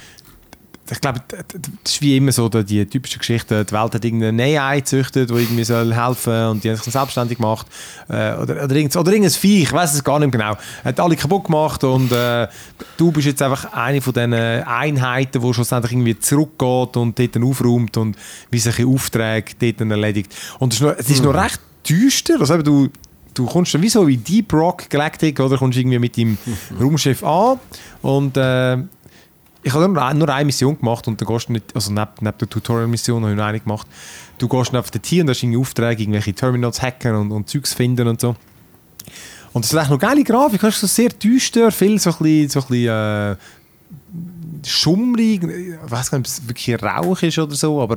ich 0.90 1.00
glaube, 1.00 1.20
das 1.29 1.92
ist 1.92 2.03
wie 2.03 2.16
immer 2.16 2.33
so 2.33 2.48
die, 2.48 2.64
die 2.64 2.87
typische 2.87 3.18
Geschichte, 3.18 3.64
die 3.64 3.72
Welt 3.72 3.94
hat 3.94 4.05
irgendeine 4.05 4.61
AI 4.61 4.81
gezüchtet, 4.81 5.31
die 5.31 5.35
irgendwie 5.35 5.64
soll 5.64 5.94
helfen 5.94 6.46
und 6.46 6.64
die 6.64 6.70
haben 6.70 6.76
sich 6.76 6.92
selbstständig 6.92 7.38
gemacht. 7.38 7.66
Äh, 8.09 8.35
oder, 8.35 8.64
oder, 8.64 8.74
irgend, 8.74 8.96
oder 8.96 9.12
irgendein 9.12 9.33
Vieh, 9.33 9.62
ich 9.62 9.72
weiß 9.72 9.94
es 9.94 10.05
gar 10.05 10.18
nicht 10.18 10.33
genau. 10.33 10.57
Hat 10.85 11.00
alle 11.00 11.16
kaputt 11.16 11.44
gemacht 11.44 11.85
und 11.85 12.11
äh, 12.12 12.48
du 12.96 13.12
bist 13.12 13.26
jetzt 13.26 13.42
einfach 13.42 13.72
eine 13.72 14.00
von 14.00 14.12
diesen 14.12 14.35
Einheiten, 14.35 15.40
die 15.40 15.55
schlussendlich 15.55 15.92
irgendwie 15.92 16.18
zurückgeht 16.18 16.96
und 16.96 17.18
dort 17.18 17.42
aufräumt 17.42 17.96
und 17.96 18.16
wie 18.50 18.59
solche 18.59 18.87
Aufträge 18.87 19.53
dort 19.59 19.90
erledigt. 19.90 20.35
Und 20.59 20.72
es 20.72 20.81
ist 20.81 20.87
noch, 20.87 20.94
es 20.96 21.11
ist 21.11 21.22
noch 21.22 21.35
recht 21.35 21.61
düster, 21.88 22.40
also 22.40 22.55
eben 22.55 22.64
du 22.64 22.88
du 23.35 23.46
kommst 23.46 23.74
dann 23.74 23.83
wie 23.83 23.88
so 23.88 24.07
wie 24.07 24.16
Deep 24.16 24.53
Rock 24.53 24.90
Galactic 24.90 25.38
oder 25.40 25.57
kommst 25.57 25.79
irgendwie 25.79 25.98
mit 25.98 26.16
deinem 26.16 26.37
Raumschiff 26.81 27.22
an 27.22 27.59
und 28.03 28.37
äh, 28.37 28.79
ich 29.62 29.75
habe 29.75 29.88
nur, 29.88 30.14
nur 30.14 30.29
eine 30.29 30.44
Mission 30.44 30.79
gemacht 30.79 31.07
und 31.07 31.20
dann 31.20 31.29
gehst 31.29 31.49
du 31.49 31.53
nicht, 31.53 31.75
also 31.75 31.92
neben, 31.92 32.09
neben 32.20 32.38
der 32.38 32.49
Tutorial-Mission 32.49 33.23
habe 33.23 33.33
ich 33.33 33.37
noch 33.37 33.44
eine 33.44 33.61
gemacht. 33.61 33.87
Du 34.38 34.49
gehst 34.49 34.75
auf 34.75 34.90
den 34.90 35.03
Tier 35.03 35.23
und 35.23 35.31
hast 35.31 35.42
irgendwie 35.42 35.59
Aufträge, 35.59 36.03
irgendwelche 36.03 36.33
Terminals 36.33 36.81
hacken 36.81 37.14
und, 37.14 37.33
und 37.33 37.49
Zeugs 37.49 37.75
finden 37.75 38.09
und 38.09 38.20
so. 38.20 38.37
Und 39.53 39.64
es 39.64 39.73
ist 39.73 39.79
echt 39.79 39.90
noch 39.90 39.99
geile 39.99 40.23
Grafik, 40.25 40.62
ist 40.62 40.81
so 40.81 40.87
sehr 40.87 41.11
düster, 41.11 41.70
viel 41.70 41.99
so 41.99 42.11
ein 42.11 42.16
bisschen, 42.18 42.49
so 42.49 42.61
ein 42.61 42.66
bisschen 42.68 42.88
äh, 42.88 43.37
schummrig, 44.66 45.42
ich 45.42 45.90
weiß 45.90 46.11
gar 46.11 46.18
nicht, 46.18 46.29
ob 46.29 46.35
es 46.35 46.49
wirklich 46.49 46.83
Rauch 46.83 47.23
ist 47.23 47.38
oder 47.38 47.55
so, 47.55 47.81
aber 47.81 47.96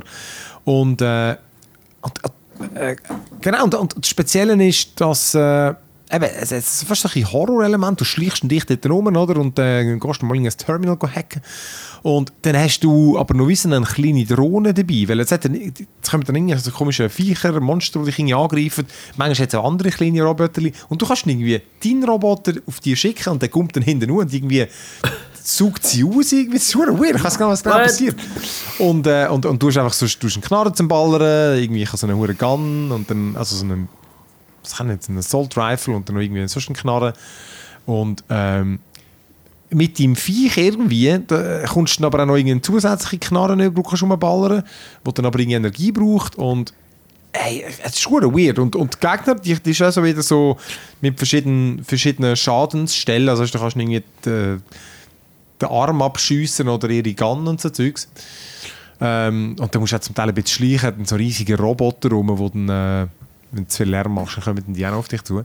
und, 0.66 1.02
äh, 1.02 1.36
und 2.02 2.20
äh, 2.76 2.96
genau, 3.42 3.66
und, 3.66 3.76
und 3.76 3.96
das 3.98 4.08
Spezielle 4.08 4.62
ist, 4.68 5.00
dass 5.00 5.36
äh, 5.36 5.74
eben, 6.12 6.24
es 6.24 6.52
es 6.52 6.82
ist 6.82 6.84
fast 6.88 7.02
so 7.02 7.08
ein 7.08 7.14
bisschen 7.14 7.32
Horrorelement, 7.32 8.00
du 8.00 8.06
schleichst 8.06 8.50
dich 8.50 8.66
dort 8.66 8.86
rum, 8.88 9.08
oder, 9.08 9.40
und 9.40 9.58
dann 9.58 9.88
äh, 9.88 9.98
gehst 9.98 10.22
du 10.22 10.26
mal 10.26 10.38
in 10.38 10.46
ein 10.46 10.52
Terminal 10.52 10.98
hacken. 10.98 11.42
Und 12.04 12.34
dann 12.42 12.58
hast 12.58 12.82
du 12.82 13.18
aber 13.18 13.34
noch 13.34 13.48
wie 13.48 13.56
so 13.56 13.70
eine 13.70 13.86
kleine 13.86 14.26
Drohne 14.26 14.74
dabei, 14.74 15.06
weil 15.08 15.20
jetzt, 15.20 15.32
hat 15.32 15.46
jetzt 15.46 16.12
kommen 16.12 16.24
dann 16.26 16.36
irgendwie 16.36 16.58
so 16.58 16.72
komische 16.72 17.10
Viecher, 17.10 17.60
Monster, 17.62 18.00
die 18.00 18.06
dich 18.08 18.20
irgendwie 18.20 18.34
angreifen, 18.34 18.86
manchmal 19.16 19.44
hat 19.44 19.54
es 19.54 19.56
auch 19.56 19.66
andere 19.66 19.90
kleine 19.90 20.24
Roboter. 20.24 20.62
Und 20.90 21.02
du 21.02 21.06
kannst 21.06 21.26
irgendwie 21.26 21.62
deinen 21.84 22.04
Roboter 22.04 22.54
auf 22.68 22.80
die 22.82 22.96
schicken 22.96 23.30
und 23.30 23.42
der 23.42 23.50
kommt 23.50 23.76
dann 23.76 23.84
hinten 23.84 24.12
und 24.12 24.34
irgendwie 24.34 24.68
saugt 25.44 25.86
sie 25.86 26.04
aus, 26.04 26.32
irgendwie. 26.32 26.58
Das 26.58 26.68
ist 26.68 26.76
weird, 26.76 27.16
ich 27.16 27.24
weiß 27.24 27.38
gar 27.38 27.48
nicht, 27.48 27.54
was 27.54 27.64
genau 27.64 27.76
What? 27.76 27.84
passiert. 27.84 28.16
Und, 28.80 29.08
äh, 29.08 29.28
und, 29.30 29.46
und 29.46 29.62
du 29.62 29.68
hast 29.68 29.78
einfach 29.78 29.94
so, 29.94 30.06
du 30.06 30.28
hast 30.28 30.36
einen 30.36 30.44
Knarren 30.44 30.74
zum 30.74 30.88
Ballern, 30.88 31.58
irgendwie 31.58 31.86
so 31.86 32.08
einen 32.08 32.18
hohen 32.18 32.38
Gun 32.38 32.92
und 32.92 33.10
dann, 33.10 33.36
also 33.36 33.56
so 33.56 33.64
einen, 33.64 33.88
was 34.64 34.78
kann 34.78 34.90
jetzt, 34.90 35.10
einen 35.10 35.20
Assault 35.20 35.56
Rifle 35.58 35.96
und 35.96 36.08
dann 36.08 36.16
noch 36.16 36.22
irgendwie 36.22 36.48
sonst 36.48 36.68
einen 36.68 36.76
Knarren. 36.76 37.14
Und 37.86 38.24
ähm, 38.30 38.80
mit 39.70 40.00
deinem 40.00 40.16
Viech 40.16 40.58
irgendwie, 40.58 41.20
da 41.28 41.66
kommst 41.66 42.00
du 42.00 42.06
aber 42.06 42.22
auch 42.22 42.26
noch 42.26 42.36
irgendeine 42.36 42.62
zusätzliche 42.62 43.20
Knarren 43.20 43.60
über, 43.60 43.82
die 43.82 43.88
kannst 43.88 44.02
du 44.02 44.06
rumballern, 44.06 44.64
die 45.06 45.14
dann 45.14 45.26
aber 45.26 45.40
irgendwie 45.40 45.56
Energie 45.56 45.92
braucht 45.92 46.36
und 46.38 46.74
Ey, 47.36 47.66
es 47.68 47.80
ist 47.80 48.00
schon 48.00 48.22
weird. 48.32 48.60
Und, 48.60 48.76
und 48.76 48.94
die 48.94 49.08
Gegner, 49.08 49.34
die, 49.34 49.56
die 49.56 49.72
ist 49.72 49.82
auch 49.82 49.92
so 49.92 50.04
wieder 50.04 50.22
so 50.22 50.56
mit 51.02 51.18
verschiedenen, 51.18 51.84
verschiedenen 51.84 52.36
Schadensstellen. 52.36 53.28
Also 53.28 53.44
du 53.44 53.58
kannst 53.58 53.76
irgendwie 53.76 54.04
den, 54.24 54.62
den 55.60 55.68
Arm 55.68 56.04
abschiessen 56.04 56.70
oder 56.70 56.92
ihre 56.92 57.12
Gun 57.16 57.48
und 57.48 57.60
so 57.60 57.72
Zeugs. 57.72 58.08
Ähm, 59.02 59.56
und 59.60 59.74
dann 59.74 59.82
musst 59.82 59.94
du 59.94 59.98
auch 59.98 60.02
zum 60.02 60.14
Teil 60.14 60.30
ein 60.30 60.36
bisschen 60.36 60.80
schleichen, 60.80 61.06
so 61.06 61.16
riesige 61.16 61.58
Roboter 61.58 62.10
rum, 62.10 62.38
wo 62.38 62.50
dann, 62.50 62.70
äh, 62.70 63.08
wenn 63.54 63.64
du 63.64 63.70
zu 63.70 63.78
viel 63.78 63.90
Lärm 63.90 64.14
machst, 64.14 64.38
dann 64.38 64.44
kommen 64.44 64.64
die 64.68 64.86
auch 64.86 64.94
auf 64.94 65.08
dich 65.08 65.24
zu. 65.24 65.44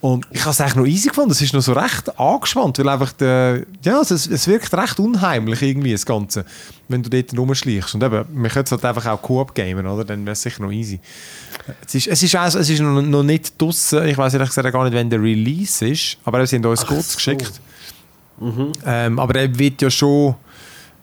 Und 0.00 0.26
ich 0.30 0.40
habe 0.40 0.50
es 0.50 0.60
eigentlich 0.60 0.76
noch 0.76 0.86
easy 0.86 1.08
gefunden. 1.08 1.32
Es 1.32 1.42
ist 1.42 1.52
noch 1.52 1.60
so 1.60 1.74
recht 1.74 2.18
angespannt, 2.18 2.78
weil 2.78 2.88
einfach 2.88 3.12
der, 3.12 3.66
ja, 3.82 4.00
es, 4.00 4.10
es 4.10 4.48
wirkt 4.48 4.72
recht 4.72 4.98
unheimlich 4.98 5.60
irgendwie, 5.60 5.92
das 5.92 6.06
Ganze, 6.06 6.46
wenn 6.88 7.02
du 7.02 7.10
dort 7.10 7.36
rumschleichst. 7.36 7.94
Und 7.94 8.02
eben, 8.02 8.24
man 8.32 8.50
könnte 8.50 8.74
es 8.74 8.82
halt 8.82 8.84
einfach 8.84 9.12
auch 9.12 9.20
Coop 9.20 9.54
gamen, 9.54 9.86
oder? 9.86 10.04
Dann 10.04 10.24
wäre 10.24 10.32
es 10.32 10.40
sicher 10.40 10.62
noch 10.62 10.72
easy. 10.72 11.00
Es 11.86 11.94
ist, 11.94 12.06
es 12.06 12.22
ist, 12.22 12.34
also, 12.34 12.58
es 12.60 12.70
ist 12.70 12.80
noch, 12.80 13.02
noch 13.02 13.22
nicht 13.22 13.60
draussen. 13.60 14.06
Ich 14.06 14.16
weiß 14.16 14.32
ehrlich 14.32 14.48
gesagt 14.48 14.72
gar 14.72 14.84
nicht, 14.84 14.94
wenn 14.94 15.10
der 15.10 15.22
Release 15.22 15.86
ist. 15.86 16.16
Aber 16.24 16.46
sie 16.46 16.56
haben 16.56 16.64
uns 16.64 16.86
kurz 16.86 17.12
so. 17.12 17.16
geschickt. 17.16 17.60
Ähm, 18.86 19.18
aber 19.18 19.38
er 19.38 19.58
wird 19.58 19.82
ja 19.82 19.90
schon 19.90 20.34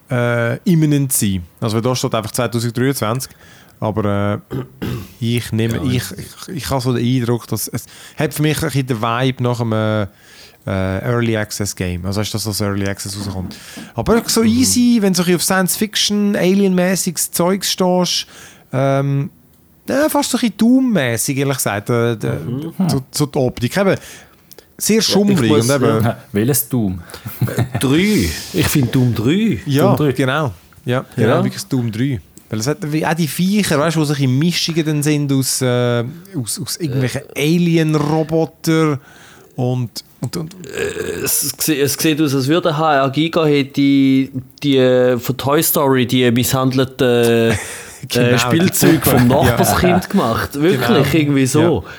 äh, 0.10 0.58
imminent 0.70 1.13
sein. 1.13 1.43
Also 1.60 1.82
da 1.82 1.96
steht 1.96 2.15
einfach 2.15 2.32
2023. 2.32 3.32
Aber 3.80 4.41
äh, 4.52 4.58
ich 5.20 5.52
nehme, 5.52 5.84
ich, 5.86 6.04
ich, 6.12 6.56
ich 6.56 6.70
habe 6.70 6.82
so 6.82 6.93
den 6.93 7.06
Eindruck, 7.06 7.48
dass 7.48 7.67
es 7.67 7.86
hat 8.17 8.34
für 8.34 8.41
mich 8.41 8.58
ein 8.58 8.70
bisschen 8.70 8.88
den 8.88 9.02
Vibe 9.02 9.43
nach 9.43 9.62
einem 9.62 10.08
äh, 10.65 11.00
Early 11.00 11.38
Access 11.38 11.76
Game. 11.76 12.06
Also 12.06 12.22
ist 12.22 12.34
das, 12.34 12.43
dass 12.43 12.60
Early 12.60 12.88
Access 12.88 13.17
rauskommt. 13.17 13.56
Aber 13.93 14.22
so 14.28 14.43
easy, 14.43 14.98
wenn 15.02 15.13
du 15.13 15.24
so 15.24 15.34
auf 15.34 15.43
Science 15.43 15.76
Fiction, 15.76 16.36
Alien-mäßiges 16.36 17.32
Zeugs 17.32 17.72
stehst, 17.72 18.28
ähm, 18.74 19.30
ja, 19.88 20.10
fast 20.10 20.32
so 20.32 20.38
ein 20.38 20.41
bisschen 20.41 20.58
Doom-mäßig, 20.58 21.38
ehrlich 21.38 21.58
gesagt, 21.58 21.89
äh, 21.89 22.13
äh, 22.13 22.17
so, 22.89 23.02
so 23.12 23.26
die 23.26 23.39
Optik. 23.39 23.78
Eben, 23.78 23.96
sehr 24.78 25.02
schummrig 25.02 25.42
muss- 25.50 25.70
und 25.70 25.76
eben, 25.76 26.04
Ja, 26.04 26.18
Welches 26.32 26.70
Doom? 26.70 27.00
Drei. 27.80 28.30
Ich 28.54 28.68
finde 28.68 28.92
Doom 28.92 29.13
3. 29.16 29.60
Ja, 29.66 29.96
Doom 29.96 30.08
3. 30.08 30.12
genau. 30.13 30.54
Ja, 30.86 31.06
genau, 31.16 31.28
Ja. 31.30 31.44
wirklich 31.44 31.63
Doom 31.63 31.92
3. 31.92 32.22
Weil 32.50 32.60
es 32.60 32.68
hat 32.68 32.78
wie 32.94 33.06
auch 33.06 33.13
die 33.13 33.28
Viecher, 33.28 33.78
weißt 33.78 33.98
du, 33.98 34.00
die 34.02 34.06
solche 34.06 34.28
Mischungen 34.28 34.86
dann 34.86 35.04
sind 35.04 35.32
aus, 35.34 35.62
äh, 35.62 36.04
aus, 36.36 36.62
aus 36.62 36.78
irgendwelchen 36.78 37.24
Alien-Roboter 37.36 39.00
und, 39.56 39.90
und, 40.22 40.38
und 40.38 40.56
Es, 41.24 41.54
sie- 41.60 41.80
es 41.80 41.94
sieht 41.94 42.22
aus, 42.22 42.34
als 42.36 42.48
würde 42.48 42.78
HR 42.78 43.10
Giga 43.10 43.46
die, 43.46 44.32
die 44.63 44.78
äh, 44.78 45.18
von 45.18 45.36
Toy 45.38 45.62
Story 45.63 46.06
die 46.06 46.30
misshandelten 46.32 47.54
Genau, 48.10 48.28
äh, 48.28 48.38
Spielzeug 48.40 49.04
vom 49.06 49.28
Nachbarskind 49.28 50.10
gemacht. 50.10 50.54
Wirklich, 50.54 50.88
Genau. 50.88 51.06
irgendwie 51.12 51.46
so. 51.48 51.84
Ja, 51.86 51.92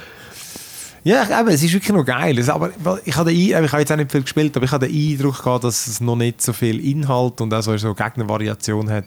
ich- 1.08 1.30
eben, 1.30 1.48
es 1.48 1.62
ist 1.62 1.72
wirklich 1.72 1.92
noch 1.96 2.04
geil. 2.04 2.38
Es- 2.38 2.48
Aber 2.48 2.70
ich 3.04 3.16
habe, 3.16 3.30
den 3.32 3.36
ich 3.40 3.54
habe 3.54 3.78
jetzt 3.80 3.92
auch 3.92 3.96
nicht 3.96 4.10
viel 4.12 4.22
gespielt, 4.22 4.56
aber 4.56 4.64
ich 4.64 4.72
habe 4.72 4.88
den 4.88 4.94
Eindruck 5.12 5.38
gehabt, 5.42 5.64
dass 5.64 5.86
es 5.86 6.00
noch 6.00 6.16
nicht 6.16 6.42
so 6.42 6.52
viel 6.52 6.80
Inhalt 6.84 7.40
und 7.40 7.52
auch 7.54 7.62
so 7.62 7.76
so 7.76 7.94
Gegnervariation 7.94 8.90
hat. 8.90 9.04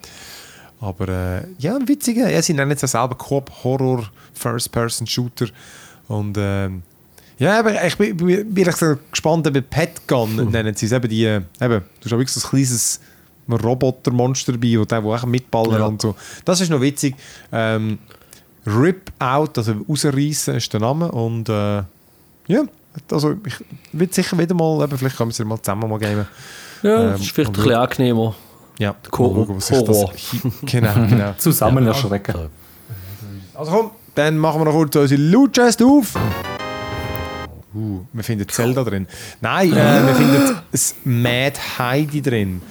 Aber 0.80 1.08
äh, 1.10 1.42
ja, 1.60 1.76
ein 1.76 1.88
witziger. 1.88 2.30
Ja, 2.30 2.42
sie 2.42 2.54
nennen 2.54 2.72
es 2.72 2.82
ja 2.82 2.88
selber 2.88 3.16
Coop 3.16 3.52
Horror 3.64 4.10
First-Person-Shooter. 4.34 5.48
Und 6.08 6.38
ähm, 6.40 6.82
ja, 7.38 7.60
aber 7.60 7.84
ich 7.86 7.96
bin, 7.98 8.18
bin, 8.18 8.54
bin 8.54 8.64
gesagt 8.64 9.12
gespannt, 9.12 9.46
eben 9.48 9.64
Pet 9.64 10.08
Gun 10.08 10.50
nennen 10.52 10.74
sie 10.76 10.86
es. 10.88 10.92
Eben 10.92 11.08
die, 11.10 11.26
äh, 11.26 11.42
eben, 11.62 11.82
du 12.00 12.06
hast 12.06 12.14
auch 12.14 12.18
wirklich 12.18 12.32
so 12.32 12.48
ein 12.48 12.50
kleines 12.50 13.00
Robotermonster 13.50 14.54
dabei, 14.54 14.80
wo 14.80 14.86
der 14.86 15.04
wo 15.04 15.14
auch 15.14 15.26
mitballern 15.26 15.80
Ja. 15.80 15.86
und 15.86 16.02
so. 16.02 16.16
Das 16.46 16.62
ist 16.62 16.70
noch 16.70 16.82
witzig. 16.82 17.16
Ähm, 17.52 18.00
Rip 18.66 19.12
Out, 19.20 19.58
also 19.58 19.74
rausreißen 19.88 20.56
ist 20.56 20.72
der 20.74 20.80
Name 20.80 21.12
und 21.12 21.50
äh, 21.50 21.84
ja, 22.48 22.64
also 23.12 23.36
ich 23.46 23.56
will 23.92 24.12
sicher 24.12 24.38
wieder 24.38 24.54
mal, 24.54 24.84
eben, 24.84 24.98
vielleicht 24.98 25.18
können 25.18 25.30
wir 25.30 25.32
es 25.32 25.38
ja 25.38 25.46
mal 25.46 25.62
zusammen 25.62 25.90
mal 25.90 26.00
geben. 26.00 26.28
Ja, 26.84 27.02
Ähm, 27.02 27.12
das 27.12 27.22
ist 27.22 27.32
vielleicht 27.32 27.50
ein 27.52 27.54
bisschen 27.54 27.74
angenehmer. 27.74 28.36
Ja, 28.80 28.96
Horror. 29.18 29.48
mal 29.48 29.62
schauen, 29.62 29.88
was 29.88 30.08
sich 30.12 30.42
das 30.42 30.52
genau, 30.66 30.94
genau. 31.10 31.34
Zusammen 31.38 31.88
erschrecken. 31.88 32.50
Also 33.54 33.72
komm, 33.72 33.92
dann 34.16 34.38
machen 34.38 34.62
wir 34.62 34.66
noch 34.66 34.74
kurz 34.74 34.96
unsere 34.96 35.22
Loot-Chest 35.22 35.84
auf. 35.84 36.16
Uh, 37.74 38.02
wir 38.12 38.24
finden 38.24 38.48
Zelda 38.50 38.84
drin. 38.84 39.08
Nein, 39.40 39.72
äh, 39.72 40.06
wir 40.08 40.16
finden 40.16 40.58
das 40.72 40.96
Mad 41.06 41.54
Heidi 41.78 42.22
drin. 42.22 42.62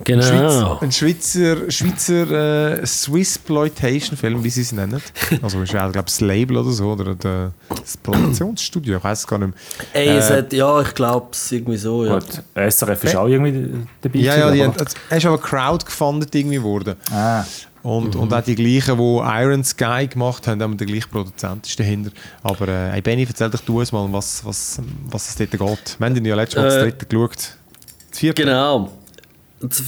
Ein 0.00 0.04
Genau. 0.04 0.22
Schweizer, 0.22 0.82
ein 0.82 0.92
Schweizer, 0.92 1.70
Schweizer 1.70 2.80
äh, 2.80 2.86
Swissploitation-Film, 2.86 4.44
wie 4.44 4.50
sie 4.50 4.60
es 4.62 4.72
nennen. 4.72 5.02
Also 5.42 5.60
ist 5.62 5.72
ja, 5.72 5.88
glaube 5.88 6.06
das 6.06 6.20
Label 6.20 6.58
oder 6.58 6.70
so, 6.70 6.92
oder 6.92 7.14
der- 7.14 7.52
das 7.68 7.96
Produktionsstudio, 7.96 8.98
ich 8.98 9.04
weiß 9.04 9.18
es 9.20 9.26
gar 9.26 9.38
nicht 9.38 9.54
mehr. 9.54 10.02
Ey, 10.04 10.18
Äh, 10.18 10.22
hat, 10.22 10.52
ja, 10.52 10.80
ich 10.82 10.94
glaube 10.94 11.28
es 11.32 11.50
irgendwie 11.52 11.76
so. 11.78 12.04
Ja. 12.04 12.14
Gut, 12.14 12.42
SRF 12.54 13.04
ist 13.04 13.16
auch 13.16 13.26
irgendwie 13.26 13.70
dabei. 14.00 14.18
Ja, 14.20 14.36
ja, 14.36 14.50
die, 14.52 14.62
haben- 14.64 14.78
also, 14.78 14.96
er 15.10 15.16
ist 15.16 15.26
aber 15.26 15.38
crowdgefundet 15.38 16.34
irgendwie 16.34 16.56
geworden. 16.56 16.94
Ah, 17.10 17.44
Und, 17.82 18.14
und 18.16 18.32
auch 18.34 18.42
die 18.42 18.54
gleichen, 18.54 18.98
die 18.98 19.20
Iron 19.42 19.64
Sky 19.64 20.06
gemacht 20.08 20.46
haben, 20.46 20.62
haben 20.62 20.76
der 20.76 20.86
gleiche 20.86 21.08
Produzent 21.08 21.66
ist 21.66 21.78
dahinter. 21.78 22.10
Aber 22.42 22.68
äh, 22.68 22.90
hey 22.92 23.00
Benny, 23.00 23.24
erzähl 23.28 23.50
doch 23.50 23.60
du 23.60 23.80
es 23.80 23.92
mal, 23.92 24.06
was, 24.12 24.44
was, 24.44 24.80
was 25.10 25.28
es 25.28 25.34
dort 25.36 25.50
geht. 25.52 25.96
Wir 25.98 26.06
haben 26.06 26.24
ja 26.24 26.34
letztes 26.34 26.56
Mal 26.60 26.64
das 26.66 26.74
Äh, 26.76 26.80
dritte 26.82 27.06
geschaut. 27.06 27.36
Das 28.10 28.18
vierte? 28.18 28.42
Genau. 28.42 28.90
Das- 29.60 29.82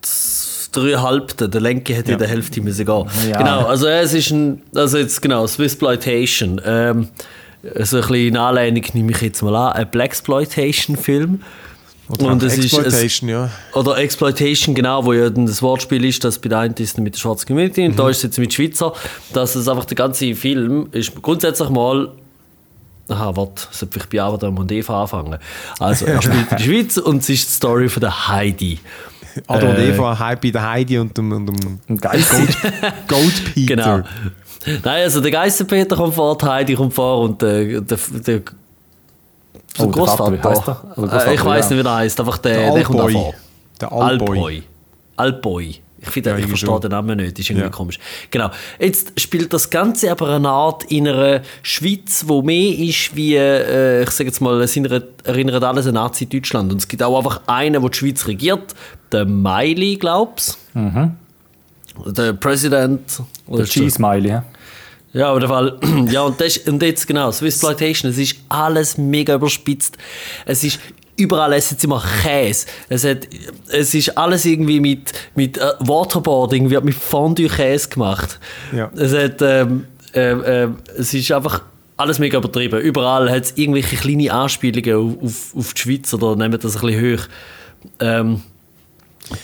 das 0.00 0.70
Drei 0.72 0.94
Halbte, 0.94 1.48
der 1.48 1.60
Lenke 1.60 1.94
hätte 1.94 2.08
Ja. 2.10 2.14
in 2.14 2.18
der 2.18 2.28
Hälfte 2.28 2.60
müssen 2.60 2.84
gehen. 2.84 3.04
Ja. 3.30 3.38
Genau, 3.38 3.66
also 3.66 3.86
es 3.86 4.12
ist 4.12 4.30
ein, 4.32 4.60
also 4.74 4.98
jetzt 4.98 5.22
genau, 5.22 5.46
Swissploitation. 5.46 6.60
Ähm, 6.64 7.08
so 7.62 7.96
ein 7.98 8.02
bisschen 8.02 8.14
in 8.28 8.36
Anlehnung 8.36 8.82
nehme 8.92 9.12
ich 9.12 9.20
jetzt 9.20 9.40
mal 9.42 9.54
an, 9.54 9.72
ein 9.74 9.90
Blaxploitation-Film. 9.90 11.40
Oder 12.08 12.26
Und 12.26 12.42
es 12.42 12.54
ist- 12.58 12.58
es- 12.58 12.64
Exploitation, 12.74 13.28
ja. 13.30 13.50
Oder 13.72 13.96
Exploitation, 13.98 14.74
genau, 14.74 15.04
wo 15.04 15.12
ja 15.14 15.30
das 15.30 15.62
Wortspiel 15.62 16.04
ist, 16.04 16.22
dass 16.24 16.38
bei 16.38 16.48
der 16.48 16.58
einen 16.58 16.74
ist 16.74 16.98
mit 16.98 17.14
der 17.14 17.20
schwarzen 17.20 17.46
Community 17.46 17.86
und 17.86 17.98
da 17.98 18.10
ist 18.10 18.18
es 18.18 18.22
jetzt 18.24 18.38
mit 18.38 18.52
Schweizer, 18.52 18.92
dass 19.32 19.54
es 19.54 19.68
einfach 19.68 19.84
der 19.86 19.94
ganze 19.96 20.34
Film 20.34 20.88
ist 20.92 21.14
grundsätzlich 21.22 21.70
mal 21.70 22.10
Aha, 23.08 23.36
warte, 23.36 23.62
sollte 23.70 23.92
vielleicht 23.92 24.10
bei 24.10 24.22
Adam 24.22 24.56
und 24.58 24.72
Eva 24.72 25.02
anfangen. 25.02 25.38
Also, 25.78 26.06
er 26.06 26.22
spielt 26.22 26.36
in 26.42 26.48
der 26.50 26.58
Schweiz 26.58 26.96
und 26.96 27.16
es 27.22 27.28
ist 27.28 27.48
die 27.48 27.52
Story 27.52 27.88
von 27.88 28.00
der 28.00 28.28
Heidi. 28.28 28.78
Adam 29.46 29.70
und 29.70 29.76
Äh, 29.76 29.90
Eva, 29.90 30.18
Hype 30.18 30.40
bei 30.42 30.50
der 30.50 30.70
Heidi 30.70 30.98
und 30.98 31.16
dem, 31.18 31.32
und 31.32 31.46
dem 31.46 31.78
ein 31.88 31.96
Geist. 31.98 32.32
Gold 33.08 33.54
Peter. 33.54 33.76
Genau. 33.76 34.02
Nein, 34.84 35.02
also 35.02 35.20
der 35.20 35.30
Geisterpeter 35.30 35.96
kommt 35.96 36.14
vor, 36.14 36.38
die 36.38 36.46
Heidi 36.46 36.74
kommt 36.74 36.94
vor 36.94 37.20
und 37.22 37.42
der, 37.42 37.80
der, 37.82 37.82
der, 37.82 38.20
der 38.38 38.42
Oh, 39.76 39.86
der 39.86 40.06
Vater, 40.06 40.30
Großvater. 40.36 40.84
er? 40.88 40.94
Großvater, 40.94 41.26
Äh, 41.30 41.34
ich 41.34 41.44
weiß 41.44 41.70
nicht, 41.70 41.84
wie 41.84 41.86
er 41.88 41.94
heißt, 41.96 42.20
einfach 42.20 42.38
der, 42.38 42.56
Der 42.58 42.74
der 42.74 42.82
kommt 42.84 43.10
vor. 43.12 43.34
Der 43.80 43.92
Altboy. 43.92 44.38
Altboy. 44.38 44.62
Altboy. 45.16 45.80
Ich, 46.06 46.10
finde, 46.10 46.30
Ja, 46.30 46.38
ich 46.38 46.46
verstehe 46.46 46.68
schon. 46.68 46.80
den 46.82 46.90
Namen 46.90 47.16
nicht, 47.16 47.38
ist 47.38 47.48
irgendwie 47.50 47.64
Ja. 47.66 47.70
komisch. 47.70 47.98
Genau. 48.30 48.50
Jetzt 48.78 49.18
spielt 49.18 49.52
das 49.52 49.70
Ganze 49.70 50.10
aber 50.10 50.28
eine 50.30 50.48
Art 50.50 50.84
in 50.84 51.08
einer 51.08 51.40
Schweiz, 51.62 52.24
wo 52.26 52.42
mehr 52.42 52.78
ist 52.78 53.16
wie, 53.16 53.36
äh, 53.36 54.02
ich 54.02 54.10
sage 54.10 54.28
jetzt 54.28 54.40
mal, 54.40 54.60
es 54.60 54.76
erinnert, 54.76 55.64
alles 55.64 55.86
an 55.86 55.94
Nazi-Deutschland. 55.94 56.72
Und 56.72 56.78
es 56.78 56.88
gibt 56.88 57.02
auch 57.02 57.16
einfach 57.16 57.40
einen, 57.46 57.80
der 57.80 57.90
die 57.90 57.96
Schweiz 57.96 58.26
regiert, 58.26 58.74
der 59.12 59.24
Miley, 59.24 59.96
glaub's. 59.96 60.58
Der 62.06 62.32
Präsident. 62.34 63.00
Der 63.48 63.64
Cheese-Smiley. 63.64 64.28
ja. 64.28 64.44
Ja, 65.12 65.30
auf 65.30 65.36
jeden 65.38 65.48
Fall. 65.48 65.78
Ja, 66.10 66.22
und, 66.22 66.40
das, 66.40 66.58
und 66.58 66.82
jetzt 66.82 67.06
genau, 67.06 67.30
Swissploitation, 67.30 68.10
es 68.10 68.18
ist 68.18 68.36
alles 68.48 68.98
mega 68.98 69.34
überspitzt. 69.36 69.96
Es 70.44 70.64
ist 70.64 70.80
überall 71.16 71.52
essen 71.52 71.78
sie 71.78 71.86
immer 71.86 72.02
Käse. 72.22 72.66
Es, 72.88 73.04
hat, 73.04 73.28
es 73.68 73.94
ist 73.94 74.16
alles 74.16 74.44
irgendwie 74.44 74.80
mit, 74.80 75.12
mit 75.34 75.58
äh, 75.58 75.72
Waterboarding, 75.80 76.70
wird 76.70 76.84
mit 76.84 76.94
Fondue-Käse 76.94 77.88
gemacht. 77.88 78.38
Ja. 78.72 78.90
Es, 78.96 79.14
hat, 79.14 79.42
ähm, 79.42 79.86
ähm, 80.14 80.42
ähm, 80.46 80.76
es 80.96 81.14
ist 81.14 81.30
einfach 81.32 81.62
alles 81.96 82.18
mega 82.18 82.38
übertrieben. 82.38 82.80
Überall 82.80 83.30
hat 83.30 83.44
es 83.44 83.52
irgendwelche 83.56 83.96
kleine 83.96 84.32
Anspielungen 84.32 85.16
auf, 85.20 85.24
auf, 85.24 85.56
auf 85.56 85.74
die 85.74 85.80
Schweiz 85.80 86.12
oder 86.14 86.36
nehmen 86.36 86.58
das 86.60 86.76
ein 86.76 86.86
bisschen 86.86 87.18
hoch. 87.18 87.24
Ähm, 88.00 88.42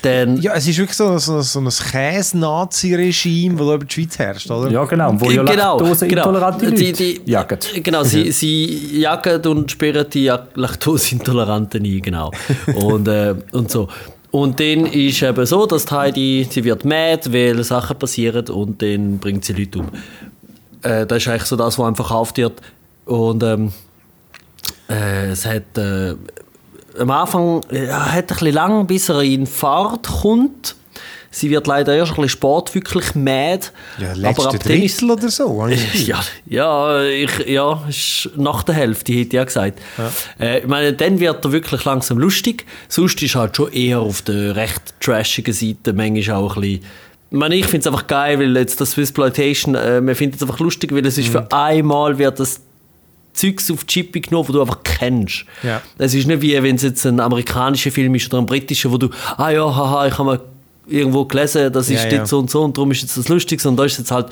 dann, 0.02 0.40
Ja, 0.40 0.54
es 0.54 0.68
ist 0.68 0.78
wirklich 0.78 0.96
so, 0.96 1.16
so, 1.18 1.40
so 1.40 1.60
ein 1.60 1.68
Käse-Nazi-Regime, 1.68 3.56
das 3.56 3.66
da 3.66 3.74
über 3.74 3.84
die 3.84 3.94
Schweiz 3.94 4.18
herrscht, 4.18 4.50
oder? 4.50 4.70
Ja, 4.70 4.84
genau. 4.84 5.14
Wo 5.18 5.30
ja 5.30 5.42
genau, 5.42 5.78
laktoseintolerante 5.78 6.66
genau. 6.66 6.78
Leute 6.78 6.92
Die, 6.92 7.20
die, 7.24 7.30
jagen. 7.30 7.58
Genau, 7.82 8.02
sie, 8.02 8.30
sie 8.32 9.00
jagen 9.00 9.44
und 9.46 9.70
sperren 9.70 10.06
die 10.12 10.32
Laktoseintoleranten 10.54 11.84
ein, 11.84 12.02
genau. 12.02 12.30
und, 12.74 13.08
äh, 13.08 13.35
und 13.52 13.70
so. 13.70 13.88
Und 14.31 14.60
dann 14.60 14.87
ist 14.87 15.22
eben 15.22 15.46
so, 15.46 15.66
dass 15.66 15.87
die 15.87 15.94
Heidi, 15.94 16.48
sie 16.48 16.62
wird 16.64 16.85
mad, 16.85 17.33
weil 17.33 17.64
Sachen 17.64 17.98
passieren 17.98 18.48
und 18.48 18.81
dann 18.81 19.18
bringt 19.18 19.44
sie 19.44 19.54
Leute 19.54 19.81
um. 19.81 19.88
Äh, 20.83 21.06
das 21.06 21.18
ist 21.18 21.28
eigentlich 21.28 21.44
so 21.44 21.56
das, 21.56 21.78
was 21.78 21.87
einem 21.87 21.96
verkauft 21.96 22.37
wird. 22.37 22.60
Und 23.06 23.42
ähm, 23.42 23.72
äh, 24.88 25.31
es 25.31 25.44
hat 25.46 25.76
äh, 25.76 26.14
am 26.98 27.10
Anfang 27.10 27.60
ja, 27.70 28.12
hat 28.12 28.24
ein 28.24 28.26
bisschen 28.26 28.52
lang, 28.52 28.86
bis 28.86 29.08
er 29.08 29.22
in 29.22 29.46
Fahrt 29.46 30.06
kommt. 30.06 30.76
Sie 31.32 31.48
wird 31.48 31.68
leider 31.68 31.94
erst 31.94 32.12
ein 32.12 32.22
bisschen 32.22 32.28
spät 32.30 32.74
wirklich 32.74 33.14
mad. 33.14 33.68
Ja, 33.98 34.14
dann 34.14 34.34
ist 34.34 34.64
Drittel 34.66 35.10
oder 35.12 35.28
so. 35.28 35.68
ja, 35.94 36.20
ja, 36.46 37.04
ich, 37.04 37.46
ja, 37.46 37.84
ist 37.88 38.30
nach 38.36 38.64
der 38.64 38.74
Hälfte, 38.74 39.12
hätte 39.12 39.28
ich 39.28 39.32
ja 39.34 39.44
gesagt. 39.44 39.80
Äh, 40.40 40.60
ich 40.60 40.66
meine, 40.66 40.92
dann 40.92 41.20
wird 41.20 41.44
er 41.44 41.52
wirklich 41.52 41.84
langsam 41.84 42.18
lustig. 42.18 42.66
Sonst 42.88 43.22
ist 43.22 43.36
er 43.36 43.42
halt 43.42 43.56
schon 43.56 43.72
eher 43.72 44.00
auf 44.00 44.22
der 44.22 44.56
recht 44.56 44.82
trashigen 44.98 45.54
Seite, 45.54 45.92
manchmal 45.92 46.36
auch 46.36 46.56
ein 46.56 46.62
bisschen... 46.62 46.84
Ich, 47.32 47.38
meine, 47.38 47.54
ich 47.54 47.66
finde 47.66 47.78
es 47.78 47.86
einfach 47.86 48.08
geil, 48.08 48.40
weil 48.40 48.56
jetzt 48.56 48.80
das 48.80 48.92
Swissploitation, 48.92 49.76
äh, 49.76 50.00
man 50.00 50.16
findet 50.16 50.42
es 50.42 50.42
einfach 50.42 50.58
lustig, 50.58 50.92
weil 50.92 51.06
es 51.06 51.16
ist 51.16 51.28
für 51.28 51.46
einmal 51.52 52.18
wird 52.18 52.40
das 52.40 52.60
Zeugs 53.33 53.70
auf 53.70 53.85
die 53.85 53.87
Chippe 53.87 54.20
genommen, 54.20 54.48
wo 54.48 54.52
du 54.52 54.60
einfach 54.60 54.83
kennst. 54.83 55.44
Ja. 55.62 55.81
Es 55.98 56.14
ist 56.14 56.26
nicht 56.26 56.42
wie, 56.42 56.60
wenn 56.62 56.76
es 56.76 56.83
jetzt 56.83 57.06
ein 57.06 57.20
amerikanischer 57.20 57.90
Film 57.90 58.14
ist 58.14 58.26
oder 58.33 58.42
ein 58.42 58.46
britischer, 58.46 58.90
wo 58.90 58.98
du, 58.98 59.08
ah 59.37 59.50
ja, 59.50 59.64
haha, 59.64 60.06
ich 60.08 60.14
habe 60.14 60.24
mal 60.24 60.40
irgendwo 60.88 61.24
gelesen, 61.24 61.72
das 61.72 61.88
ist 61.88 62.02
Ja, 62.04 62.10
ja, 62.10 62.26
so 62.26 62.40
und 62.40 62.50
so 62.50 62.62
und 62.62 62.76
darum 62.76 62.90
ist 62.90 63.02
jetzt 63.02 63.16
das 63.16 63.28
lustig, 63.28 63.60
sondern 63.60 63.76
da 63.78 63.85
ist 63.85 63.98
jetzt 63.98 64.10
halt, 64.10 64.26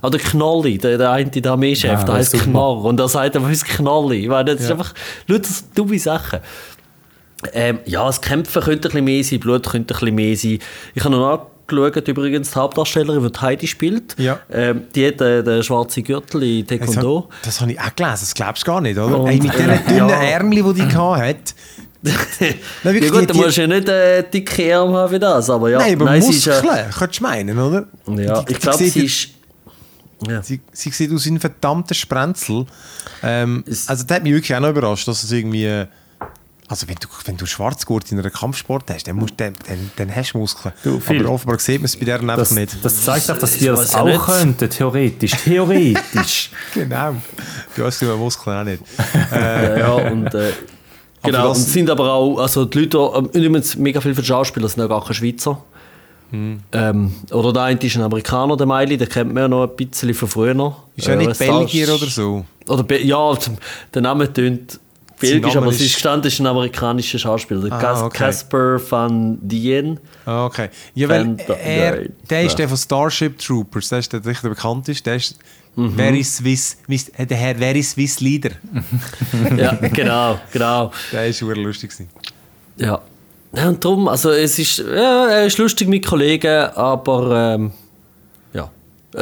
auch 0.00 0.10
der 0.10 0.20
Knolli, 0.20 0.78
der, 0.78 0.96
der 0.96 1.10
eine 1.10 1.28
der 1.28 1.50
Armeechef, 1.50 1.84
Ja, 1.90 2.04
der 2.04 2.14
heißt 2.14 2.34
ist. 2.34 2.44
Knorr 2.44 2.84
und 2.84 2.98
der 2.98 3.08
sagt 3.08 3.34
einfach, 3.34 3.50
ist 3.50 3.64
Knolli. 3.64 4.20
Ich 4.20 4.28
meine, 4.28 4.52
das 4.52 4.60
ist 4.62 4.68
Ja. 4.68 4.76
einfach 4.76 4.94
lauter 5.26 5.48
dumme 5.74 5.98
Sachen. 5.98 6.38
Ähm, 7.52 7.80
ja, 7.84 8.06
das 8.06 8.20
Kämpfen 8.20 8.62
könnte 8.62 8.88
ein 8.88 8.92
bisschen 8.92 9.04
mehr 9.04 9.24
sein, 9.24 9.40
Blut 9.40 9.68
könnte 9.68 9.94
ein 9.94 9.98
bisschen 9.98 10.14
mehr 10.14 10.36
sein. 10.36 10.58
Ich 10.94 11.04
habe 11.04 11.14
noch 11.16 11.46
nachgeschaut, 11.70 12.08
übrigens, 12.08 12.50
die 12.50 12.54
Hauptdarstellerin, 12.58 13.22
die 13.22 13.32
die 13.32 13.40
Heidi 13.40 13.66
spielt, 13.66 14.14
Ja. 14.18 14.38
ähm, 14.52 14.82
die 14.94 15.06
hat 15.06 15.20
äh, 15.20 15.42
den 15.42 15.62
schwarzen 15.62 16.04
Gürtel 16.04 16.42
in 16.42 16.66
Das, 16.66 16.78
Taekwondo. 16.78 17.28
hab- 17.30 17.42
das 17.42 17.60
habe 17.60 17.72
ich 17.72 17.80
auch 17.80 17.94
gelesen, 17.96 18.18
das 18.20 18.34
glaubst 18.34 18.62
du 18.62 18.66
gar 18.66 18.80
nicht, 18.80 18.98
oder? 18.98 19.18
Und- 19.20 19.28
Ey, 19.30 19.40
mit 19.40 19.52
diesen 19.52 19.68
Ja. 19.68 19.76
dünnen 19.78 20.08
Ja. 20.08 20.22
Ärmchen, 20.22 20.74
die 20.74 20.80
die 20.82 20.88
gehabt 20.88 21.20
hat. 21.22 21.54
Nein, 22.04 22.14
Ja 22.84 22.92
wirklich, 22.92 23.10
gut, 23.12 23.22
die- 23.22 23.26
du 23.28 23.34
musst 23.34 23.56
ja 23.56 23.66
nicht 23.66 23.88
äh, 23.88 24.22
dicke 24.30 24.76
Arme 24.76 24.92
haben 24.98 25.12
wie 25.12 25.18
das, 25.18 25.48
aber 25.48 25.70
ja. 25.70 25.78
Nein, 25.78 26.00
aber 26.00 26.20
sie 26.20 26.30
ist 26.30 26.46
Muskeln, 26.46 26.66
ja, 26.76 26.84
könntest 26.98 27.20
du 27.20 27.22
meinen, 27.24 27.58
oder? 27.58 27.86
ja, 28.08 28.42
Die- 28.42 28.52
ich 28.52 28.58
glaube, 28.60 28.78
sie 28.84 29.04
ist... 29.06 29.28
Ja. 30.28 30.42
Sie, 30.42 30.60
sie 30.72 30.90
sieht 30.90 31.12
aus 31.12 31.26
wie 31.26 31.30
ein 31.32 31.40
verdammter 31.40 31.94
Sprenzel. 31.94 32.64
Ähm, 33.22 33.62
Ist- 33.66 33.90
also 33.90 34.04
das 34.04 34.16
hat 34.16 34.22
mich 34.22 34.32
wirklich 34.32 34.54
auch 34.54 34.60
noch 34.60 34.70
überrascht, 34.70 35.06
dass 35.08 35.22
es 35.22 35.32
irgendwie... 35.32 35.64
äh, 35.66 35.86
Also 36.66 36.88
wenn 36.88 36.96
du, 36.96 37.08
wenn 37.26 37.36
du 37.36 37.44
Schwarzgurt 37.44 38.10
in 38.10 38.18
einer 38.18 38.30
Kampfsport 38.30 38.90
hast, 38.90 39.06
dann, 39.06 39.16
musst, 39.16 39.34
dann, 39.36 39.52
dann, 39.68 39.90
dann 39.96 40.14
hast 40.16 40.32
du 40.32 40.38
Muskeln. 40.38 40.72
Du, 40.82 41.00
Aber 41.06 41.28
offenbar 41.28 41.58
sieht 41.58 41.78
man 41.80 41.84
es 41.86 41.96
bei 41.96 42.06
der 42.06 42.20
einfach 42.20 42.36
Das, 42.38 42.52
nicht. 42.52 42.76
das 42.82 43.02
zeigt 43.04 43.30
auch, 43.30 43.38
dass 43.38 43.58
die 43.58 43.70
weiß 43.70 43.78
das 43.78 43.94
auch 43.94 44.06
nicht. 44.06 44.20
könnten, 44.22 44.70
theoretisch. 44.70 45.32
Theoretisch. 45.44 46.50
Genau. 46.74 47.16
Du 47.76 47.84
hast 47.84 48.00
über 48.00 48.16
Muskeln 48.16 48.56
auch 48.56 48.64
nicht. 48.64 48.82
Ja, 49.30 49.78
ja, 49.78 49.92
und, 50.10 50.32
äh, 50.34 50.52
genau, 51.22 51.50
und 51.50 51.56
sind 51.56 51.90
aber 51.90 52.12
auch, 52.12 52.38
also 52.38 52.64
die 52.64 52.80
Leute, 52.80 52.98
ähm, 53.14 53.26
übrigens 53.32 53.76
mega 53.76 54.00
viele 54.00 54.14
von 54.14 54.24
Schauspielern 54.24 54.68
sind 54.70 54.80
ja 54.80 54.86
gar 54.86 55.02
keine 55.02 55.14
Schweizer. 55.14 55.62
Hm. 56.30 56.60
Ähm, 56.72 57.14
oder 57.30 57.52
der 57.52 57.62
eine 57.64 57.78
ist 57.80 57.96
ein 57.96 58.02
Amerikaner, 58.02 58.56
der 58.56 58.66
Miley, 58.66 58.96
den 58.96 59.08
kennt 59.08 59.34
man 59.34 59.42
ja 59.42 59.48
noch 59.48 59.64
ein 59.68 59.76
bisschen 59.76 60.14
von 60.14 60.28
früher 60.28 60.54
noch. 60.54 60.84
Ist 60.96 61.06
ja 61.06 61.14
Äh, 61.14 61.26
nicht 61.26 61.38
Belgier 61.38 61.94
oder 61.94 62.06
so. 62.06 62.44
Oder 62.66 62.82
Be 62.82 63.02
ja, 63.02 63.36
der 63.92 64.02
Name 64.02 64.32
tönt 64.32 64.80
belgisch, 65.20 65.56
aber 65.56 65.66
es 65.68 65.76
ist- 65.76 65.86
ist 65.86 65.94
gestanden, 65.94 66.26
es 66.28 66.34
ist 66.34 66.40
ein 66.40 66.46
amerikanischer 66.46 67.18
Schauspieler. 67.18 67.70
Ah, 67.72 67.78
Cas- 67.80 68.02
okay. 68.02 68.18
Casper 68.18 68.80
van 68.90 69.38
Dien. 69.40 69.98
Ah, 70.26 70.46
okay. 70.46 70.68
Ja, 70.94 71.08
weil 71.08 71.36
er, 71.62 72.08
der 72.30 72.42
ist 72.42 72.52
Ja. 72.52 72.56
der 72.58 72.68
von 72.68 72.76
Starship 72.78 73.38
Troopers, 73.38 73.88
der 73.88 73.98
ist 74.00 74.12
der, 74.12 74.20
der 74.20 74.34
bekannt 74.42 74.88
ist. 74.88 75.04
Der 75.06 75.16
ist 75.16 75.38
Mhm. 75.76 75.96
Very 75.96 76.22
Swiss, 76.22 76.76
der 77.18 77.36
Herr 77.36 77.56
Very 77.56 77.82
Swiss 77.82 78.20
Leader. 78.20 78.50
ja, 79.56 79.72
genau, 79.92 80.38
genau. 80.52 80.92
Der 81.10 81.26
ist 81.26 81.38
super 81.38 81.56
lustig. 81.56 81.90
Ja. 82.76 83.00
ja 83.52 83.68
und 83.68 83.84
darum, 83.84 84.06
also 84.06 84.30
es 84.30 84.56
ist, 84.58 84.78
ja, 84.78 85.26
er 85.26 85.46
ist 85.46 85.58
lustig 85.58 85.88
mit 85.88 86.06
Kollegen, 86.06 86.68
aber 86.76 87.54
ähm. 87.56 87.72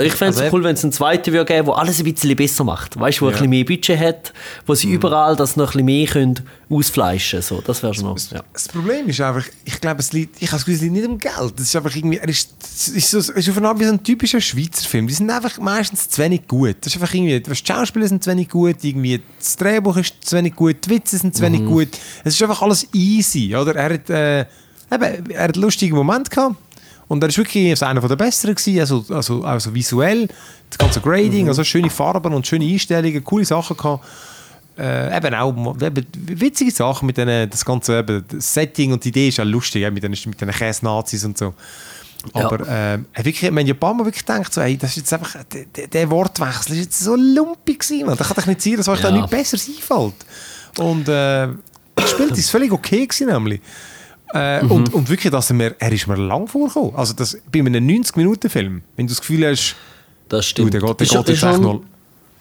Ich 0.00 0.12
fände 0.14 0.34
es 0.34 0.40
Also 0.40 0.56
cool, 0.56 0.64
wenn 0.64 0.74
es 0.74 0.82
einen 0.84 0.92
zweiten 0.92 1.32
würde 1.32 1.44
geben, 1.44 1.66
der 1.66 1.76
alles 1.76 1.98
ein 1.98 2.04
bisschen 2.10 2.34
besser 2.34 2.64
macht. 2.64 2.98
Weißt 2.98 3.20
du, 3.20 3.26
wo 3.26 3.30
Ja. 3.30 3.36
Mhm. 3.36 3.42
ein 3.44 3.50
bisschen 3.50 3.50
mehr 3.50 3.64
Budget 3.64 3.98
hat, 4.00 4.32
wo 4.66 4.74
sie 4.74 4.90
überall 4.90 5.36
das 5.36 5.56
noch 5.56 5.74
ein 5.74 5.84
bisschen 5.84 5.84
mehr 5.84 6.06
können 6.06 6.40
ausfleischen 6.70 7.40
können. 7.40 7.42
So, 7.42 7.60
das 7.60 7.82
wäre 7.82 8.00
noch. 8.02 8.18
Ja. 8.30 8.42
Das 8.54 8.68
Problem 8.68 9.08
ist 9.08 9.20
einfach, 9.20 9.44
ich 9.64 9.80
glaube, 9.80 10.00
es 10.00 10.12
liegt, 10.12 10.40
ich 10.40 10.50
habe 10.50 10.60
es 10.60 10.66
liegt 10.80 10.92
nicht 10.92 11.06
um 11.06 11.18
Geld. 11.18 11.54
Es 11.56 11.64
ist 11.64 11.76
einfach 11.76 11.94
irgendwie, 11.94 12.16
er 12.16 12.28
ist, 12.28 12.50
ist, 12.94 13.10
so, 13.10 13.18
ist 13.18 13.48
auf 13.50 13.56
eine 13.58 13.68
Art 13.68 13.78
wie 13.80 13.84
so 13.84 13.92
ein 13.92 14.02
typischer 14.02 14.40
Schweizer 14.40 14.88
Film. 14.88 15.06
Die 15.08 15.14
sind 15.14 15.28
einfach 15.30 15.58
meistens 15.58 16.08
zu 16.08 16.22
wenig 16.22 16.48
gut. 16.48 16.76
Das 16.80 16.94
ist 16.94 17.00
einfach 17.02 17.12
irgendwie, 17.14 17.40
die 17.40 17.54
Schauspieler 17.54 18.08
sind 18.08 18.24
zu 18.24 18.30
wenig 18.30 18.48
gut, 18.48 18.76
irgendwie 18.82 19.20
das 19.38 19.56
Drehbuch 19.56 19.98
ist 19.98 20.14
zu 20.24 20.36
wenig 20.36 20.56
gut, 20.56 20.76
die 20.86 20.90
Witze 20.90 21.18
sind 21.18 21.34
zu 21.36 21.42
Mhm. 21.42 21.46
wenig 21.46 21.64
gut. 21.66 21.88
Es 22.24 22.34
ist 22.34 22.42
einfach 22.42 22.62
alles 22.62 22.86
easy, 22.94 23.54
oder? 23.54 23.76
Er 23.76 23.92
hat, 23.94 24.08
äh, 24.08 24.40
eben, 24.40 25.30
er 25.30 25.42
hat 25.44 25.54
einen 25.54 25.62
lustigen 25.62 25.94
Moment 25.96 26.30
gehabt. 26.30 26.56
Und 27.12 27.22
er 27.22 27.28
war 27.28 27.36
wirklich 27.36 27.82
einer 27.82 28.00
der 28.00 28.16
Besseren, 28.16 28.54
gewesen, 28.54 28.80
also, 28.80 29.04
also, 29.10 29.44
also 29.44 29.74
visuell, 29.74 30.28
das 30.70 30.78
ganze 30.78 30.98
Grading, 31.02 31.46
also 31.46 31.62
schöne 31.62 31.90
Farben 31.90 32.32
und 32.32 32.46
schöne 32.46 32.64
Einstellungen, 32.64 33.22
coole 33.22 33.44
Sachen 33.44 33.76
gehabt. 33.76 34.02
Äh, 34.78 35.14
eben 35.14 35.34
auch 35.34 35.76
eben, 35.82 36.06
witzige 36.14 36.70
Sachen 36.70 37.04
mit 37.04 37.18
denen, 37.18 37.50
das 37.50 37.66
ganze 37.66 37.98
eben, 37.98 38.24
das 38.26 38.54
Setting 38.54 38.94
und 38.94 39.04
die 39.04 39.10
Idee 39.10 39.28
ist 39.28 39.36
ja 39.36 39.44
lustig, 39.44 39.82
eben, 39.82 39.92
mit 39.92 40.02
den, 40.02 40.12
mit 40.24 40.40
den 40.40 40.50
Käse-Nazis 40.50 41.26
und 41.26 41.36
so. 41.36 41.52
Ja. 42.34 42.46
Aber 42.46 42.66
ähm, 42.66 43.04
wirklich, 43.14 43.42
wenn 43.54 43.66
ich 43.66 43.74
ein 43.74 43.78
paar 43.78 43.92
Mal 43.92 44.06
wirklich 44.06 44.24
denkt, 44.24 44.50
so, 44.54 44.62
ey, 44.62 44.78
das 44.78 44.92
ist 44.92 44.96
jetzt 44.96 45.12
einfach, 45.12 45.36
der, 45.52 45.88
der- 45.88 46.10
Wortwechsel 46.10 46.76
ist 46.76 46.84
jetzt 46.84 47.00
so 47.00 47.14
lumpig 47.14 47.80
gewesen, 47.80 48.06
man. 48.06 48.16
Da 48.16 48.24
kann 48.24 48.36
doch 48.36 48.46
nicht 48.46 48.62
sein, 48.62 48.76
dass 48.78 48.88
euch 48.88 49.00
da 49.02 49.08
Ja. 49.10 49.16
nichts 49.16 49.30
Besseres 49.30 49.68
einfällt. 49.68 50.14
Und 50.78 51.06
äh, 51.10 51.48
gespielt 51.94 52.38
ist 52.38 52.48
völlig 52.48 52.72
okay 52.72 53.06
gewesen, 53.06 53.26
nämlich. 53.28 53.60
Äh, 54.34 54.62
Mhm. 54.62 54.70
und, 54.70 54.94
und 54.94 55.08
wirklich, 55.10 55.30
dass 55.30 55.50
er, 55.50 55.56
mir, 55.56 55.74
er 55.78 55.92
ist 55.92 56.06
mir 56.06 56.16
lang 56.16 56.46
vorgekommen. 56.46 56.94
Also 56.96 57.12
das, 57.14 57.36
bei 57.52 57.58
einem 57.60 57.86
90-Minuten-Film, 57.86 58.82
wenn 58.96 59.06
du 59.06 59.10
das 59.12 59.20
Gefühl 59.20 59.46
hast, 59.50 59.76
Das 60.28 60.40
du, 60.46 60.50
stimmt. 60.50 60.74
der 60.74 60.80
geht, 60.80 61.00
der 61.00 61.04
Ist- 61.06 61.10
geht 61.12 61.28
ist 61.28 61.42
jetzt 61.42 61.52
echt 61.52 61.60
noch... 61.60 61.82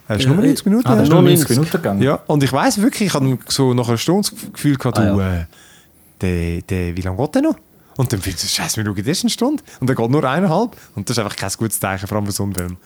Er 0.08 0.16
ist 0.16 0.24
Ja, 0.24 0.30
nur 0.32 0.42
90 0.44 0.66
Minuten? 0.66 0.86
Ah, 0.88 0.94
ist 1.00 1.08
nur 1.10 1.20
nur 1.22 1.30
90 1.30 1.48
90 1.48 1.50
Minuten 1.50 1.70
gegangen. 1.72 2.02
Ja, 2.02 2.14
und 2.26 2.42
ich 2.42 2.52
weiß 2.52 2.82
wirklich, 2.82 3.08
ich 3.08 3.14
habe 3.14 3.38
so 3.48 3.72
nach 3.72 3.88
einer 3.88 3.98
Stunde 3.98 4.28
das 4.30 4.52
Gefühl 4.52 4.76
gehabt, 4.76 4.98
Ah, 4.98 5.12
du, 5.12 5.18
ja. 5.20 5.34
äh, 5.40 5.44
der, 6.20 6.62
der, 6.62 6.96
wie 6.96 7.00
lange 7.02 7.16
geht 7.18 7.34
der 7.36 7.42
noch? 7.42 7.56
Und 7.96 8.12
dann 8.12 8.20
findest 8.20 8.44
du, 8.44 8.48
scheiße, 8.48 8.78
wir 8.78 8.84
schauen 8.84 9.06
erst 9.06 9.22
eine 9.22 9.30
Stunde. 9.30 9.62
Und 9.80 9.86
der 9.86 9.94
geht 9.96 10.10
nur 10.10 10.24
eineinhalb. 10.24 10.76
Und 10.96 11.08
das 11.08 11.16
ist 11.18 11.22
einfach 11.22 11.36
kein 11.36 11.50
gutes 11.58 11.78
Zeichen, 11.78 12.06
vor 12.08 12.16
allem 12.16 12.26
für 12.26 12.32
so 12.32 12.42
einen 12.42 12.54
Film. 12.54 12.76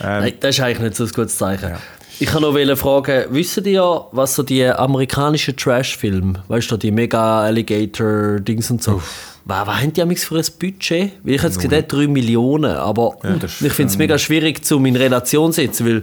Ähm, 0.00 0.20
Nein, 0.22 0.32
das 0.40 0.56
ist 0.56 0.60
eigentlich 0.60 0.80
nicht 0.80 0.96
so 0.96 1.04
ein 1.04 1.10
gutes 1.10 1.38
Zeichen. 1.38 1.70
Ja. 1.70 1.78
Ich 2.20 2.28
kann 2.28 2.42
noch 2.42 2.52
fragen, 2.76 3.24
wissen 3.30 3.64
die 3.64 3.70
ja, 3.70 4.04
was 4.12 4.34
so 4.34 4.42
die 4.42 4.66
amerikanischen 4.66 5.56
Trash-Filme, 5.56 6.42
weißt 6.48 6.70
du, 6.70 6.76
die 6.76 6.90
Mega-Alligator-Dings 6.90 8.70
und 8.70 8.82
so, 8.82 9.00
was, 9.46 9.66
was 9.66 9.80
haben 9.80 9.92
die 9.94 10.02
amigs 10.02 10.24
für 10.24 10.36
ein 10.36 10.44
Budget? 10.60 11.12
Weil 11.22 11.34
ich 11.34 11.42
jetzt 11.42 11.58
gesehen 11.58 11.84
3 11.88 12.08
Millionen, 12.08 12.76
aber 12.76 13.16
ist 13.22 13.62
ich 13.62 13.72
finde 13.72 13.90
es 13.90 13.96
mega 13.96 14.18
schwierig, 14.18 14.62
zu 14.62 14.76
in 14.84 14.96
Relation 14.96 15.50
zu 15.50 15.62
setzen, 15.62 15.86
weil 15.86 16.02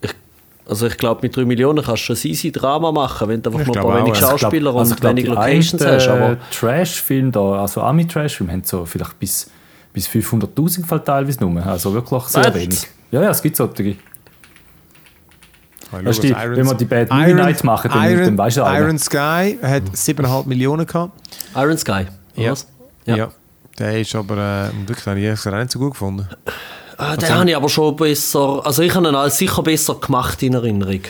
ich, 0.00 0.10
also 0.66 0.86
ich 0.86 0.96
glaube, 0.96 1.20
mit 1.22 1.36
3 1.36 1.44
Millionen 1.44 1.84
kannst 1.84 2.08
du 2.08 2.14
ein 2.14 2.18
easy 2.22 2.50
Drama 2.50 2.90
machen, 2.90 3.28
wenn 3.28 3.42
du 3.42 3.50
einfach 3.50 3.60
Ich 3.60 3.66
nur 3.66 3.76
ein 3.76 3.82
paar 3.82 4.00
auch, 4.00 4.06
wenig 4.06 4.22
also 4.22 4.38
Schauspieler 4.38 4.74
also 4.74 4.94
und 4.94 5.02
wenig 5.02 5.26
Locations 5.26 5.82
einen, 5.82 5.94
hast. 5.94 6.08
Aber 6.08 6.38
Trash-Film 6.58 7.32
da, 7.32 7.60
also 7.60 7.82
Ami-Trash-Film, 7.82 8.50
haben 8.50 8.62
so 8.64 8.86
vielleicht 8.86 9.18
bis, 9.18 9.50
bis 9.92 10.08
500'000 10.08 10.86
Fall 10.86 11.00
teilweise 11.00 11.44
nur. 11.44 11.64
Also 11.66 11.92
wirklich 11.92 12.22
sehr 12.22 12.46
Echt? 12.46 12.54
wenig. 12.54 12.88
Ja, 13.10 13.22
ja, 13.22 13.30
es 13.30 13.42
gibt 13.42 13.56
solche. 13.56 13.96
Weißt 15.90 16.22
du, 16.22 16.28
wenn 16.30 16.66
wir 16.66 16.74
die 16.74 16.84
Bad 16.84 17.10
Movie 17.10 17.34
Night 17.34 17.64
machen, 17.64 17.90
dann- 17.92 18.10
Iron, 18.10 18.24
dann 18.24 18.38
weisst 18.38 18.56
du 18.58 18.62
alle. 18.64 18.78
Iron 18.84 18.98
Sky 18.98 19.58
hat 19.62 19.82
7,5 19.94 20.46
Millionen 20.46 20.86
gehabt. 20.86 21.12
Iron 21.56 21.78
Sky, 21.78 22.06
Ja. 22.36 22.52
was? 22.52 22.66
Ja. 23.06 23.28
Der 23.78 24.00
ist 24.00 24.14
aber 24.14 24.34
äh, 24.70 24.88
wirklich, 24.88 25.06
habe 25.06 25.18
ich 25.18 25.24
ehrlich 25.24 25.46
auch 25.46 25.52
nicht 25.52 25.70
so 25.70 25.78
gut 25.78 25.92
gefunden. 25.92 26.28
Ah, 26.98 27.16
den 27.16 27.28
habe 27.32 27.48
ich 27.48 27.56
aber 27.56 27.68
schon 27.68 27.94
besser, 27.94 28.60
also 28.64 28.82
ich 28.82 28.92
habe 28.94 29.06
ihn 29.08 29.14
als 29.14 29.38
sicher 29.38 29.62
besser 29.62 29.94
gemacht 29.94 30.42
in 30.42 30.54
Erinnerung. 30.54 31.00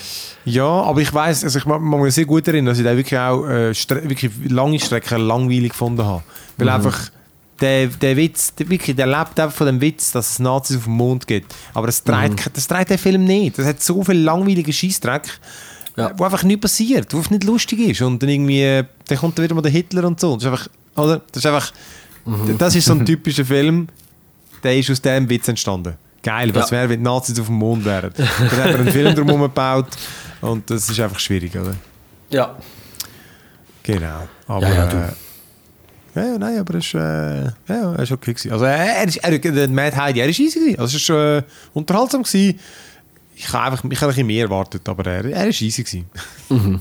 Ja, 0.44 0.64
aber 0.66 1.00
ich 1.00 1.12
weiß, 1.12 1.44
also 1.44 1.58
ich 1.58 1.64
mag 1.64 1.80
mich 1.80 2.14
sehr 2.14 2.26
gut 2.26 2.46
erinnern, 2.46 2.66
dass 2.66 2.78
ich 2.78 2.84
den 2.84 2.96
wirklich 2.96 3.18
auch 3.18 3.44
äh, 3.46 3.72
wirklich 4.08 4.30
lange 4.48 4.78
Strecken 4.78 5.22
langweilig 5.26 5.70
gefunden 5.70 6.04
habe. 6.04 6.22
Weil 6.58 6.66
Mhm. 6.68 6.72
einfach 6.74 6.98
der, 7.60 7.86
der 7.88 8.16
Witz, 8.16 8.54
der, 8.54 8.68
wirklich, 8.68 8.94
der 8.96 9.06
lebt 9.06 9.38
einfach 9.40 9.52
von 9.56 9.66
dem 9.66 9.80
Witz, 9.80 10.12
dass 10.12 10.30
es 10.32 10.38
Nazis 10.38 10.76
auf 10.76 10.84
dem 10.84 10.92
Mond 10.94 11.26
gibt. 11.26 11.54
Aber 11.74 11.86
das 11.86 12.02
trägt, 12.04 12.46
Mhm. 12.46 12.50
das 12.54 12.66
trägt 12.68 12.90
der 12.90 12.98
Film 12.98 13.24
nicht. 13.24 13.58
Das 13.58 13.66
hat 13.66 13.82
so 13.82 14.02
viel 14.04 14.18
langweiligen 14.18 14.72
Scheißdreck, 14.72 15.22
Ja. 15.96 16.12
wo 16.16 16.24
einfach 16.24 16.42
nichts 16.44 16.62
passiert, 16.62 17.12
wo 17.12 17.18
einfach 17.18 17.30
nicht 17.30 17.44
lustig 17.44 17.80
ist. 17.80 18.02
Und 18.02 18.22
dann 18.22 18.28
irgendwie, 18.30 18.82
dann 19.06 19.18
kommt 19.18 19.36
dann 19.38 19.44
wieder 19.44 19.54
mal 19.54 19.62
der 19.62 19.72
Hitler 19.72 20.04
und 20.04 20.20
so. 20.20 20.34
Das 20.36 20.44
ist 20.44 20.50
einfach, 20.50 20.68
oder? 20.96 21.20
Das 21.32 21.42
ist 21.44 21.46
einfach, 21.46 21.72
Mhm. 22.24 22.58
das 22.58 22.74
ist 22.74 22.84
so 22.84 22.92
ein 22.92 23.04
typischer 23.06 23.44
Film, 23.44 23.88
der 24.62 24.76
ist 24.78 24.90
aus 24.90 25.00
diesem 25.02 25.28
Witz 25.28 25.48
entstanden. 25.48 25.94
Geil, 26.22 26.52
was 26.54 26.70
Ja. 26.70 26.78
wäre, 26.78 26.88
wenn 26.90 26.98
die 27.00 27.04
Nazis 27.04 27.38
auf 27.40 27.46
dem 27.46 27.54
Mond 27.56 27.84
wären? 27.84 28.12
Dann 28.16 28.26
hat 28.28 28.72
man 28.72 28.74
einen 28.80 28.92
Film 28.92 29.14
drum 29.14 29.40
gebaut 29.40 29.86
und 30.40 30.68
das 30.68 30.88
ist 30.90 30.98
einfach 31.00 31.18
schwierig, 31.18 31.56
oder? 31.56 31.74
Ja. 32.30 32.56
Genau. 33.82 34.28
Aber, 34.46 34.68
Ja, 34.68 34.74
ja, 34.74 35.04
äh, 35.08 35.12
ja, 36.14 36.24
ja, 36.24 36.38
nein, 36.38 36.58
aber 36.58 36.74
es 36.74 36.86
ist, 36.86 36.94
äh, 36.94 37.44
ja, 37.44 37.94
er 37.94 37.98
ist 38.00 38.12
okay 38.12 38.32
gewesen. 38.32 38.52
Also 38.52 38.64
er, 38.64 39.06
ist, 39.06 39.16
er, 39.22 39.38
der 39.38 39.68
Mad 39.68 39.96
Heidi, 39.96 40.20
er 40.20 40.28
ist 40.28 40.38
easy 40.38 40.58
gewesen. 40.58 40.80
Also 40.80 40.96
es 40.96 41.02
ist 41.02 41.10
äh, 41.10 41.42
unterhaltsam 41.74 42.22
gewesen. 42.22 42.58
Ich 43.36 43.52
habe 43.52 43.72
einfach, 43.72 43.84
ich 43.84 44.00
habe 44.00 44.06
ein 44.06 44.08
bisschen 44.08 44.26
mehr 44.26 44.44
erwartet, 44.44 44.88
aber 44.88 45.06
er, 45.06 45.24
er 45.24 45.48
ist 45.48 45.60
easy 45.62 45.82
gewesen. 45.82 46.06
Mhm. 46.48 46.80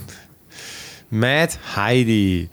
Mad 1.09 1.53
Heidi. 1.75 2.49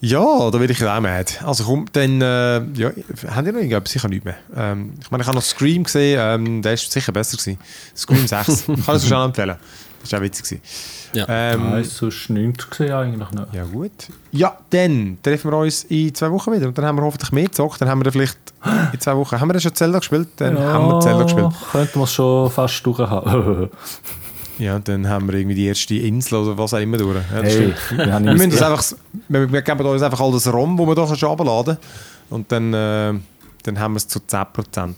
Ja, 0.00 0.50
da 0.50 0.60
will 0.60 0.70
ich 0.70 0.84
auch 0.84 1.00
mad. 1.00 1.32
Also 1.44 1.64
komm, 1.64 1.86
dann, 1.92 2.20
äh, 2.20 2.56
ja, 2.74 2.92
haben 3.28 3.46
die 3.46 3.52
noch 3.52 3.60
irgendwas? 3.60 3.90
Sicher 3.90 4.08
nicht 4.08 4.24
mehr. 4.24 4.36
Ähm, 4.54 4.92
ich 5.00 5.10
meine, 5.10 5.22
ich 5.22 5.26
habe 5.26 5.36
noch 5.36 5.42
Scream 5.42 5.84
gesehen, 5.84 6.18
ähm, 6.20 6.60
der 6.60 6.74
ist 6.74 6.92
sicher 6.92 7.10
besser 7.10 7.38
gewesen. 7.38 7.58
Scream 7.96 8.26
6. 8.26 8.68
ich 8.68 8.84
kann 8.84 8.96
es 8.96 9.08
schon 9.08 9.24
empfehlen. 9.24 9.56
Das 10.04 10.12
war 10.12 10.20
auch 10.20 10.22
witzig. 10.22 10.60
Ja. 11.14 11.26
Ähm, 11.28 11.70
Nein, 11.70 11.84
sonst 11.84 12.28
nichts 12.30 12.68
gesehen 12.68 12.92
eigentlich 12.92 13.30
nicht. 13.30 13.54
ja, 13.54 13.64
gut. 13.64 13.92
Ja, 14.32 14.58
dann 14.70 15.18
treffen 15.22 15.50
wir 15.50 15.58
uns 15.58 15.84
in 15.84 16.14
zwei 16.14 16.30
Wochen 16.30 16.52
wieder. 16.52 16.66
Und 16.68 16.76
dann 16.76 16.84
haben 16.84 16.96
wir 16.96 17.02
hoffentlich 17.02 17.32
mehr 17.32 17.44
gezockt. 17.44 17.80
Dann 17.80 17.88
haben 17.88 18.00
wir 18.00 18.04
dann 18.04 18.12
vielleicht 18.12 18.38
in 18.92 19.00
zwei 19.00 19.16
Wochen. 19.16 19.40
Haben 19.40 19.52
wir 19.52 19.60
schon 19.60 19.74
Zelda 19.74 19.98
gespielt? 19.98 20.28
Dann 20.36 20.58
haben 20.58 20.88
wir 20.88 21.00
Zelda 21.00 21.22
gespielt. 21.22 21.52
Könnten 21.70 21.98
wir 22.00 22.04
es 22.04 22.12
schon 22.12 22.50
fast 22.50 22.84
durch 22.84 22.98
haben. 22.98 23.70
Ja, 24.58 24.78
dann 24.78 25.08
haben 25.08 25.26
wir 25.28 25.38
irgendwie 25.38 25.56
die 25.56 25.66
erste 25.66 25.96
Insel 25.96 26.36
oder 26.36 26.56
was 26.56 26.74
auch 26.74 26.78
immer 26.78 26.96
durch. 26.96 27.16
Ja, 27.32 27.42
das 27.42 27.52
Hey, 27.54 27.74
wir 27.96 28.12
haben 28.12 28.24
wir, 28.24 28.34
müssen 28.34 28.50
das 28.50 28.60
ja. 28.60 28.70
einfach, 28.70 28.84
wir, 29.28 29.52
wir 29.52 29.62
geben 29.62 29.86
uns 29.86 30.02
einfach 30.02 30.20
all 30.20 30.32
das 30.32 30.52
ROM, 30.52 30.76
das 30.76 30.86
wir 30.86 31.06
hier 31.06 31.16
schon 31.16 31.30
abladen 31.30 31.76
Und 32.30 32.52
dann, 32.52 32.72
äh, 32.72 33.14
dann 33.64 33.78
haben 33.78 33.94
wir 33.94 33.98
es 33.98 34.06
zu 34.06 34.20
10%. 34.20 34.94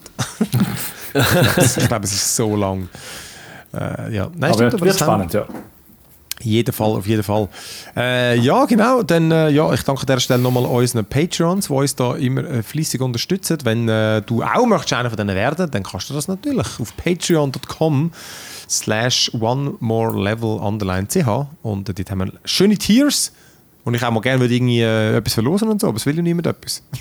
ja, 1.15 1.25
das, 1.57 1.77
ich 1.79 1.89
glaube, 1.89 2.05
es 2.05 2.13
ist 2.13 2.37
so 2.37 2.55
lang. 2.55 2.89
Äh, 3.75 4.15
ja. 4.15 4.29
Nein, 4.35 4.51
Aber 4.51 4.55
stimmt, 4.55 4.75
es 4.75 4.81
wird 4.81 4.91
das 4.95 5.01
haben- 5.01 5.29
spannend, 5.29 5.35
ja. 5.35 5.47
jeden 6.41 6.73
Fall, 6.73 6.91
auf 6.91 7.07
jeden 7.07 7.23
Fall. 7.23 7.49
Äh, 7.97 8.39
ja, 8.39 8.65
genau. 8.67 9.03
Dann, 9.03 9.31
äh, 9.31 9.49
ja, 9.51 9.73
ich 9.73 9.83
danke 9.83 10.03
an 10.03 10.07
dieser 10.07 10.21
Stelle 10.21 10.43
nochmal 10.43 10.67
unseren 10.67 11.05
Patrons, 11.05 11.67
die 11.69 11.73
uns 11.73 11.95
da 11.97 12.15
immer 12.17 12.45
äh, 12.45 12.63
fleissig 12.63 13.01
unterstützen. 13.01 13.59
Wenn 13.65 13.89
äh, 13.89 14.21
du 14.23 14.43
auch 14.43 14.67
möchtest 14.67 14.93
einer 14.93 15.09
von 15.11 15.17
denen 15.17 15.35
werden, 15.35 15.71
dann 15.71 15.83
kannst 15.83 16.11
du 16.11 16.15
das 16.15 16.29
natürlich 16.29 16.67
auf 16.81 16.95
patreon.com 16.97 18.13
slash 18.69 19.31
one 19.39 19.75
more 19.81 20.13
level 20.23 20.59
underline 20.59 21.07
ch 21.09 21.27
und 21.63 21.89
dort 21.89 22.11
haben 22.11 22.19
wir 22.19 22.33
schöne 22.45 22.77
Tiers 22.77 23.33
und 23.87 23.95
ich 23.95 24.05
auch 24.05 24.11
mal 24.11 24.21
gerne 24.21 24.41
würde 24.41 24.55
irgendwie 24.55 24.81
äh, 24.83 25.17
etwas 25.17 25.33
verlosen 25.35 25.69
und 25.69 25.81
so, 25.81 25.89
aber 25.89 25.97
es 25.97 26.05
will 26.05 26.15
ja 26.17 26.23
niemand 26.23 26.47
etwas. 26.49 26.83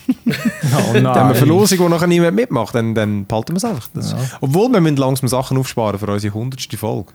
Oh 0.77 0.93
Dann 0.93 1.07
haben 1.07 1.15
wir 1.15 1.23
nein. 1.25 1.35
Verlosung, 1.35 1.79
wo 1.79 1.89
nachher 1.89 2.07
niemand 2.07 2.35
mitmacht, 2.35 2.73
dann, 2.75 2.95
dann 2.95 3.25
behalten 3.25 3.53
wir 3.53 3.57
es 3.57 3.65
einfach. 3.65 3.87
Das, 3.93 4.15
Obwohl, 4.41 4.69
wir 4.71 4.81
müssen 4.81 4.97
langsam 4.97 5.27
Sachen 5.29 5.57
aufsparen 5.57 5.99
für 5.99 6.07
unsere 6.07 6.33
100. 6.33 6.61
Folge. 6.75 7.11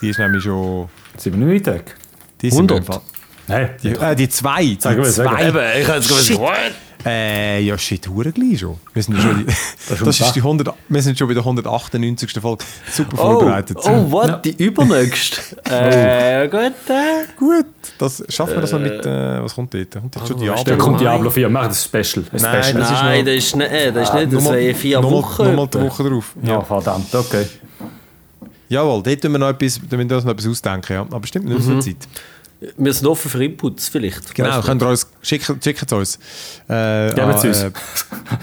Die 0.00 0.08
ist 0.08 0.18
nämlich 0.18 0.42
schon... 0.42 0.88
Sind 1.16 1.38
wir 1.38 1.46
nicht 1.46 1.66
weit 1.66 1.74
weg? 1.74 1.96
Die 2.40 2.50
sind 2.50 2.70
100? 2.72 2.78
im 2.78 2.84
Fall- 2.84 3.00
Nein, 3.48 3.70
Die, 3.82 3.88
äh, 3.90 4.14
die 4.16 4.28
zwei. 4.28 4.62
Die 4.64 4.78
Sag 4.80 4.96
mal, 4.98 5.04
sag 5.10 5.24
mal. 5.26 5.36
zwei. 5.36 5.48
Eben, 5.48 5.82
ich 5.82 5.88
habe 5.88 5.98
jetzt 5.98 6.08
Shit. 6.26 6.36
gesagt, 6.38 6.74
Äh, 7.06 7.60
ja, 7.62 7.78
shit, 7.78 8.08
hure 8.08 8.32
gleich 8.32 8.58
schon. 8.58 8.76
Wir 8.92 9.02
sind, 9.02 9.20
schon 9.20 9.38
die, 9.38 9.44
das, 9.46 9.98
schon 9.98 10.08
ist 10.08 10.32
die 10.34 10.40
100, 10.40 10.74
wir 10.88 11.02
sind 11.02 11.16
schon 11.16 11.28
bei 11.28 11.34
der 11.34 11.42
198. 11.44 12.32
Folge. 12.40 12.64
Super 12.90 13.12
Oh, 13.18 13.32
vorbereitet. 13.38 13.78
oh 13.84 14.10
what? 14.10 14.44
Die 14.44 14.50
übernächste? 14.62 15.40
äh, 15.70 16.48
gut. 16.48 16.60
Äh. 16.88 17.24
Gut, 17.38 17.66
das, 17.98 18.24
schaffen 18.28 18.54
wir 18.54 18.60
das 18.62 18.72
noch 18.72 18.80
mit, 18.80 19.06
äh, 19.06 19.42
was 19.42 19.54
kommt 19.54 19.72
dort? 19.72 19.92
Kommt 19.92 20.16
jetzt 20.16 20.26
schon 20.28 20.36
was 20.40 20.42
Diablo? 20.44 20.64
Da 20.64 20.76
kommt. 20.76 21.00
Diablo 21.00 21.30
4, 21.30 21.48
mach 21.48 21.68
das 21.68 21.84
Special. 21.84 22.24
Ein 22.32 22.40
Nein, 22.42 22.62
Special. 22.64 22.80
das 22.80 22.90
ist 22.90 23.02
Nein, 23.02 23.24
das 23.24 23.34
ist 23.36 23.56
nicht, 23.56 23.70
äh, 23.70 23.92
das 23.92 24.08
ist 24.08 24.14
nicht, 24.14 24.32
das 24.32 24.44
wäre 24.52 24.74
vier 24.74 25.00
nochmal- 25.00 25.22
Wochen. 25.22 25.44
Nochmal 25.44 25.68
die. 25.68 25.80
Woche 25.80 26.02
drauf. 26.10 26.34
ja, 26.42 26.48
Ja. 26.50 26.60
verdammt, 26.62 27.14
okay. 27.14 27.46
Jawohl, 28.70 29.02
dort 29.02 29.06
müssen 29.22 29.32
wir 29.32 29.38
noch 29.38 29.48
etwas, 29.48 29.80
da 29.88 29.96
müssen 29.96 30.10
wir 30.10 30.16
uns 30.16 30.24
noch 30.26 30.32
etwas 30.32 30.46
ausdenken. 30.46 30.92
Ja. 30.92 31.06
Aber 31.10 31.26
stimmt, 31.26 31.46
nicht 31.46 31.62
so 31.62 31.78
Zeit. 31.80 31.96
Wir 32.76 32.92
sind 32.92 33.06
offen 33.06 33.30
für 33.30 33.44
Inputs 33.44 33.88
vielleicht. 33.88 34.34
Genau, 34.34 34.48
Weißt 34.48 34.58
du? 34.58 34.62
könnt 34.62 34.82
ihr 34.82 34.88
uns, 34.88 35.06
schicken, 35.22 35.60
schicken 35.62 35.86
es 35.86 35.92
uns. 35.92 36.18
Äh, 36.68 37.14
Geben 37.14 37.38
Sie 37.38 37.48
uns. 37.48 37.62
Äh, 37.62 37.70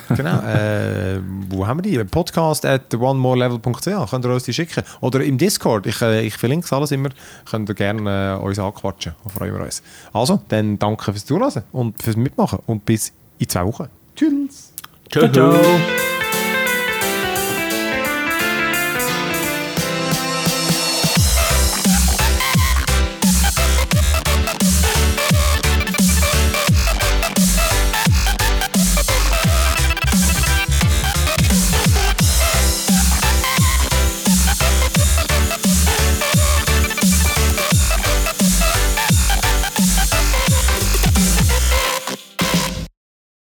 genau, 0.15 0.39
äh, 0.39 1.19
wo 1.49 1.67
haben 1.67 1.83
wir 1.83 1.91
die? 1.91 2.03
Podcast 2.05 2.65
at 2.65 2.93
onemorelevel.ch, 2.93 4.09
könnt 4.09 4.25
ihr 4.25 4.33
uns 4.33 4.43
die 4.43 4.53
schicken. 4.53 4.83
Oder 5.01 5.21
im 5.23 5.37
Discord, 5.37 5.85
ich, 5.87 6.01
äh, 6.01 6.25
ich 6.25 6.37
verlinke 6.37 6.65
es 6.65 6.71
alles 6.71 6.91
immer, 6.91 7.09
könnt 7.49 7.67
ihr 7.67 7.75
gerne 7.75 8.37
äh, 8.39 8.43
uns 8.43 8.57
anquatschen, 8.57 9.15
da 9.23 9.29
freuen 9.29 9.53
wir 9.53 9.65
uns. 9.65 9.83
Also, 10.13 10.41
dann 10.47 10.79
danke 10.79 11.11
fürs 11.11 11.25
Zuhören 11.25 11.63
und 11.73 12.01
fürs 12.01 12.15
Mitmachen 12.15 12.59
und 12.67 12.85
bis 12.85 13.11
in 13.37 13.49
zwei 13.49 13.65
Wochen. 13.65 13.89
Tschüss! 14.15 14.71
Ciao, 15.11 15.29
ciao. 15.29 16.14